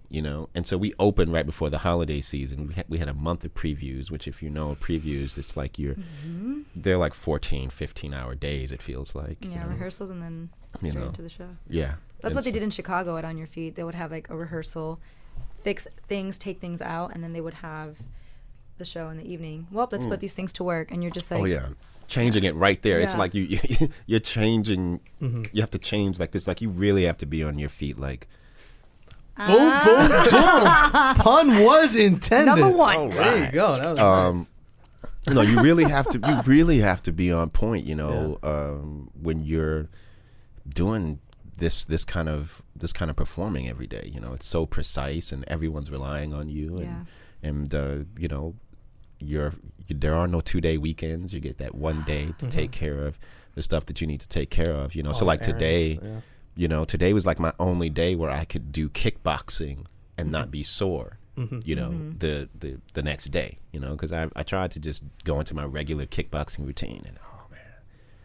you 0.10 0.22
know, 0.22 0.50
and 0.56 0.66
so 0.66 0.78
we 0.78 0.94
opened 1.00 1.34
right 1.34 1.46
before 1.46 1.70
the 1.70 1.80
holiday 1.80 2.22
season. 2.22 2.68
We 2.68 2.74
had, 2.74 2.86
we 2.90 2.98
had 2.98 3.08
a 3.10 3.14
month 3.14 3.44
of 3.46 3.54
previews, 3.54 4.10
which 4.10 4.28
if 4.28 4.42
you 4.42 4.50
know 4.50 4.76
previews, 4.76 5.38
it's 5.38 5.56
like 5.58 5.78
you're 5.78 5.96
they're 6.76 6.98
like 6.98 7.14
14, 7.14 7.70
15 7.70 8.14
hour 8.14 8.34
days. 8.36 8.72
It 8.72 8.82
feels 8.82 9.14
like 9.16 9.44
you 9.44 9.52
Yeah, 9.52 9.64
know? 9.64 9.70
rehearsals 9.70 10.10
and 10.10 10.22
then 10.22 10.50
You 10.82 10.94
know. 10.94 11.08
into 11.08 11.22
the 11.22 11.30
show. 11.30 11.50
Yeah, 11.70 11.96
That's 12.22 12.36
what 12.36 12.44
they 12.46 12.52
so- 12.52 12.56
did 12.56 12.64
in 12.64 12.70
Chicago 12.70 13.18
at 13.18 13.26
On 13.26 13.38
Your 13.38 13.48
Feet. 13.48 13.76
They 13.76 13.84
would 13.84 13.96
have 13.96 14.12
like 14.12 14.30
a 14.30 14.36
rehearsal, 14.36 15.00
fix 15.64 15.88
things, 16.08 16.38
take 16.38 16.60
things 16.62 16.82
out, 16.82 17.14
and 17.14 17.24
then 17.24 17.34
they 17.34 17.42
would 17.42 17.56
have 17.56 17.98
the 18.78 18.86
show 18.86 19.10
in 19.10 19.18
the 19.18 19.26
evening. 19.32 19.68
Well, 19.72 19.88
let's 19.92 20.06
put 20.08 20.20
these 20.22 20.34
things 20.34 20.54
to 20.54 20.64
work, 20.64 20.92
and 20.92 21.04
you're 21.04 21.12
just 21.12 21.30
like, 21.30 21.42
Mm. 21.42 21.44
oh 21.44 21.46
yeah, 21.46 21.68
changing 22.12 22.44
it 22.44 22.56
right 22.56 22.82
there. 22.82 23.00
It's 23.00 23.16
like 23.18 23.34
you 23.34 23.60
you're 24.06 24.20
changing. 24.20 25.00
Mm-hmm. 25.22 25.44
You 25.54 25.62
have 25.62 25.72
to 25.72 25.80
change 25.80 26.20
like 26.20 26.32
this. 26.32 26.48
Like 26.48 26.62
you 26.62 26.70
really 26.70 27.04
have 27.06 27.18
to 27.20 27.26
be 27.26 27.44
on 27.44 27.58
your 27.58 27.70
feet. 27.70 27.98
Like 28.00 28.28
Boom, 29.38 29.72
boom, 29.86 30.08
boom. 30.32 31.16
Pun 31.16 31.64
was 31.64 31.96
intended. 31.96 32.46
Number 32.60 32.70
one. 32.70 32.96
All 32.98 33.10
There 33.10 33.46
you 33.46 33.52
go. 33.52 33.76
That 33.76 33.90
was 33.92 34.00
um, 34.00 34.38
nice. 34.38 34.50
you 35.28 35.34
know, 35.34 35.42
you 35.42 35.62
really 35.62 35.86
have 35.86 36.08
to. 36.10 36.20
You 36.20 36.42
really 36.46 36.80
have 36.80 37.02
to 37.04 37.12
be 37.12 37.32
on 37.32 37.50
point. 37.50 37.86
You 37.86 37.96
know, 37.96 38.38
um, 38.44 39.10
when 39.20 39.44
you're 39.44 39.88
doing 40.68 41.20
this 41.58 41.86
this 41.86 42.04
kind 42.04 42.30
of 42.30 42.62
this 42.76 42.94
kind 42.94 43.10
of 43.10 43.16
performing 43.18 43.68
every 43.70 43.88
day. 43.88 44.12
You 44.14 44.20
know, 44.20 44.34
it's 44.34 44.46
so 44.46 44.66
precise, 44.66 45.32
and 45.32 45.44
everyone's 45.48 45.90
relying 45.90 46.34
on 46.34 46.50
you. 46.50 46.78
And 46.78 46.86
Yeah. 47.42 47.50
and 47.50 47.76
uh, 47.76 47.96
you 48.20 48.28
know, 48.28 48.56
you're 49.20 49.54
you, 49.80 49.81
there 49.94 50.16
are 50.16 50.28
no 50.28 50.42
two 50.42 50.62
day 50.62 50.78
weekends. 50.78 51.34
You 51.34 51.40
get 51.40 51.58
that 51.58 51.76
one 51.76 52.04
day 52.04 52.34
to 52.40 52.48
take 52.48 52.72
care 52.72 53.06
of 53.06 53.18
the 53.56 53.62
stuff 53.62 53.86
that 53.88 54.02
you 54.02 54.08
need 54.08 54.22
to 54.22 54.30
take 54.30 54.50
care 54.50 54.72
of. 54.72 54.96
You 54.96 55.04
know, 55.04 55.12
so 55.12 55.26
like 55.26 55.42
the 55.42 55.54
today, 55.54 56.00
yeah. 56.02 56.22
you 56.56 56.68
know, 56.68 56.86
today 56.86 57.14
was 57.14 57.26
like 57.26 57.40
my 57.40 57.54
only 57.60 57.90
day 57.90 58.16
where 58.16 58.30
I 58.30 58.46
could 58.46 58.72
do 58.72 58.90
kickboxing 58.90 59.86
and 60.18 60.32
not 60.32 60.52
be 60.52 60.64
sore. 60.64 61.18
You 61.64 61.76
know, 61.76 61.90
mm-hmm. 61.90 62.20
the, 62.20 62.50
the 62.60 62.78
the 62.94 63.02
next 63.02 63.26
day. 63.32 63.58
You 63.72 63.80
know, 63.80 63.92
because 63.92 64.14
I 64.14 64.30
I 64.36 64.44
tried 64.44 64.70
to 64.72 64.80
just 64.80 65.04
go 65.24 65.40
into 65.40 65.56
my 65.56 65.64
regular 65.66 66.06
kickboxing 66.06 66.68
routine, 66.68 67.04
and 67.08 67.18
oh 67.26 67.46
man, 67.50 67.60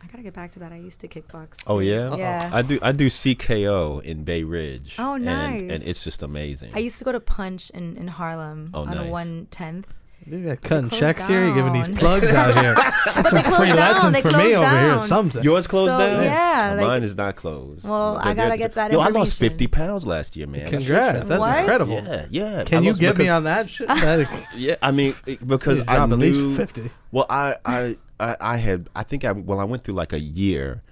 I 0.03 0.07
gotta 0.07 0.23
get 0.23 0.35
back 0.35 0.53
to 0.53 0.59
that. 0.59 0.71
I 0.71 0.77
used 0.77 1.01
to 1.01 1.09
kickbox. 1.09 1.63
oh 1.67 1.81
too. 1.81 1.87
yeah, 1.87 2.15
Yeah. 2.15 2.51
I 2.53 2.61
do 2.61 2.79
I 2.83 2.93
do 2.93 3.07
CKO 3.07 4.03
in 4.03 4.25
Bay 4.25 4.43
Ridge. 4.43 4.97
Oh, 4.99 5.15
and, 5.15 5.25
nice. 5.25 5.63
and 5.63 5.83
it's 5.83 6.05
just 6.05 6.23
amazing. 6.23 6.73
I 6.75 6.81
used 6.81 6.99
to 6.99 7.05
go 7.05 7.13
to 7.13 7.21
Punch 7.21 7.71
in, 7.71 7.97
in 7.97 8.09
Harlem 8.09 8.71
Oh, 8.75 8.83
on 8.83 8.89
nice. 8.89 9.07
a 9.07 9.11
one 9.11 9.49
tenth. 9.51 9.95
You 10.27 10.41
guys 10.45 10.59
cutting 10.61 10.89
closed 10.89 11.01
checks 11.01 11.27
here. 11.29 11.45
You're 11.45 11.55
giving 11.55 11.73
these 11.73 11.89
plugs 11.89 12.33
out 12.33 12.61
here. 12.61 12.75
That's 13.15 13.31
some 13.31 13.43
closed 13.43 13.57
free 13.59 13.67
down. 13.69 13.77
lessons 13.77 14.13
They 14.15 14.23
for 14.23 14.29
me 14.29 14.33
closed 14.33 14.57
over 14.57 14.71
here. 14.81 14.89
down. 14.91 15.03
Something. 15.05 15.45
Yours 15.45 15.67
closed 15.69 15.93
So, 15.93 15.99
down. 15.99 16.23
yeah, 16.25 16.75
like- 16.77 16.87
mine 16.87 17.03
is 17.05 17.17
not 17.17 17.37
closed. 17.37 17.85
Well, 17.85 18.19
I 18.21 18.35
gotta 18.35 18.57
get 18.59 18.73
that 18.75 18.91
Yo, 18.91 18.99
I 19.01 19.09
lost 19.09 19.39
fifty 19.39 19.67
pounds 19.69 20.05
last 20.05 20.35
year, 20.37 20.47
man. 20.49 20.67
Congrats. 20.69 21.29
That's 21.29 21.39
What? 21.41 21.59
incredible. 21.61 21.95
Yeah, 22.03 22.27
yeah. 22.31 22.65
Can 22.65 22.83
you 22.83 22.91
lost 22.91 23.01
get 23.01 23.17
me 23.19 23.29
on 23.29 23.45
that 23.45 23.71
shit? 23.71 23.89
Yeah, 24.57 24.75
I 24.83 24.91
mean 24.91 25.15
because 25.47 25.81
I 25.81 25.97
drop 25.97 26.11
at 26.11 26.19
least 26.19 26.57
50. 26.57 26.91
Well, 27.13 27.27
I, 27.31 27.57
I 27.65 27.97
I 28.19 28.37
I 28.41 28.57
had 28.57 28.89
I 28.97 29.03
think 29.05 29.25
I 29.25 29.33
well 29.33 29.61
I 29.61 29.65
went 29.65 29.85
through 29.85 29.95
like 29.95 30.13
a 30.13 30.19
year 30.21 30.83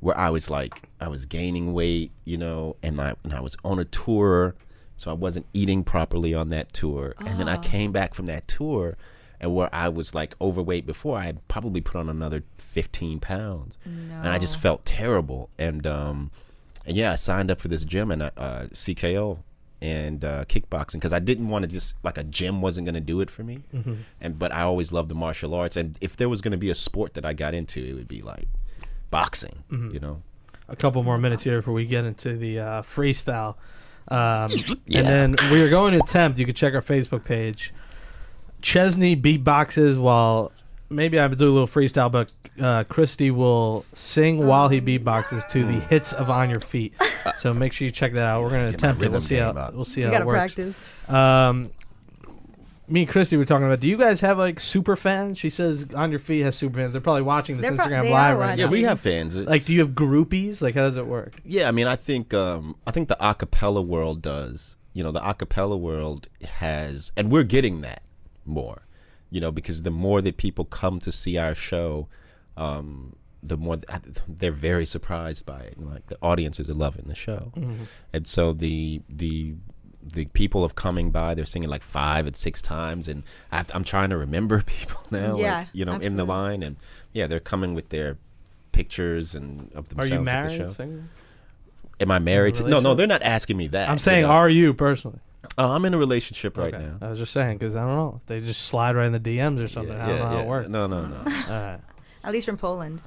where 0.00 0.16
I 0.16 0.30
was 0.30 0.48
like 0.50 0.88
I 1.00 1.08
was 1.08 1.26
gaining 1.26 1.72
weight, 1.74 2.10
you 2.24 2.38
know, 2.38 2.76
and 2.82 3.00
I 3.00 3.14
and 3.24 3.34
I 3.34 3.40
was 3.40 3.56
on 3.64 3.78
a 3.78 3.84
tour, 3.84 4.54
so 4.98 5.10
I 5.10 5.14
wasn't 5.14 5.46
eating 5.54 5.82
properly 5.84 6.34
on 6.34 6.50
that 6.50 6.74
tour, 6.74 7.14
and 7.20 7.40
then 7.40 7.48
I 7.48 7.56
came 7.56 7.90
back 7.92 8.12
from 8.12 8.26
that 8.26 8.46
tour. 8.46 8.98
And 9.40 9.54
where 9.54 9.72
I 9.72 9.88
was 9.88 10.16
like 10.16 10.34
overweight 10.40 10.84
before, 10.84 11.16
I 11.16 11.22
had 11.26 11.46
probably 11.46 11.80
put 11.80 11.94
on 11.94 12.08
another 12.08 12.42
fifteen 12.56 13.20
pounds, 13.20 13.78
and 13.84 14.28
I 14.28 14.38
just 14.38 14.56
felt 14.58 14.84
terrible. 14.84 15.48
And 15.56 15.86
um, 15.86 16.32
and 16.84 16.96
yeah, 16.96 17.12
I 17.12 17.14
signed 17.14 17.48
up 17.50 17.60
for 17.60 17.68
this 17.68 17.84
gym 17.84 18.10
and 18.10 18.22
uh, 18.22 18.30
CKO 18.74 19.38
and 19.80 20.24
uh, 20.24 20.44
kickboxing 20.46 20.94
because 20.94 21.12
I 21.12 21.20
didn't 21.20 21.50
want 21.50 21.62
to 21.62 21.68
just 21.68 21.94
like 22.02 22.18
a 22.18 22.24
gym 22.24 22.60
wasn't 22.60 22.86
going 22.86 22.96
to 22.96 23.00
do 23.00 23.20
it 23.20 23.30
for 23.30 23.44
me. 23.44 23.62
And 24.20 24.36
but 24.40 24.50
I 24.52 24.62
always 24.62 24.90
loved 24.90 25.08
the 25.08 25.14
martial 25.14 25.54
arts, 25.54 25.76
and 25.76 25.96
if 26.00 26.16
there 26.16 26.28
was 26.28 26.40
going 26.40 26.50
to 26.52 26.58
be 26.58 26.70
a 26.70 26.74
sport 26.74 27.14
that 27.14 27.24
I 27.24 27.32
got 27.32 27.54
into, 27.54 27.80
it 27.80 27.92
would 27.94 28.08
be 28.08 28.22
like 28.22 28.48
boxing. 29.12 29.62
You 29.92 30.00
know, 30.00 30.22
a 30.68 30.74
couple 30.74 31.00
more 31.04 31.16
minutes 31.18 31.44
here 31.44 31.58
before 31.58 31.74
we 31.74 31.86
get 31.86 32.04
into 32.04 32.36
the 32.36 32.58
uh, 32.58 32.82
freestyle. 32.82 33.54
Um, 34.10 34.50
Yeah. 34.86 35.00
And 35.00 35.34
then 35.34 35.50
we 35.52 35.62
are 35.62 35.68
going 35.68 35.92
to 35.94 36.00
attempt. 36.00 36.38
You 36.38 36.46
can 36.46 36.54
check 36.54 36.74
our 36.74 36.80
Facebook 36.80 37.24
page. 37.24 37.72
Chesney 38.62 39.14
beatboxes 39.16 39.98
while 40.00 40.50
maybe 40.90 41.18
I 41.18 41.28
do 41.28 41.48
a 41.48 41.52
little 41.52 41.66
freestyle, 41.68 42.10
but 42.10 42.32
uh, 42.60 42.84
Christie 42.84 43.30
will 43.30 43.84
sing 43.92 44.46
while 44.46 44.68
he 44.68 44.80
beatboxes 44.80 45.46
to 45.50 45.64
the 45.64 45.74
hits 45.80 46.12
of 46.12 46.28
"On 46.30 46.50
Your 46.50 46.60
Feet." 46.60 46.94
So 47.36 47.52
make 47.54 47.72
sure 47.72 47.84
you 47.84 47.92
check 47.92 48.14
that 48.14 48.24
out. 48.24 48.42
We're 48.42 48.50
going 48.50 48.68
to 48.68 48.74
attempt 48.74 49.02
it. 49.02 49.10
We'll 49.12 49.20
see 49.20 49.36
how 49.36 49.52
game 49.52 49.62
up. 49.62 49.74
we'll 49.74 49.84
see 49.84 50.00
You 50.00 50.06
how 50.06 50.12
gotta 50.12 50.24
it 50.24 50.26
works. 50.26 50.54
practice. 50.54 51.08
Um, 51.10 51.70
me 52.88 53.02
and 53.02 53.08
Christie 53.10 53.36
were 53.36 53.44
talking 53.44 53.66
about. 53.66 53.80
Do 53.80 53.88
you 53.88 53.96
guys 53.96 54.20
have 54.22 54.38
like 54.38 54.58
super 54.60 54.96
fans? 54.96 55.38
She 55.38 55.50
says 55.50 55.86
"On 55.94 56.10
Your 56.10 56.18
Feet" 56.20 56.42
has 56.42 56.56
super 56.56 56.78
fans. 56.78 56.92
They're 56.92 57.00
probably 57.02 57.22
watching 57.22 57.56
this 57.56 57.66
They're 57.68 57.76
pro- 57.76 57.86
Instagram 57.86 58.02
they 58.02 58.12
live 58.12 58.36
are 58.36 58.40
right 58.40 58.58
yeah, 58.58 58.64
now. 58.66 58.70
we 58.70 58.82
have 58.82 59.00
fans. 59.00 59.34
It's- 59.36 59.48
Like, 59.48 59.64
do 59.64 59.72
you 59.74 59.80
have 59.80 59.90
groupies? 59.90 60.60
Like, 60.62 60.74
how 60.74 60.82
does 60.82 60.96
it 60.96 61.06
work? 61.06 61.34
Yeah, 61.44 61.68
I 61.68 61.72
mean, 61.72 61.86
I 61.86 61.96
think 61.96 62.32
um, 62.34 62.76
I 62.86 62.90
think 62.90 63.08
the 63.08 63.16
acapella 63.20 63.84
world 63.84 64.22
does. 64.22 64.76
You 64.94 65.04
know, 65.04 65.12
the 65.12 65.20
acapella 65.20 65.78
world 65.78 66.28
has, 66.44 67.12
and 67.16 67.30
we're 67.30 67.44
getting 67.44 67.80
that 67.80 68.02
more. 68.44 68.82
You 69.30 69.40
know, 69.42 69.52
because 69.52 69.82
the 69.82 69.90
more 69.90 70.22
that 70.22 70.38
people 70.38 70.64
come 70.64 70.98
to 71.00 71.12
see 71.12 71.36
our 71.36 71.54
show, 71.54 72.08
um, 72.56 73.14
the 73.42 73.56
more 73.56 73.76
th- 73.76 74.00
they're 74.26 74.50
very 74.50 74.86
surprised 74.86 75.44
by 75.46 75.60
it. 75.60 75.76
And, 75.76 75.86
like 75.90 76.06
the 76.06 76.16
audiences 76.22 76.68
are 76.70 76.74
loving 76.74 77.04
the 77.06 77.14
show, 77.14 77.52
and 78.12 78.26
so 78.26 78.52
the 78.52 79.02
the 79.08 79.54
the 80.02 80.26
people 80.26 80.64
of 80.64 80.74
coming 80.74 81.10
by, 81.10 81.34
they're 81.34 81.44
singing 81.46 81.68
like 81.68 81.82
five 81.82 82.26
and 82.26 82.36
six 82.36 82.62
times, 82.62 83.08
and 83.08 83.22
I 83.52 83.58
have 83.58 83.66
to- 83.68 83.74
I'm 83.76 83.84
trying 83.84 84.10
to 84.10 84.16
remember 84.16 84.62
people 84.66 85.00
now, 85.10 85.36
Yeah, 85.36 85.58
like, 85.58 85.68
you 85.72 85.84
know, 85.84 85.94
in 85.94 86.16
the 86.16 86.24
line, 86.24 86.62
and 86.62 86.76
yeah, 87.12 87.26
they're 87.26 87.40
coming 87.40 87.74
with 87.74 87.88
their 87.90 88.16
pictures 88.72 89.34
and 89.34 89.70
of 89.74 89.86
Are 89.98 90.06
themselves. 90.06 90.10
you 90.10 90.16
at 90.16 90.18
the 90.18 90.24
married? 90.24 90.76
show. 90.76 91.00
Am 92.00 92.10
I 92.12 92.18
married? 92.20 92.54
To, 92.56 92.68
no, 92.68 92.78
no, 92.80 92.94
they're 92.94 93.08
not 93.08 93.22
asking 93.24 93.56
me 93.56 93.66
that. 93.68 93.88
I'm 93.88 93.98
saying, 93.98 94.20
you 94.20 94.26
know. 94.28 94.32
are 94.32 94.48
you 94.48 94.72
personally? 94.72 95.18
Oh, 95.56 95.70
I'm 95.70 95.84
in 95.84 95.94
a 95.94 95.98
relationship 95.98 96.56
right 96.56 96.72
Okay. 96.72 96.84
now. 96.84 96.98
I 97.04 97.10
was 97.10 97.18
just 97.18 97.32
saying 97.32 97.58
because 97.58 97.74
I 97.74 97.80
don't 97.80 97.96
know. 97.96 98.20
They 98.26 98.40
just 98.40 98.62
slide 98.62 98.94
right 98.94 99.06
in 99.06 99.12
the 99.12 99.18
DMs 99.20 99.60
or 99.62 99.66
something. 99.66 99.96
Yeah, 99.96 100.04
I 100.04 100.06
don't 100.06 100.16
yeah, 100.16 100.22
know 100.22 100.28
how 100.28 100.36
yeah. 100.36 100.42
it 100.42 100.46
works. 100.46 100.68
No, 100.68 100.86
no, 100.86 101.06
no. 101.06 101.16
All 101.16 101.22
right. 101.24 101.80
At 102.22 102.32
least 102.32 102.46
from 102.46 102.56
Poland. 102.56 103.00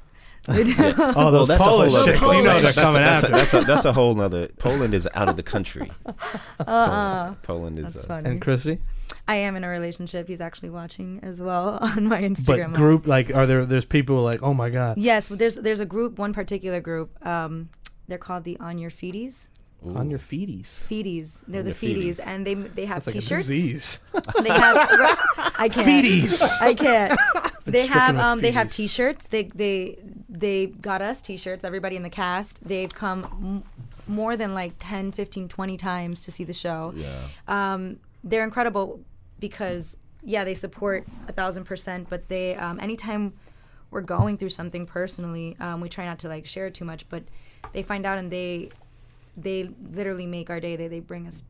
Oh, 0.48 1.32
those 1.32 1.48
that's 1.48 1.60
a 1.60 1.64
whole 1.64 1.78
Polish 1.80 1.94
other- 1.94 2.14
chicks. 2.14 2.22
You 2.32 2.44
know 2.44 2.44
they're 2.54 2.62
that's 2.62 2.78
a- 2.78 2.82
coming 2.82 3.02
that's 3.02 3.24
a, 3.24 3.26
after. 3.28 3.38
That's 3.38 3.54
a, 3.54 3.62
that's 3.62 3.86
a 3.86 3.94
whole 3.94 4.16
nother. 4.16 4.48
Poland 4.58 4.94
is 4.94 5.08
out 5.14 5.30
of 5.30 5.36
the 5.36 5.44
country. 5.44 5.92
Uh-uh. 6.06 6.66
Poland, 6.66 7.42
Poland 7.44 7.80
is. 7.80 7.94
That's 7.94 8.06
uh, 8.06 8.08
funny. 8.08 8.30
And 8.30 8.42
Christie, 8.42 8.80
I 9.28 9.36
am 9.36 9.56
in 9.56 9.64
a 9.64 9.68
relationship. 9.70 10.28
He's 10.28 10.42
actually 10.42 10.70
watching 10.72 11.20
as 11.22 11.40
well 11.42 11.78
on 11.82 12.08
my 12.08 12.22
Instagram. 12.22 12.72
but 12.72 12.78
group 12.78 13.06
like, 13.08 13.34
are 13.34 13.46
there? 13.46 13.66
There's 13.66 13.86
people 13.86 14.24
like, 14.24 14.42
oh 14.42 14.54
my 14.54 14.70
god, 14.70 14.98
Yes, 14.98 15.30
but 15.30 15.38
there's 15.40 15.56
there's 15.56 15.80
a 15.80 15.86
group, 15.86 16.18
one 16.18 16.34
particular 16.34 16.80
group. 16.82 17.24
Um, 17.26 17.70
they're 18.08 18.18
called 18.18 18.44
the 18.44 18.58
On 18.60 18.78
Your 18.80 18.90
Feeties. 18.92 19.48
on 19.96 20.10
your 20.10 20.20
feeties. 20.20 20.86
Feeties. 20.88 21.40
They're 21.48 21.62
On 21.62 21.66
the 21.66 21.74
feeties, 21.74 22.18
Feeties. 22.18 22.28
and 22.28 22.46
they 22.48 22.54
they 22.56 22.86
have 22.86 23.04
That's 23.04 23.08
like 23.08 23.16
a 23.16 23.20
T-shirts. 23.22 23.48
disease. 23.48 24.00
They 24.44 24.50
have. 24.50 24.78
I 25.58 25.70
can't. 25.70 25.88
Feeties. 25.88 26.62
I 26.62 26.74
can't. 26.74 27.20
they 27.66 27.88
have 27.88 28.16
with 28.16 28.24
um 28.26 28.40
they 28.42 28.52
have. 28.52 28.72
T-shirts. 28.72 29.28
They 29.30 29.44
they 29.44 29.98
they 30.42 30.68
got 30.68 31.02
us 31.02 31.22
T-shirts. 31.22 31.64
Everybody 31.64 31.96
in 31.96 32.04
the 32.04 32.10
cast. 32.10 32.68
They've 32.68 32.94
come 32.94 33.24
m- 33.24 33.86
more 34.08 34.36
than 34.36 34.54
like 34.54 34.74
10, 34.80 35.12
15, 35.14 35.48
20 35.48 35.78
times 35.78 36.22
to 36.26 36.32
see 36.32 36.44
the 36.44 36.54
show. 36.54 36.94
yeah. 36.96 37.22
um, 37.48 37.98
they're 38.24 38.44
incredible 38.44 39.00
because 39.40 39.98
yeah 40.24 40.44
they 40.44 40.54
support 40.54 41.08
a 41.28 41.32
thousand 41.32 41.64
percent 41.64 42.08
but 42.08 42.28
they 42.30 42.54
um, 42.56 42.80
anytime 42.80 43.34
we're 43.90 44.02
going 44.02 44.38
through 44.38 44.50
something 44.50 44.86
personally 44.86 45.58
um, 45.60 45.82
we 45.82 45.90
try 45.90 46.06
not 46.06 46.20
to 46.20 46.28
like 46.28 46.46
share 46.46 46.70
too 46.70 46.86
much 46.86 47.10
but 47.10 47.24
they 47.74 47.82
find 47.82 48.06
out 48.06 48.20
and 48.20 48.30
they 48.32 48.70
they 49.36 49.68
literally 49.92 50.28
make 50.28 50.52
our 50.52 50.60
day 50.60 50.76
they, 50.76 50.88
they 50.88 51.00
bring 51.00 51.26
us 51.26 51.42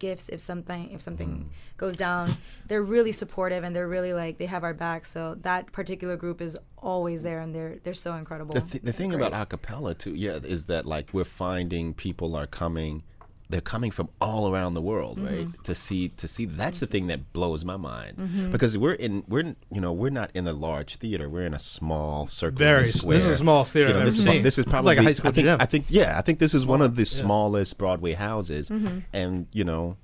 gifts 0.00 0.28
if 0.28 0.40
something 0.40 0.90
if 0.90 1.00
something 1.00 1.30
Mm. 1.30 1.44
goes 1.76 1.94
down 1.96 2.26
they're 2.66 2.82
really 2.96 3.12
supportive 3.12 3.62
and 3.64 3.76
they're 3.76 3.86
really 3.96 4.12
like 4.12 4.38
they 4.38 4.46
have 4.46 4.64
our 4.64 4.74
back 4.74 5.06
so 5.06 5.36
that 5.42 5.70
particular 5.70 6.16
group 6.16 6.40
is 6.40 6.58
always 6.78 7.22
there 7.22 7.38
and 7.38 7.54
they're 7.54 7.76
they're 7.84 7.94
so 7.94 8.14
incredible 8.16 8.54
The, 8.54 8.60
th- 8.72 8.82
the 8.84 8.92
thing 8.92 9.10
Great. 9.10 9.22
about 9.26 9.48
acapella 9.48 9.96
too, 9.96 10.14
yeah, 10.14 10.38
is 10.54 10.64
that 10.66 10.86
like 10.86 11.06
we're 11.14 11.24
finding 11.46 11.94
people 11.94 12.34
are 12.34 12.46
coming. 12.48 13.02
They're 13.50 13.60
coming 13.60 13.90
from 13.90 14.08
all 14.20 14.52
around 14.52 14.74
the 14.74 14.80
world, 14.80 15.18
right? 15.18 15.46
Mm-hmm. 15.46 15.62
To 15.64 15.74
see, 15.74 16.08
to 16.10 16.28
see. 16.28 16.44
That's 16.44 16.78
the 16.78 16.86
thing 16.86 17.08
that 17.08 17.32
blows 17.32 17.64
my 17.64 17.76
mind 17.76 18.52
because 18.52 18.78
we're 18.78 18.94
in, 18.94 19.24
we're, 19.28 19.40
in, 19.40 19.56
you 19.72 19.80
know, 19.80 19.92
we're 19.92 20.10
not 20.10 20.30
in 20.34 20.46
a 20.46 20.52
large 20.52 20.96
theater. 20.96 21.28
We're 21.28 21.46
in 21.46 21.54
a 21.54 21.58
small 21.58 22.26
circle. 22.26 22.58
Very. 22.58 22.84
square. 22.84 23.16
This 23.18 23.26
is 23.26 23.34
a 23.34 23.38
small 23.38 23.64
theater 23.64 23.88
You 23.88 23.94
know, 23.94 24.00
I've 24.00 24.06
this 24.06 24.24
ever 24.24 24.36
is. 24.36 24.42
This 24.44 24.54
is 24.54 24.58
It's 24.60 24.70
probably 24.70 24.86
like 24.86 24.98
a 24.98 25.02
high 25.02 25.12
school 25.12 25.30
I 25.30 25.32
think, 25.32 25.44
gym. 25.44 25.60
I 25.60 25.66
think, 25.66 25.86
yeah, 25.88 26.16
I 26.18 26.22
think 26.22 26.38
this 26.38 26.54
is 26.54 26.64
one 26.64 26.80
of 26.80 26.94
the 26.96 27.04
smallest 27.04 27.76
Broadway 27.76 28.12
houses, 28.12 28.70
and 29.12 29.46
you 29.52 29.64
know, 29.64 29.96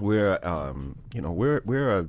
we're, 0.00 0.38
um, 0.42 0.96
you 1.12 1.20
know, 1.20 1.32
we're 1.32 1.62
we're 1.64 1.98
a 1.98 2.08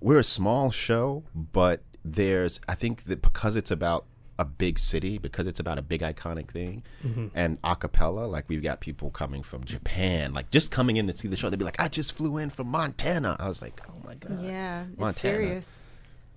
we're 0.00 0.18
a 0.18 0.24
small 0.24 0.70
show, 0.70 1.22
but 1.34 1.82
there's 2.04 2.60
I 2.68 2.74
think 2.74 3.04
that 3.04 3.22
because 3.22 3.56
it's 3.56 3.70
about 3.70 4.06
a 4.38 4.44
big 4.44 4.78
city, 4.78 5.18
because 5.18 5.46
it's 5.46 5.60
about 5.60 5.78
a 5.78 5.82
big 5.82 6.00
iconic 6.02 6.50
thing, 6.50 6.82
Mm-hmm. 7.04 7.28
and 7.34 7.58
a 7.62 7.76
cappella, 7.76 8.26
like 8.26 8.48
we've 8.48 8.62
got 8.62 8.80
people 8.80 9.10
coming 9.10 9.42
from 9.42 9.64
Japan, 9.64 10.32
like 10.32 10.50
just 10.50 10.70
coming 10.70 10.96
in 10.96 11.06
to 11.06 11.16
see 11.16 11.28
the 11.28 11.36
show. 11.36 11.50
They'd 11.50 11.58
be 11.58 11.64
like, 11.64 11.80
"I 11.80 11.88
just 11.88 12.12
flew 12.12 12.38
in 12.38 12.50
from 12.50 12.68
Montana." 12.68 13.36
I 13.38 13.48
was 13.48 13.62
like, 13.62 13.80
"Oh 13.88 14.00
my 14.04 14.14
god!" 14.16 14.42
yeah 14.42 14.84
it's 14.90 14.98
Montana. 14.98 15.12
serious 15.36 15.82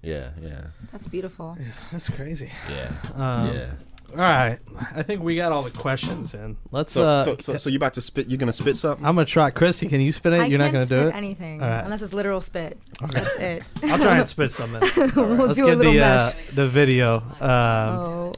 yeah, 0.04 0.30
yeah, 0.42 0.68
that's 0.92 1.08
beautiful 1.08 1.58
That's 1.92 2.10
crazy. 2.10 2.52
yeah, 2.70 2.92
Um, 3.16 3.56
yeah. 3.56 3.72
All 4.12 4.20
right, 4.20 4.58
I 4.96 5.04
think 5.04 5.22
we 5.22 5.36
got 5.36 5.52
all 5.52 5.64
the 5.64 5.70
questions 5.72 6.34
in. 6.34 6.56
Let's. 6.72 6.94
So, 6.94 7.04
uh, 7.04 7.24
so, 7.26 7.38
so, 7.40 7.58
so 7.58 7.70
you 7.70 7.76
about 7.76 7.94
to 7.96 8.02
spit? 8.02 8.28
You're 8.28 8.38
gonna 8.38 8.54
spit 8.54 8.78
something? 8.78 9.06
I'm 9.06 9.16
gonna 9.16 9.26
try. 9.26 9.52
Christie, 9.52 9.88
can 9.90 10.00
you 10.00 10.12
spit 10.14 10.32
it? 10.34 10.40
I 10.40 10.46
You're 10.46 10.60
not 10.60 10.72
can't 10.72 10.90
gonna 10.90 11.04
do 11.04 11.10
it. 11.10 11.16
anything 11.16 11.62
All 11.62 11.70
right. 11.70 11.84
unless 11.84 12.02
it's 12.02 12.14
literal 12.14 12.40
spit. 12.40 12.80
That's 13.02 13.36
it. 13.36 13.64
I'll 13.84 14.00
try 14.00 14.18
and 14.18 14.28
spit 14.28 14.52
something. 14.54 14.80
we'll 15.16 15.48
Let's 15.48 15.58
do 15.60 15.66
a 15.66 15.70
get 15.72 15.78
little 15.78 15.92
the 15.94 16.00
uh, 16.02 16.04
mesh. 16.34 16.34
the 16.54 16.68
video. 16.68 17.18
Um, 17.18 17.44
oh, 17.50 18.34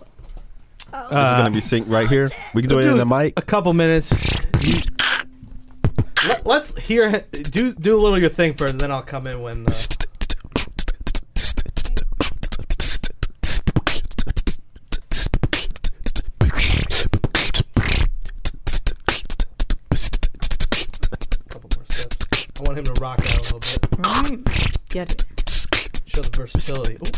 this 0.92 1.04
is 1.04 1.10
gonna 1.12 1.52
be 1.52 1.60
synced 1.60 1.90
right 1.90 2.08
here. 2.10 2.30
We 2.56 2.64
can 2.64 2.70
do 2.70 2.80
it 2.80 2.84
do 2.84 2.92
in 2.92 2.98
the 2.98 3.06
mic. 3.06 3.34
a 3.38 3.42
couple 3.44 3.72
minutes. 3.74 4.12
You- 4.62 4.82
Let, 6.28 6.46
us 6.48 6.76
hear. 6.78 7.24
Do 7.32 7.72
do 7.74 7.96
a 7.96 8.02
little 8.02 8.20
your 8.20 8.30
thing 8.30 8.56
first, 8.56 8.74
and 8.74 8.82
then 8.82 8.92
I'll 8.92 9.02
come 9.04 9.28
in 9.28 9.42
when. 9.42 9.66
Uh, 9.68 9.74
I 22.60 22.64
want 22.64 22.78
him 22.78 22.84
to 22.84 23.02
rock 23.02 23.20
out 23.22 23.38
a 23.38 23.42
little 23.56 23.60
bit. 23.60 23.88
right. 24.06 24.40
Get 24.90 25.12
it. 25.14 25.24
Show 26.08 26.22
the 26.22 26.30
versatility. 26.36 26.96
Ooh. 26.96 27.10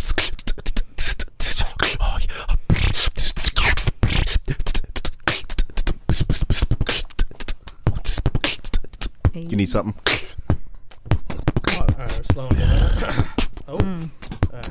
You 9.34 9.58
need 9.58 9.70
something? 9.70 9.94
Come 11.64 11.82
on. 11.82 11.90
All 11.90 11.98
right, 11.98 12.00
we're 12.00 12.24
slowing 12.24 12.56
down. 12.56 13.28
Oh. 13.68 13.78
Mm. 13.78 14.10
All 14.52 14.58
right. 14.58 14.70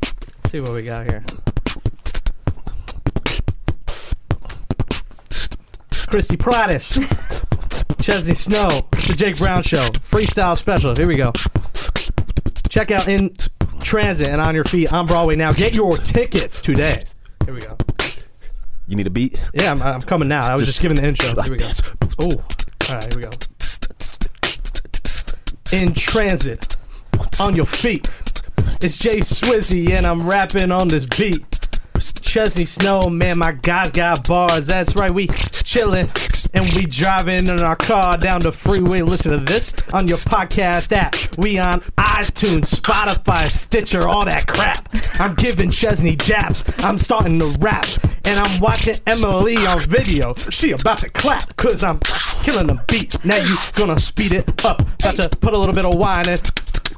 Let's 0.00 0.50
see 0.50 0.60
what 0.60 0.72
we 0.72 0.84
got 0.84 1.06
here. 1.06 1.22
Christie 6.08 6.36
Prades. 6.38 7.40
Chesney 8.00 8.34
Snow. 8.34 8.86
The 8.90 9.14
Jake 9.16 9.38
Brown 9.38 9.62
Show. 9.62 9.86
Freestyle 10.00 10.56
special. 10.56 10.94
Here 10.94 11.06
we 11.06 11.16
go. 11.16 11.32
Check 12.68 12.90
out 12.90 13.08
In 13.08 13.34
Transit 13.80 14.28
and 14.28 14.40
On 14.40 14.54
Your 14.54 14.64
Feet 14.64 14.92
on 14.92 15.06
Broadway 15.06 15.36
now. 15.36 15.52
Get 15.52 15.74
your 15.74 15.96
tickets 15.96 16.60
today. 16.60 17.04
Here 17.44 17.54
we 17.54 17.60
go. 17.60 17.76
You 18.86 18.96
need 18.96 19.06
a 19.06 19.10
beat? 19.10 19.38
Yeah, 19.54 19.70
I'm, 19.70 19.82
I'm 19.82 20.02
coming 20.02 20.28
now. 20.28 20.44
I 20.44 20.54
was 20.54 20.66
just, 20.66 20.82
giving 20.82 20.96
the 20.96 21.04
intro. 21.04 21.40
Here 21.42 21.52
we 21.52 21.58
go. 21.58 21.70
Oh, 22.18 22.30
all 22.30 22.94
right, 22.94 23.12
here 23.12 23.16
we 23.16 23.24
go. 23.24 23.30
In 25.72 25.94
transit, 25.94 26.76
on 27.40 27.56
your 27.56 27.64
feet. 27.64 28.08
It's 28.80 28.98
Jay 28.98 29.18
Swizzy, 29.18 29.90
and 29.90 30.06
I'm 30.06 30.28
rapping 30.28 30.70
on 30.70 30.88
this 30.88 31.06
beat. 31.06 31.44
Chesney 32.20 32.64
Snow, 32.64 33.02
man, 33.08 33.38
my 33.38 33.52
guys 33.52 33.90
got 33.90 34.26
bars. 34.28 34.66
That's 34.66 34.94
right, 34.96 35.12
we 35.12 35.28
chillin' 35.28 36.08
and 36.52 36.70
we 36.74 36.86
driving 36.86 37.48
in 37.48 37.60
our 37.60 37.76
car 37.76 38.16
down 38.16 38.40
the 38.40 38.52
freeway. 38.52 39.00
Listen 39.02 39.32
to 39.32 39.38
this 39.38 39.72
on 39.92 40.08
your 40.08 40.18
podcast 40.18 40.92
app. 40.92 41.14
We 41.38 41.58
on 41.58 41.80
iTunes, 41.96 42.74
Spotify, 42.74 43.46
Stitcher, 43.46 44.06
all 44.06 44.24
that 44.24 44.46
crap. 44.46 44.88
I'm 45.20 45.34
giving 45.34 45.70
Chesney 45.70 46.16
daps. 46.16 46.64
I'm 46.84 46.98
starting 46.98 47.38
to 47.38 47.56
rap, 47.60 47.86
and 48.24 48.38
I'm 48.38 48.60
watching 48.60 48.96
Emily 49.06 49.56
on 49.56 49.80
video. 49.80 50.34
She 50.34 50.72
about 50.72 50.98
to 50.98 51.10
clap, 51.10 51.56
cause 51.56 51.82
I'm 51.82 52.00
killing 52.42 52.66
the 52.66 52.82
beat. 52.88 53.24
Now 53.24 53.36
you 53.36 53.56
gonna 53.74 53.98
speed 53.98 54.32
it 54.32 54.64
up. 54.64 54.80
About 54.80 55.16
to 55.16 55.28
put 55.36 55.54
a 55.54 55.58
little 55.58 55.74
bit 55.74 55.86
of 55.86 55.94
wine 55.94 56.28
in. 56.28 56.38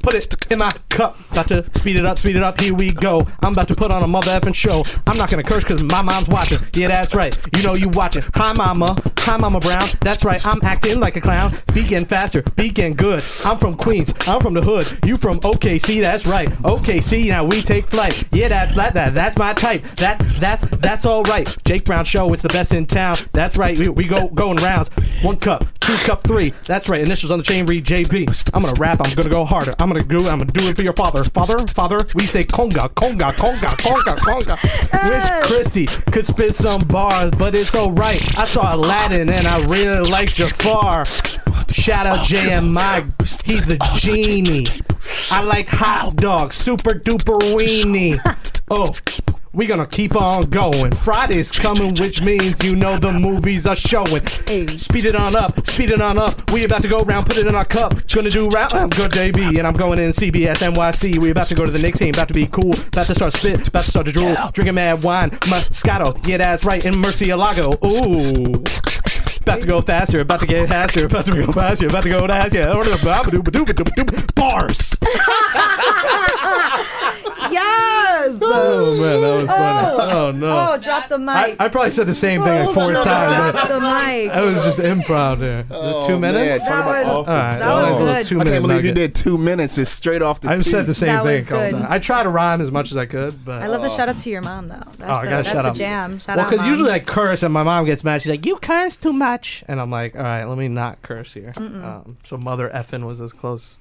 Put 0.03 0.15
it 0.15 0.51
in 0.51 0.59
my 0.59 0.71
cup. 0.89 1.17
About 1.31 1.47
to 1.49 1.63
speed 1.77 1.99
it 1.99 2.05
up, 2.05 2.17
speed 2.17 2.35
it 2.35 2.43
up. 2.43 2.59
Here 2.59 2.73
we 2.73 2.91
go. 2.91 3.25
I'm 3.41 3.53
about 3.53 3.67
to 3.69 3.75
put 3.75 3.91
on 3.91 4.03
a 4.03 4.07
mother 4.07 4.31
effing 4.31 4.55
show. 4.55 4.83
I'm 5.05 5.17
not 5.17 5.29
gonna 5.29 5.43
curse 5.43 5.63
cause 5.63 5.83
my 5.83 6.01
mom's 6.01 6.27
watching. 6.27 6.59
Yeah, 6.73 6.87
that's 6.87 7.13
right. 7.13 7.37
You 7.55 7.63
know 7.63 7.75
you 7.75 7.89
watching. 7.89 8.23
Hi, 8.35 8.53
mama. 8.53 8.95
Hi, 9.19 9.37
mama 9.37 9.59
Brown. 9.59 9.87
That's 10.01 10.23
right. 10.23 10.45
I'm 10.45 10.59
acting 10.63 10.99
like 10.99 11.15
a 11.15 11.21
clown. 11.21 11.53
Getting 11.73 12.05
faster. 12.05 12.41
Getting 12.57 12.95
good. 12.95 13.23
I'm 13.45 13.57
from 13.57 13.75
Queens. 13.75 14.13
I'm 14.27 14.41
from 14.41 14.53
the 14.53 14.61
hood. 14.61 14.87
You 15.05 15.15
from 15.15 15.39
OKC. 15.39 16.01
That's 16.01 16.27
right. 16.27 16.49
OKC. 16.49 17.27
Now 17.27 17.45
we 17.45 17.61
take 17.61 17.87
flight. 17.87 18.23
Yeah, 18.31 18.49
that's 18.49 18.75
that. 18.75 18.93
that 18.93 19.13
that's 19.13 19.37
my 19.37 19.53
type. 19.53 19.83
That 19.97 20.19
that's 20.39 20.63
that's 20.77 21.05
all 21.05 21.23
right. 21.23 21.55
Jake 21.65 21.85
Brown 21.85 22.03
show. 22.05 22.33
It's 22.33 22.41
the 22.41 22.49
best 22.49 22.73
in 22.73 22.85
town. 22.85 23.17
That's 23.31 23.57
right. 23.57 23.77
We, 23.77 23.89
we 23.89 24.05
go 24.05 24.27
going 24.29 24.57
rounds. 24.57 24.89
One 25.21 25.37
cup, 25.37 25.65
two 25.79 25.95
cup, 25.97 26.21
three. 26.21 26.53
That's 26.65 26.89
right. 26.89 27.01
Initials 27.01 27.31
on 27.31 27.39
the 27.39 27.43
chain 27.43 27.65
read 27.65 27.85
JB. 27.85 28.51
I'm 28.53 28.63
gonna 28.63 28.79
rap. 28.79 28.99
I'm 29.03 29.13
gonna 29.15 29.29
go 29.29 29.45
harder. 29.45 29.73
I'm 29.79 29.86
gonna 29.89 30.03
do. 30.03 30.19
I'm 30.27 30.39
gonna 30.39 30.51
do 30.51 30.67
it 30.67 30.77
for 30.77 30.83
your 30.83 30.93
father. 30.93 31.23
Father, 31.23 31.59
father. 31.67 31.99
We 32.15 32.25
say 32.25 32.43
conga, 32.43 32.89
conga, 32.93 33.33
conga, 33.33 33.69
conga, 33.77 34.15
conga. 34.17 35.09
Wish 35.09 35.47
Christie 35.47 35.87
could 36.11 36.25
spit 36.25 36.55
some 36.55 36.81
bars, 36.87 37.31
but 37.31 37.55
it's 37.55 37.75
alright. 37.75 38.21
I 38.37 38.45
saw 38.45 38.75
Aladdin 38.75 39.29
and 39.29 39.47
I 39.47 39.65
really 39.67 40.09
liked 40.09 40.35
Jafar. 40.35 41.05
Shout 41.71 42.05
out 42.05 42.19
JMI. 42.19 43.45
He's 43.45 43.65
the 43.65 43.77
genie. 43.95 44.65
I 45.31 45.41
like 45.41 45.69
hot 45.69 46.15
dogs, 46.15 46.55
super 46.55 46.91
duper 46.91 47.39
weenie. 47.55 48.19
Oh, 48.69 48.93
We 49.53 49.65
gonna 49.65 49.85
keep 49.85 50.15
on 50.15 50.43
going. 50.49 50.93
Friday's 50.93 51.51
coming, 51.51 51.95
which 51.95 52.21
means 52.21 52.63
you 52.63 52.75
know 52.75 52.97
the 52.97 53.11
movies 53.11 53.65
are 53.65 53.75
showing. 53.75 54.21
Hey, 54.45 54.67
speed 54.67 55.05
it 55.05 55.15
on 55.15 55.35
up, 55.35 55.65
speed 55.67 55.91
it 55.91 56.01
on 56.01 56.17
up. 56.17 56.51
We 56.51 56.65
about 56.65 56.83
to 56.83 56.87
go 56.87 56.99
round, 57.01 57.25
put 57.25 57.37
it 57.37 57.47
in 57.47 57.55
our 57.55 57.65
cup. 57.65 58.07
Gonna 58.07 58.29
do 58.29 58.49
rap. 58.49 58.73
I'm 58.73 58.83
um, 58.83 58.89
good, 58.89 59.11
JB, 59.11 59.57
and 59.57 59.65
I'm 59.65 59.73
going 59.73 59.99
in 59.99 60.11
CBS 60.11 60.67
NYC. 60.67 61.17
We 61.17 61.31
about 61.31 61.47
to 61.47 61.55
go 61.55 61.65
to 61.65 61.71
the 61.71 61.79
Knicks 61.79 61.99
team, 61.99 62.13
about 62.13 62.27
to 62.27 62.33
be 62.33 62.47
cool, 62.47 62.73
about 62.73 63.07
to 63.07 63.15
start 63.15 63.33
spit, 63.33 63.67
about 63.67 63.83
to 63.83 63.89
start 63.89 64.05
to 64.05 64.11
drool, 64.11 64.35
drinking 64.53 64.75
mad 64.75 65.03
wine, 65.03 65.31
Moscato. 65.31 66.27
Yeah, 66.27 66.37
that's 66.37 66.65
right, 66.65 66.85
in 66.85 66.93
Murcielago. 66.93 67.75
Ooh. 67.83 69.26
About 69.47 69.61
to 69.61 69.67
go 69.67 69.81
faster, 69.81 70.19
about 70.19 70.41
to 70.41 70.45
get 70.45 70.67
faster, 70.67 71.05
about 71.05 71.25
to 71.25 71.31
go 71.45 71.51
faster, 71.53 71.87
about 71.87 72.03
to 72.03 72.09
go 72.09 72.27
faster. 72.27 72.67
Bars. 74.35 74.97
Yes. 77.49 78.37
Oh 78.41 78.95
man, 78.99 79.21
that 79.21 79.33
was 79.41 79.47
funny. 79.47 79.87
Oh, 79.89 80.27
oh 80.27 80.31
no. 80.31 80.73
Oh, 80.73 80.77
drop 80.77 81.07
the 81.07 81.15
I, 81.15 81.47
mic. 81.51 81.61
I 81.61 81.67
probably 81.69 81.91
said 81.91 82.07
the 82.07 82.15
same 82.15 82.41
thing 82.41 82.59
like 82.65 82.69
oh, 82.69 82.73
four 82.73 82.91
times. 82.93 83.53
drop 83.53 83.67
the 83.69 83.79
mic. 83.79 84.31
That 84.31 84.43
was 84.43 84.63
just 84.65 84.79
improv 84.79 85.39
there. 85.39 85.65
Was 85.69 85.95
it 85.95 86.07
two 86.07 86.13
Oh, 86.15 86.19
man, 86.19 86.33
minutes? 86.33 86.67
talk 86.67 86.69
That 86.69 86.81
about 86.81 87.05
was- 87.05 87.07
awful. 87.07 87.33
All 87.33 87.39
right, 87.39 87.59
that 87.59 87.73
was 87.73 87.87
a 87.87 87.91
little 87.91 88.07
good. 88.07 88.25
two 88.25 88.35
I 88.35 88.37
minute 88.39 88.51
can't 88.51 88.67
believe 88.67 88.85
you 88.85 88.91
did 88.91 89.15
two 89.15 89.37
minutes. 89.37 89.77
It's 89.77 89.89
straight 89.91 90.21
off 90.21 90.41
the. 90.41 90.49
I've 90.49 90.65
said 90.65 90.87
the 90.87 90.93
same 90.93 91.07
That 91.15 91.23
thing 91.23 91.35
a 91.35 91.37
was 91.39 91.47
couple 91.47 91.65
good. 91.65 91.71
times. 91.73 91.85
I 91.89 91.99
try 91.99 92.23
to 92.23 92.29
rhyme 92.29 92.61
as 92.61 92.71
much 92.71 92.91
as 92.91 92.97
I 92.97 93.05
could, 93.05 93.45
but 93.45 93.61
I 93.63 93.67
love 93.67 93.81
the 93.81 93.87
oh. 93.87 93.95
shout 93.95 94.09
out 94.09 94.17
to 94.17 94.29
your 94.29 94.41
mom 94.41 94.67
though. 94.67 94.75
That's 94.75 95.01
Oh, 95.01 95.05
I 95.05 95.23
the, 95.23 95.29
gotta 95.29 95.35
that's 95.43 95.49
shut 95.51 95.63
the 95.63 95.69
up. 95.69 95.75
jam. 95.75 96.19
Shout 96.19 96.35
well, 96.35 96.45
out, 96.45 96.49
because 96.51 96.65
Mom. 96.65 96.71
usually 96.73 96.91
I 96.91 96.99
curse 96.99 97.43
and 97.43 97.53
my 97.53 97.63
mom 97.63 97.85
gets 97.85 98.03
mad. 98.03 98.21
She's 98.21 98.29
like, 98.31 98.45
"You 98.45 98.57
curse 98.57 98.97
too 98.97 99.13
much," 99.37 99.63
and 99.67 99.79
I'm 99.79 99.91
like, 99.91 100.15
"All 100.15 100.23
right, 100.23 100.43
let 100.45 100.57
me 100.57 100.67
not 100.67 101.01
curse 101.01 101.33
here." 101.33 101.53
Um, 101.57 102.17
so 102.23 102.37
mother 102.37 102.69
effing 102.69 103.05
was 103.05 103.21
as 103.21 103.33
close 103.33 103.79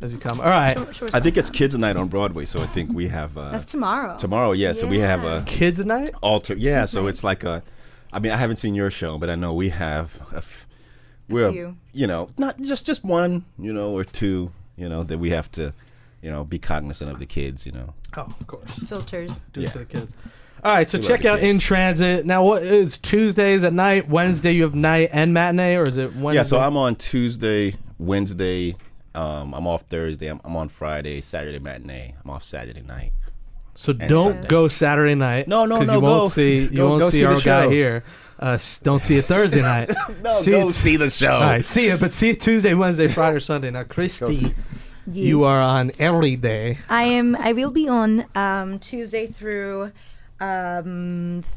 as 0.00 0.12
you 0.12 0.18
come. 0.18 0.40
All 0.40 0.46
right, 0.46 0.76
Sure, 0.78 0.94
sure, 0.94 1.08
I 1.12 1.20
think 1.20 1.36
it's 1.36 1.50
Kids 1.50 1.76
Night 1.76 1.96
on 1.96 2.08
Broadway, 2.08 2.44
so 2.44 2.62
I 2.62 2.66
think 2.66 2.92
we 2.92 3.08
have 3.08 3.36
uh, 3.36 3.50
that's 3.50 3.64
tomorrow. 3.70 4.16
tomorrow. 4.18 4.52
Yeah, 4.52 4.72
so 4.72 4.86
we 4.86 4.98
have 5.00 5.22
Yeah. 5.24 5.38
a 5.38 5.42
kids 5.42 5.84
night. 5.84 6.14
alter. 6.22 6.54
Yeah, 6.56 6.84
so 6.86 7.06
it's 7.08 7.24
like 7.24 7.44
a. 7.44 7.62
I 8.12 8.20
mean, 8.20 8.30
I 8.32 8.36
haven't 8.36 8.56
seen 8.58 8.74
your 8.76 8.90
show, 8.90 9.18
but 9.18 9.28
I 9.28 9.34
know 9.34 9.52
we 9.54 9.70
have. 9.70 10.18
A 10.32 10.36
f- 10.38 10.66
we're, 11.28 11.50
few. 11.50 11.76
you 11.92 12.06
know, 12.06 12.28
not 12.38 12.60
just 12.60 12.86
just 12.86 13.02
one, 13.04 13.44
you 13.58 13.72
know, 13.72 13.96
or 13.96 14.04
two, 14.04 14.52
you 14.76 14.88
know, 14.88 15.02
that 15.04 15.18
we 15.18 15.30
have 15.30 15.50
to, 15.52 15.72
you 16.22 16.30
know, 16.30 16.44
be 16.44 16.58
cognizant 16.58 17.10
of 17.10 17.18
the 17.18 17.26
kids, 17.26 17.64
you 17.66 17.72
know. 17.72 17.94
Oh, 18.16 18.22
of 18.40 18.46
course, 18.46 18.70
Filters. 18.86 19.44
do 19.52 19.60
it 19.60 19.64
Yeah. 19.64 19.70
for 19.70 19.78
the 19.78 19.84
kids. 19.86 20.14
All 20.64 20.72
right, 20.72 20.88
so 20.88 20.96
check 20.98 21.26
out 21.26 21.40
kids. 21.40 21.50
In 21.50 21.58
Transit. 21.58 22.24
Now, 22.24 22.42
what 22.44 22.62
is 22.62 22.96
Tuesdays 22.96 23.64
at 23.64 23.74
night? 23.74 24.08
Wednesday 24.08 24.52
you 24.52 24.62
have 24.62 24.74
night 24.74 25.10
and 25.12 25.34
matinee, 25.34 25.76
or 25.76 25.86
is 25.86 25.98
it 25.98 26.14
Wednesday? 26.16 26.36
Yeah, 26.38 26.42
so 26.44 26.58
I'm 26.58 26.76
on 26.78 26.96
Tuesday, 26.96 27.74
Wednesday. 27.98 28.74
Um, 29.14 29.52
I'm 29.52 29.66
off 29.66 29.82
Thursday. 29.90 30.28
I'm, 30.28 30.40
I'm 30.42 30.56
on 30.56 30.70
Friday, 30.70 31.20
Saturday 31.20 31.58
matinee. 31.58 32.14
I'm 32.24 32.30
off 32.30 32.44
Saturday 32.44 32.80
night. 32.80 33.12
So 33.74 33.92
don't 33.92 34.32
Sunday. 34.34 34.48
go 34.48 34.68
Saturday 34.68 35.14
night. 35.14 35.48
No, 35.48 35.66
no, 35.66 35.82
no, 35.82 35.94
you 35.94 36.00
won't 36.00 36.24
go. 36.24 36.28
see 36.28 36.60
you 36.60 36.68
Go- 36.70 36.88
won't 36.88 37.00
go 37.00 37.10
see, 37.10 37.18
see 37.18 37.24
our 37.26 37.34
the 37.34 37.40
guy 37.42 37.68
here. 37.68 38.04
Uh, 38.38 38.58
don't 38.82 39.02
see 39.02 39.16
it 39.18 39.26
Thursday 39.26 39.60
night. 39.72 39.90
No, 40.22 40.30
see 40.32 40.50
go 40.52 40.68
it. 40.68 40.72
see 40.72 40.96
the 40.96 41.10
show. 41.10 41.32
All 41.34 41.40
right, 41.42 41.64
see 41.64 41.88
it, 41.88 42.00
but 42.00 42.14
see 42.14 42.30
it 42.30 42.40
Tuesday, 42.40 42.72
Wednesday, 42.72 43.08
Friday, 43.08 43.36
or 43.36 43.40
Sunday. 43.40 43.70
Now, 43.70 43.82
Christie, 43.84 44.34
see- 44.38 44.54
you 45.10 45.44
are 45.44 45.60
on 45.60 45.92
every 45.98 46.36
day. 46.36 46.78
I 46.88 47.02
am. 47.02 47.36
I 47.36 47.52
will 47.52 47.70
be 47.70 47.86
on 47.88 48.24
um, 48.34 48.78
Tuesday 48.78 49.26
through 49.26 49.92
um, 50.44 51.42
th- 51.42 51.54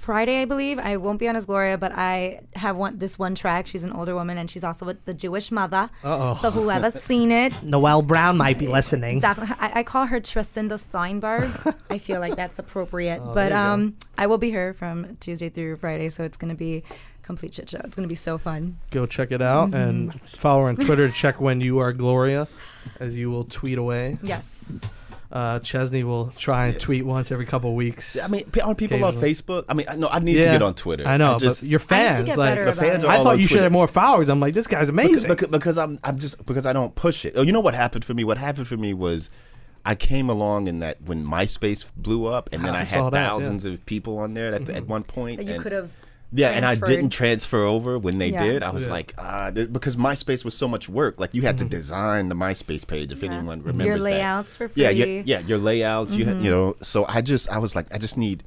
Friday, 0.00 0.40
I 0.40 0.44
believe. 0.46 0.78
I 0.78 0.96
won't 0.96 1.18
be 1.18 1.28
on 1.28 1.36
as 1.36 1.44
Gloria, 1.44 1.76
but 1.76 1.92
I 1.94 2.40
have 2.54 2.76
one 2.76 2.96
this 2.96 3.18
one 3.18 3.34
track. 3.34 3.66
She's 3.66 3.84
an 3.84 3.92
older 3.92 4.14
woman, 4.14 4.38
and 4.38 4.50
she's 4.50 4.64
also 4.64 4.88
a, 4.88 4.94
the 5.04 5.12
Jewish 5.12 5.50
mother. 5.50 5.90
Uh-oh. 6.02 6.34
So 6.36 6.50
whoever's 6.50 6.94
seen 7.04 7.30
it, 7.30 7.62
Noel 7.62 8.00
Brown 8.02 8.38
might 8.38 8.58
be 8.58 8.66
listening. 8.68 9.16
exactly. 9.16 9.48
I, 9.60 9.80
I 9.80 9.82
call 9.82 10.06
her 10.06 10.18
Tricinda 10.20 10.78
Steinberg. 10.78 11.44
I 11.90 11.98
feel 11.98 12.20
like 12.20 12.36
that's 12.36 12.58
appropriate. 12.58 13.18
but 13.20 13.34
there 13.34 13.44
you 13.44 13.50
go. 13.50 13.56
um, 13.56 13.96
I 14.16 14.26
will 14.28 14.38
be 14.38 14.48
here 14.50 14.72
from 14.72 15.16
Tuesday 15.20 15.50
through 15.50 15.76
Friday, 15.76 16.08
so 16.08 16.24
it's 16.24 16.38
gonna 16.38 16.54
be 16.54 16.84
complete 17.22 17.52
shit 17.54 17.68
show. 17.68 17.80
It's 17.84 17.94
gonna 17.94 18.08
be 18.08 18.14
so 18.14 18.38
fun. 18.38 18.78
Go 18.90 19.04
check 19.04 19.30
it 19.30 19.42
out 19.42 19.72
Mm-hmm. 19.72 19.76
and 19.76 20.20
follow 20.30 20.62
her 20.62 20.68
on 20.68 20.76
Twitter 20.76 21.06
to 21.06 21.12
check 21.12 21.38
when 21.38 21.60
you 21.60 21.80
are 21.80 21.92
Gloria, 21.92 22.48
as 22.98 23.18
you 23.18 23.30
will 23.30 23.44
tweet 23.44 23.76
away. 23.76 24.16
Yes. 24.22 24.80
Uh, 25.30 25.58
Chesney 25.58 26.04
will 26.04 26.26
try 26.36 26.68
and 26.68 26.80
tweet 26.80 27.04
once 27.04 27.30
every 27.30 27.44
couple 27.44 27.74
weeks. 27.74 28.18
I 28.18 28.28
mean, 28.28 28.44
pe- 28.50 28.60
aren't 28.60 28.78
people 28.78 29.04
on 29.04 29.14
Facebook? 29.16 29.66
I 29.68 29.74
mean, 29.74 29.86
I 29.88 29.96
know 29.96 30.08
I 30.08 30.20
need 30.20 30.36
Yeah. 30.36 30.46
to 30.46 30.50
get 30.52 30.62
on 30.62 30.74
Twitter. 30.74 31.06
I 31.06 31.18
know, 31.18 31.38
just, 31.38 31.60
but 31.60 31.68
your 31.68 31.80
I 31.80 31.82
need 31.82 31.86
fans, 31.88 32.16
to 32.16 32.22
get 32.24 32.38
like, 32.38 32.54
the 32.54 32.62
about 32.62 32.76
fans 32.76 33.04
it. 33.04 33.06
are 33.06 33.10
I 33.12 33.16
thought 33.18 33.34
on 33.34 33.38
you 33.38 33.46
should 33.46 33.60
have 33.62 33.70
more 33.72 33.86
followers. 33.86 34.30
I'm 34.30 34.40
like, 34.40 34.54
this 34.54 34.66
guy's 34.66 34.88
amazing. 34.88 35.28
because, 35.28 35.48
because 35.48 35.76
I'm 35.76 35.98
I'm 36.02 36.18
just 36.18 36.46
because 36.46 36.64
I 36.64 36.72
don't 36.72 36.94
push 36.94 37.26
it. 37.26 37.34
Oh, 37.36 37.42
you 37.42 37.52
know 37.52 37.60
what 37.60 37.74
happened 37.74 38.06
for 38.06 38.14
me? 38.14 38.24
What 38.24 38.38
happened 38.38 38.68
for 38.68 38.78
me 38.78 38.94
was 38.94 39.28
I 39.84 39.94
came 39.94 40.30
along 40.30 40.66
in 40.66 40.78
that 40.80 41.02
when 41.02 41.26
MySpace 41.26 41.84
blew 41.94 42.24
up, 42.26 42.48
and 42.52 42.64
then 42.64 42.74
I 42.74 42.80
I, 42.80 42.84
saw 42.84 43.04
had 43.04 43.12
that, 43.12 43.20
yeah. 43.20 43.28
thousands 43.28 43.66
of 43.66 43.84
people 43.84 44.16
on 44.18 44.32
there 44.32 44.54
at, 44.54 44.64
the, 44.64 44.76
at 44.76 44.86
one 44.86 45.02
point. 45.02 45.38
That 45.44 45.46
you 45.46 45.60
could 45.60 45.72
have. 45.72 45.90
Yeah, 46.30 46.50
and 46.50 46.66
I 46.66 46.74
didn't 46.74 47.08
transfer 47.10 47.64
over 47.64 47.98
when 47.98 48.18
they 48.18 48.28
Yeah. 48.28 48.42
did. 48.44 48.62
I 48.62 48.70
was 48.70 48.84
Yeah. 48.86 48.92
like, 48.92 49.14
ah, 49.16 49.50
th- 49.50 49.72
because 49.72 49.96
MySpace 49.96 50.44
was 50.44 50.54
so 50.54 50.68
much 50.68 50.88
work. 50.88 51.18
Like 51.18 51.34
you 51.34 51.42
had 51.42 51.56
Mm-hmm. 51.56 51.68
to 51.70 51.76
design 51.76 52.28
the 52.28 52.34
MySpace 52.34 52.86
page. 52.86 53.12
If 53.12 53.22
Yeah. 53.22 53.32
anyone 53.32 53.60
remembers 53.60 53.86
Your 53.86 53.96
that. 53.96 54.02
layouts 54.04 54.56
for 54.56 54.70
Yeah, 54.74 54.88
free. 54.88 54.96
your, 54.98 55.08
yeah, 55.24 55.38
your 55.40 55.58
layouts. 55.58 56.14
You 56.14 56.26
had, 56.26 56.42
you 56.42 56.50
know. 56.50 56.76
So 56.82 57.06
I 57.08 57.22
just, 57.22 57.48
I 57.48 57.56
was 57.58 57.74
like, 57.74 57.86
I 57.94 57.98
just 57.98 58.18
need 58.18 58.42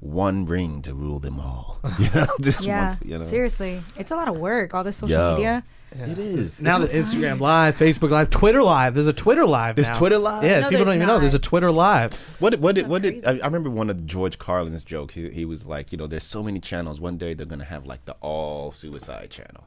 one 0.00 0.46
ring 0.46 0.80
to 0.82 0.94
rule 0.94 1.18
them 1.18 1.38
all. 1.40 1.78
You 1.98 2.08
know, 2.14 2.26
just 2.40 2.62
Yeah. 2.62 2.88
one, 2.90 2.98
you 3.04 3.18
know. 3.18 3.24
Seriously, 3.24 3.82
it's 3.98 4.10
a 4.10 4.16
lot 4.16 4.28
of 4.28 4.38
work. 4.38 4.72
All 4.74 4.82
this 4.84 4.96
social 4.96 5.18
Yo. 5.18 5.34
media. 5.36 5.62
It 5.92 6.18
is 6.18 6.60
now 6.60 6.78
that 6.80 6.90
Instagram 6.90 7.40
Live, 7.40 7.76
Facebook 7.76 8.10
Live, 8.10 8.28
Twitter 8.30 8.62
Live. 8.62 8.94
There's 8.94 9.06
a 9.06 9.12
Twitter 9.12 9.46
Live. 9.46 9.76
There's 9.76 9.88
now. 9.88 9.98
Twitter 9.98 10.18
Live? 10.18 10.44
Yeah, 10.44 10.60
No, 10.60 10.68
people 10.68 10.84
don't 10.84 10.86
there's 10.86 10.96
even 10.96 11.06
know. 11.08 11.20
There's 11.20 11.34
a. 11.34 11.38
Twitter 11.38 11.70
Live. 11.70 12.36
What 12.40 12.50
did, 12.50 12.60
what 12.60 12.74
did, 12.74 12.88
what 12.88 13.02
did. 13.02 13.24
I, 13.24 13.38
I 13.38 13.46
remember 13.46 13.70
one 13.70 13.88
of 13.88 14.04
George 14.04 14.38
Carlin's 14.38 14.82
jokes. 14.82 15.14
He, 15.14 15.30
he 15.30 15.44
was 15.44 15.64
like, 15.64 15.92
you 15.92 15.98
know, 15.98 16.06
there's 16.06 16.24
so 16.24 16.42
many 16.42 16.58
channels. 16.58 17.00
One 17.00 17.16
day 17.16 17.34
they're 17.34 17.46
going 17.46 17.60
to 17.60 17.64
have 17.64 17.86
like 17.86 18.04
the 18.04 18.14
all 18.20 18.72
suicide 18.72 19.30
channel, 19.30 19.64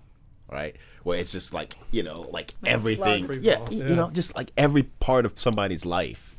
right? 0.52 0.76
Where 1.04 1.18
it's 1.18 1.32
just 1.32 1.54
like, 1.54 1.76
you 1.92 2.04
know, 2.04 2.28
like 2.32 2.54
everything. 2.66 3.30
Yeah, 3.42 3.66
yeah. 3.70 3.88
you 3.88 3.96
know, 3.96 4.10
just 4.12 4.36
like 4.36 4.52
every 4.58 4.84
part 4.84 5.26
of 5.26 5.40
somebody's 5.40 5.86
life 5.86 6.36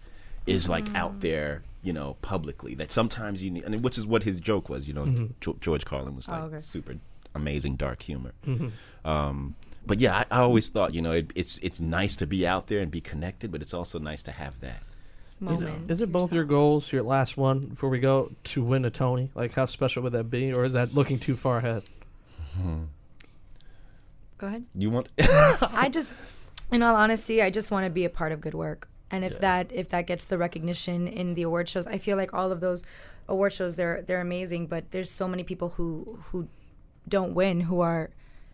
is 0.47 0.69
like 0.69 0.95
out 0.95 1.21
there, 1.21 1.63
you 1.83 1.93
know, 1.93 2.17
publicly. 2.23 2.75
That 2.75 2.93
sometimes 2.93 3.43
you 3.43 3.51
need, 3.51 3.65
and 3.65 3.83
which 3.83 3.97
is 3.99 4.07
what 4.07 4.25
his 4.25 4.41
joke 4.41 4.69
was, 4.69 4.87
you 4.87 4.93
know, 4.95 5.05
Mm-hmm. 5.05 5.53
George 5.61 5.85
Carlin 5.87 6.15
was 6.15 6.29
like 6.29 6.43
okay. 6.45 6.59
super 6.59 6.97
amazing 7.35 7.77
dark 7.77 8.03
humor. 8.03 8.33
Mm-hmm. 8.47 9.09
Um, 9.09 9.55
but 9.87 10.01
yeah, 10.01 10.25
I, 10.31 10.39
I 10.39 10.41
always 10.41 10.69
thought, 10.69 10.95
you 10.95 11.03
know, 11.03 11.13
it, 11.13 11.31
it's 11.35 11.59
it's 11.59 11.81
nice 11.81 12.17
to 12.17 12.27
be 12.27 12.47
out 12.47 12.69
there 12.69 12.81
and 12.81 12.91
be 12.91 13.01
connected, 13.01 13.51
but 13.51 13.63
it's 13.63 13.75
also 13.75 13.99
nice 13.99 14.23
to 14.25 14.33
have 14.33 14.61
that. 14.61 14.83
Moment. 15.41 15.91
Is 15.91 16.03
it 16.03 16.13
both 16.13 16.35
your 16.35 16.45
goals, 16.45 16.93
your 16.93 17.03
last 17.03 17.39
one 17.39 17.61
before 17.61 17.89
we 17.89 17.99
go, 17.99 18.31
to 18.45 18.63
win 18.63 18.85
a 18.85 18.91
Tony? 18.91 19.31
Like, 19.35 19.55
how 19.55 19.65
special 19.65 20.03
would 20.03 20.13
that 20.13 20.25
be? 20.25 20.53
Or 20.53 20.65
is 20.65 20.75
that 20.75 20.93
looking 20.93 21.19
too 21.19 21.35
far 21.35 21.57
ahead? 21.57 21.83
Hmm. 22.55 22.83
Go 24.37 24.49
ahead. 24.49 24.67
You 24.75 24.91
want? 24.91 25.09
I 25.19 25.89
just, 25.91 26.13
in 26.71 26.83
all 26.83 26.95
honesty, 26.95 27.41
I 27.41 27.49
just 27.49 27.71
want 27.71 27.85
to 27.85 27.91
be 27.91 28.05
a 28.05 28.11
part 28.11 28.33
of 28.33 28.43
good 28.43 28.53
work. 28.53 28.89
And 29.11 29.25
if 29.25 29.41
that 29.41 29.73
if 29.73 29.89
that 29.89 30.07
gets 30.07 30.25
the 30.25 30.39
recognition 30.39 31.09
in 31.09 31.35
the 31.35 31.43
award 31.43 31.69
shows, 31.69 31.87
I 31.87 31.99
feel 31.99 32.17
like 32.17 32.33
all 32.33 32.53
of 32.53 32.61
those 32.61 32.85
award 33.29 33.53
shows 33.53 33.77
they're 33.77 34.03
they're 34.03 34.21
amazing. 34.21 34.67
But 34.67 34.93
there's 34.93 35.11
so 35.11 35.27
many 35.27 35.43
people 35.43 35.71
who 35.71 36.21
who 36.27 36.49
don't 37.09 37.35
win 37.35 37.63
who 37.63 37.81
are 37.81 38.11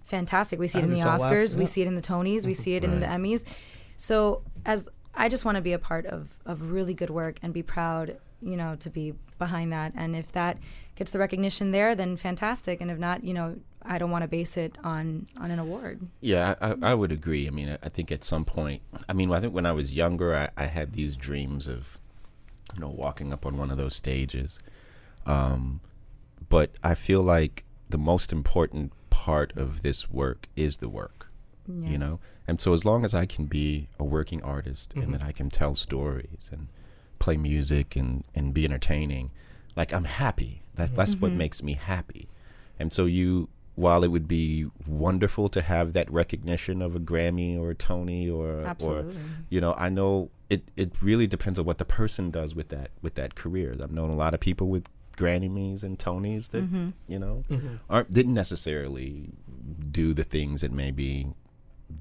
fantastic. 0.07 0.59
We 0.59 0.68
see 0.68 0.78
it 0.78 0.84
in 0.84 0.90
the 0.90 0.96
saw 1.00 1.16
last- 1.16 1.24
Oscars, 1.24 1.54
we 1.54 1.64
see 1.66 1.82
it 1.82 1.86
in 1.86 1.94
the 1.94 2.02
Tonys, 2.02 2.44
we 2.46 2.54
see 2.54 2.74
it 2.74 2.84
in 2.84 3.00
the 3.00 3.07
Emmys. 3.07 3.44
So 3.96 4.42
as 4.64 4.88
I 5.14 5.28
just 5.28 5.44
want 5.44 5.57
to 5.57 5.62
be 5.62 5.72
a 5.72 5.78
part 5.78 6.07
of 6.07 6.28
of 6.44 6.70
really 6.70 6.94
good 6.94 7.11
work 7.11 7.38
and 7.42 7.52
be 7.52 7.62
proud, 7.62 8.16
you 8.42 8.57
know, 8.57 8.76
to 8.76 8.90
be 8.90 9.14
behind 9.38 9.72
that. 9.72 9.92
And 9.96 10.14
if 10.16 10.32
that 10.32 10.59
gets 10.96 11.11
the 11.11 11.18
recognition 11.18 11.70
there, 11.72 11.94
then 11.94 12.16
fantastic. 12.16 12.80
And 12.80 12.90
if 12.90 12.98
not, 12.98 13.22
you 13.24 13.34
know, 13.34 13.57
I 13.82 13.98
don't 13.98 14.11
want 14.11 14.22
to 14.22 14.28
base 14.28 14.57
it 14.57 14.76
on 14.84 15.26
on 15.38 15.50
an 15.50 15.59
award. 15.59 16.00
Yeah, 16.20 16.54
I, 16.61 16.74
I- 16.90 16.94
would 16.94 17.12
agree. 17.12 17.46
I 17.46 17.50
mean, 17.50 17.68
I- 17.70 17.78
I 17.82 17.88
think 17.88 18.11
at 18.12 18.24
some 18.24 18.44
point, 18.44 18.82
I 19.09 19.12
mean, 19.12 19.30
I 19.32 19.40
think 19.40 19.54
when 19.54 19.66
I 19.66 19.72
was 19.72 19.92
younger, 19.92 20.34
I, 20.34 20.50
I 20.57 20.66
had 20.66 20.92
these 20.92 21.16
dreams 21.16 21.66
of, 21.68 21.98
you 22.74 22.80
know, 22.80 22.88
walking 22.88 23.32
up 23.32 23.46
on 23.46 23.57
one 23.57 23.70
of 23.70 23.78
those 23.78 23.94
stages. 23.96 24.59
Um, 25.24 25.80
but 26.48 26.70
I 26.82 26.94
feel 26.94 27.22
like 27.22 27.64
the 27.88 27.98
most 27.98 28.32
important 28.32 28.92
part 29.16 29.56
of 29.56 29.80
this 29.80 30.10
work 30.10 30.46
is 30.56 30.76
the 30.76 30.90
work, 30.90 31.28
you 31.66 31.96
know? 31.96 32.20
And 32.46 32.60
so 32.60 32.74
as 32.74 32.84
long 32.84 33.02
as 33.02 33.14
I 33.14 33.24
can 33.24 33.46
be 33.46 33.88
a 33.98 34.04
working 34.04 34.42
artist 34.42 34.92
and 34.94 35.14
that 35.14 35.20
mm-hmm. 35.20 35.28
I 35.28 35.32
can 35.32 35.48
tell 35.48 35.74
stories 35.74 36.50
and 36.52 36.68
play 37.18 37.38
music 37.38 37.96
and, 37.96 38.24
and 38.34 38.52
be 38.52 38.66
entertaining, 38.66 39.30
like 39.74 39.90
I'm 39.94 40.04
happy. 40.04 40.60
That, 40.74 40.94
that's 40.94 41.16
what 41.16 41.30
mm-hmm. 41.30 41.38
makes 41.38 41.62
me 41.62 41.72
happy. 41.72 42.28
And 42.78 42.92
so 42.92 43.06
you, 43.06 43.48
while 43.74 44.04
it 44.04 44.08
would 44.08 44.28
be 44.28 44.66
wonderful 44.86 45.48
to 45.48 45.62
have 45.62 45.94
that 45.94 46.10
recognition 46.10 46.82
of 46.82 46.94
a 46.94 47.00
Grammy 47.00 47.58
or 47.58 47.70
a 47.70 47.74
Tony 47.74 48.28
or, 48.28 48.62
or 48.82 49.06
you 49.48 49.62
know, 49.62 49.72
I 49.78 49.88
know 49.88 50.28
it, 50.50 50.62
it 50.76 51.02
really 51.02 51.26
depends 51.26 51.58
on 51.58 51.64
what 51.64 51.78
the 51.78 51.86
person 51.86 52.30
does 52.30 52.54
with 52.54 52.68
that 52.68 52.90
with 53.00 53.14
that 53.14 53.34
career. 53.34 53.74
I've 53.82 53.90
known 53.90 54.10
a 54.10 54.14
lot 54.14 54.34
of 54.34 54.40
people 54.40 54.68
with 54.68 54.84
Grammys 55.16 55.82
and 55.82 55.98
Tonys 55.98 56.50
that 56.50 56.64
mm-hmm. 56.64 56.90
you 57.08 57.18
know 57.18 57.44
mm-hmm. 57.50 57.76
aren't 57.88 58.12
didn't 58.12 58.34
necessarily 58.34 59.30
do 59.90 60.14
the 60.14 60.24
things 60.24 60.60
that 60.60 60.72
maybe 60.72 61.28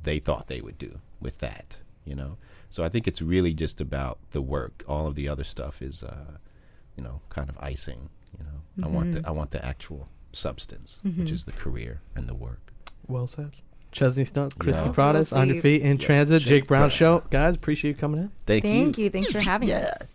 they 0.04 0.20
thought 0.20 0.48
they 0.48 0.62
would 0.62 0.78
do 0.78 1.00
with 1.20 1.40
that. 1.40 1.78
You 2.06 2.16
know, 2.16 2.38
so 2.70 2.84
I 2.84 2.90
think 2.90 3.08
it's 3.08 3.22
really 3.22 3.54
just 3.54 3.82
about 3.82 4.20
the 4.32 4.42
work. 4.42 4.84
All 4.88 5.08
of 5.08 5.16
the 5.16 5.28
other 5.28 5.44
stuff 5.44 5.82
is 5.82 6.04
uh, 6.04 6.38
you 6.96 7.04
know, 7.04 7.22
kind 7.30 7.50
of 7.50 7.58
icing. 7.60 8.10
You 8.38 8.46
know, 8.46 8.88
I 8.88 8.90
want 8.90 9.14
the 9.14 9.20
mm-hmm. 9.20 9.28
I 9.28 9.32
want 9.32 9.52
the 9.52 9.66
actual 9.66 10.10
substance, 10.34 11.00
which 11.04 11.32
is 11.32 11.46
the 11.46 11.52
career 11.54 12.02
and 12.16 12.28
the 12.28 12.36
work. 12.36 12.72
Well 13.08 13.28
said. 13.28 13.52
Chesney 13.92 14.26
Snow, 14.26 14.50
Christie 14.60 14.88
Yeah. 14.88 14.92
Prades, 14.92 15.36
on 15.36 15.48
your 15.48 15.62
feet 15.62 15.82
in 15.82 15.98
transit. 15.98 16.42
Jake 16.42 16.68
Brown 16.68 16.90
Show. 16.90 17.24
Guys, 17.30 17.56
appreciate 17.56 17.92
you 17.92 17.96
coming 17.96 18.24
in. 18.24 18.32
Thank, 18.46 18.66
you. 18.66 18.70
Thank 18.70 18.98
you. 18.98 19.10
Thanks 19.10 19.32
for 19.32 19.40
having 19.40 19.72
us. 19.72 20.15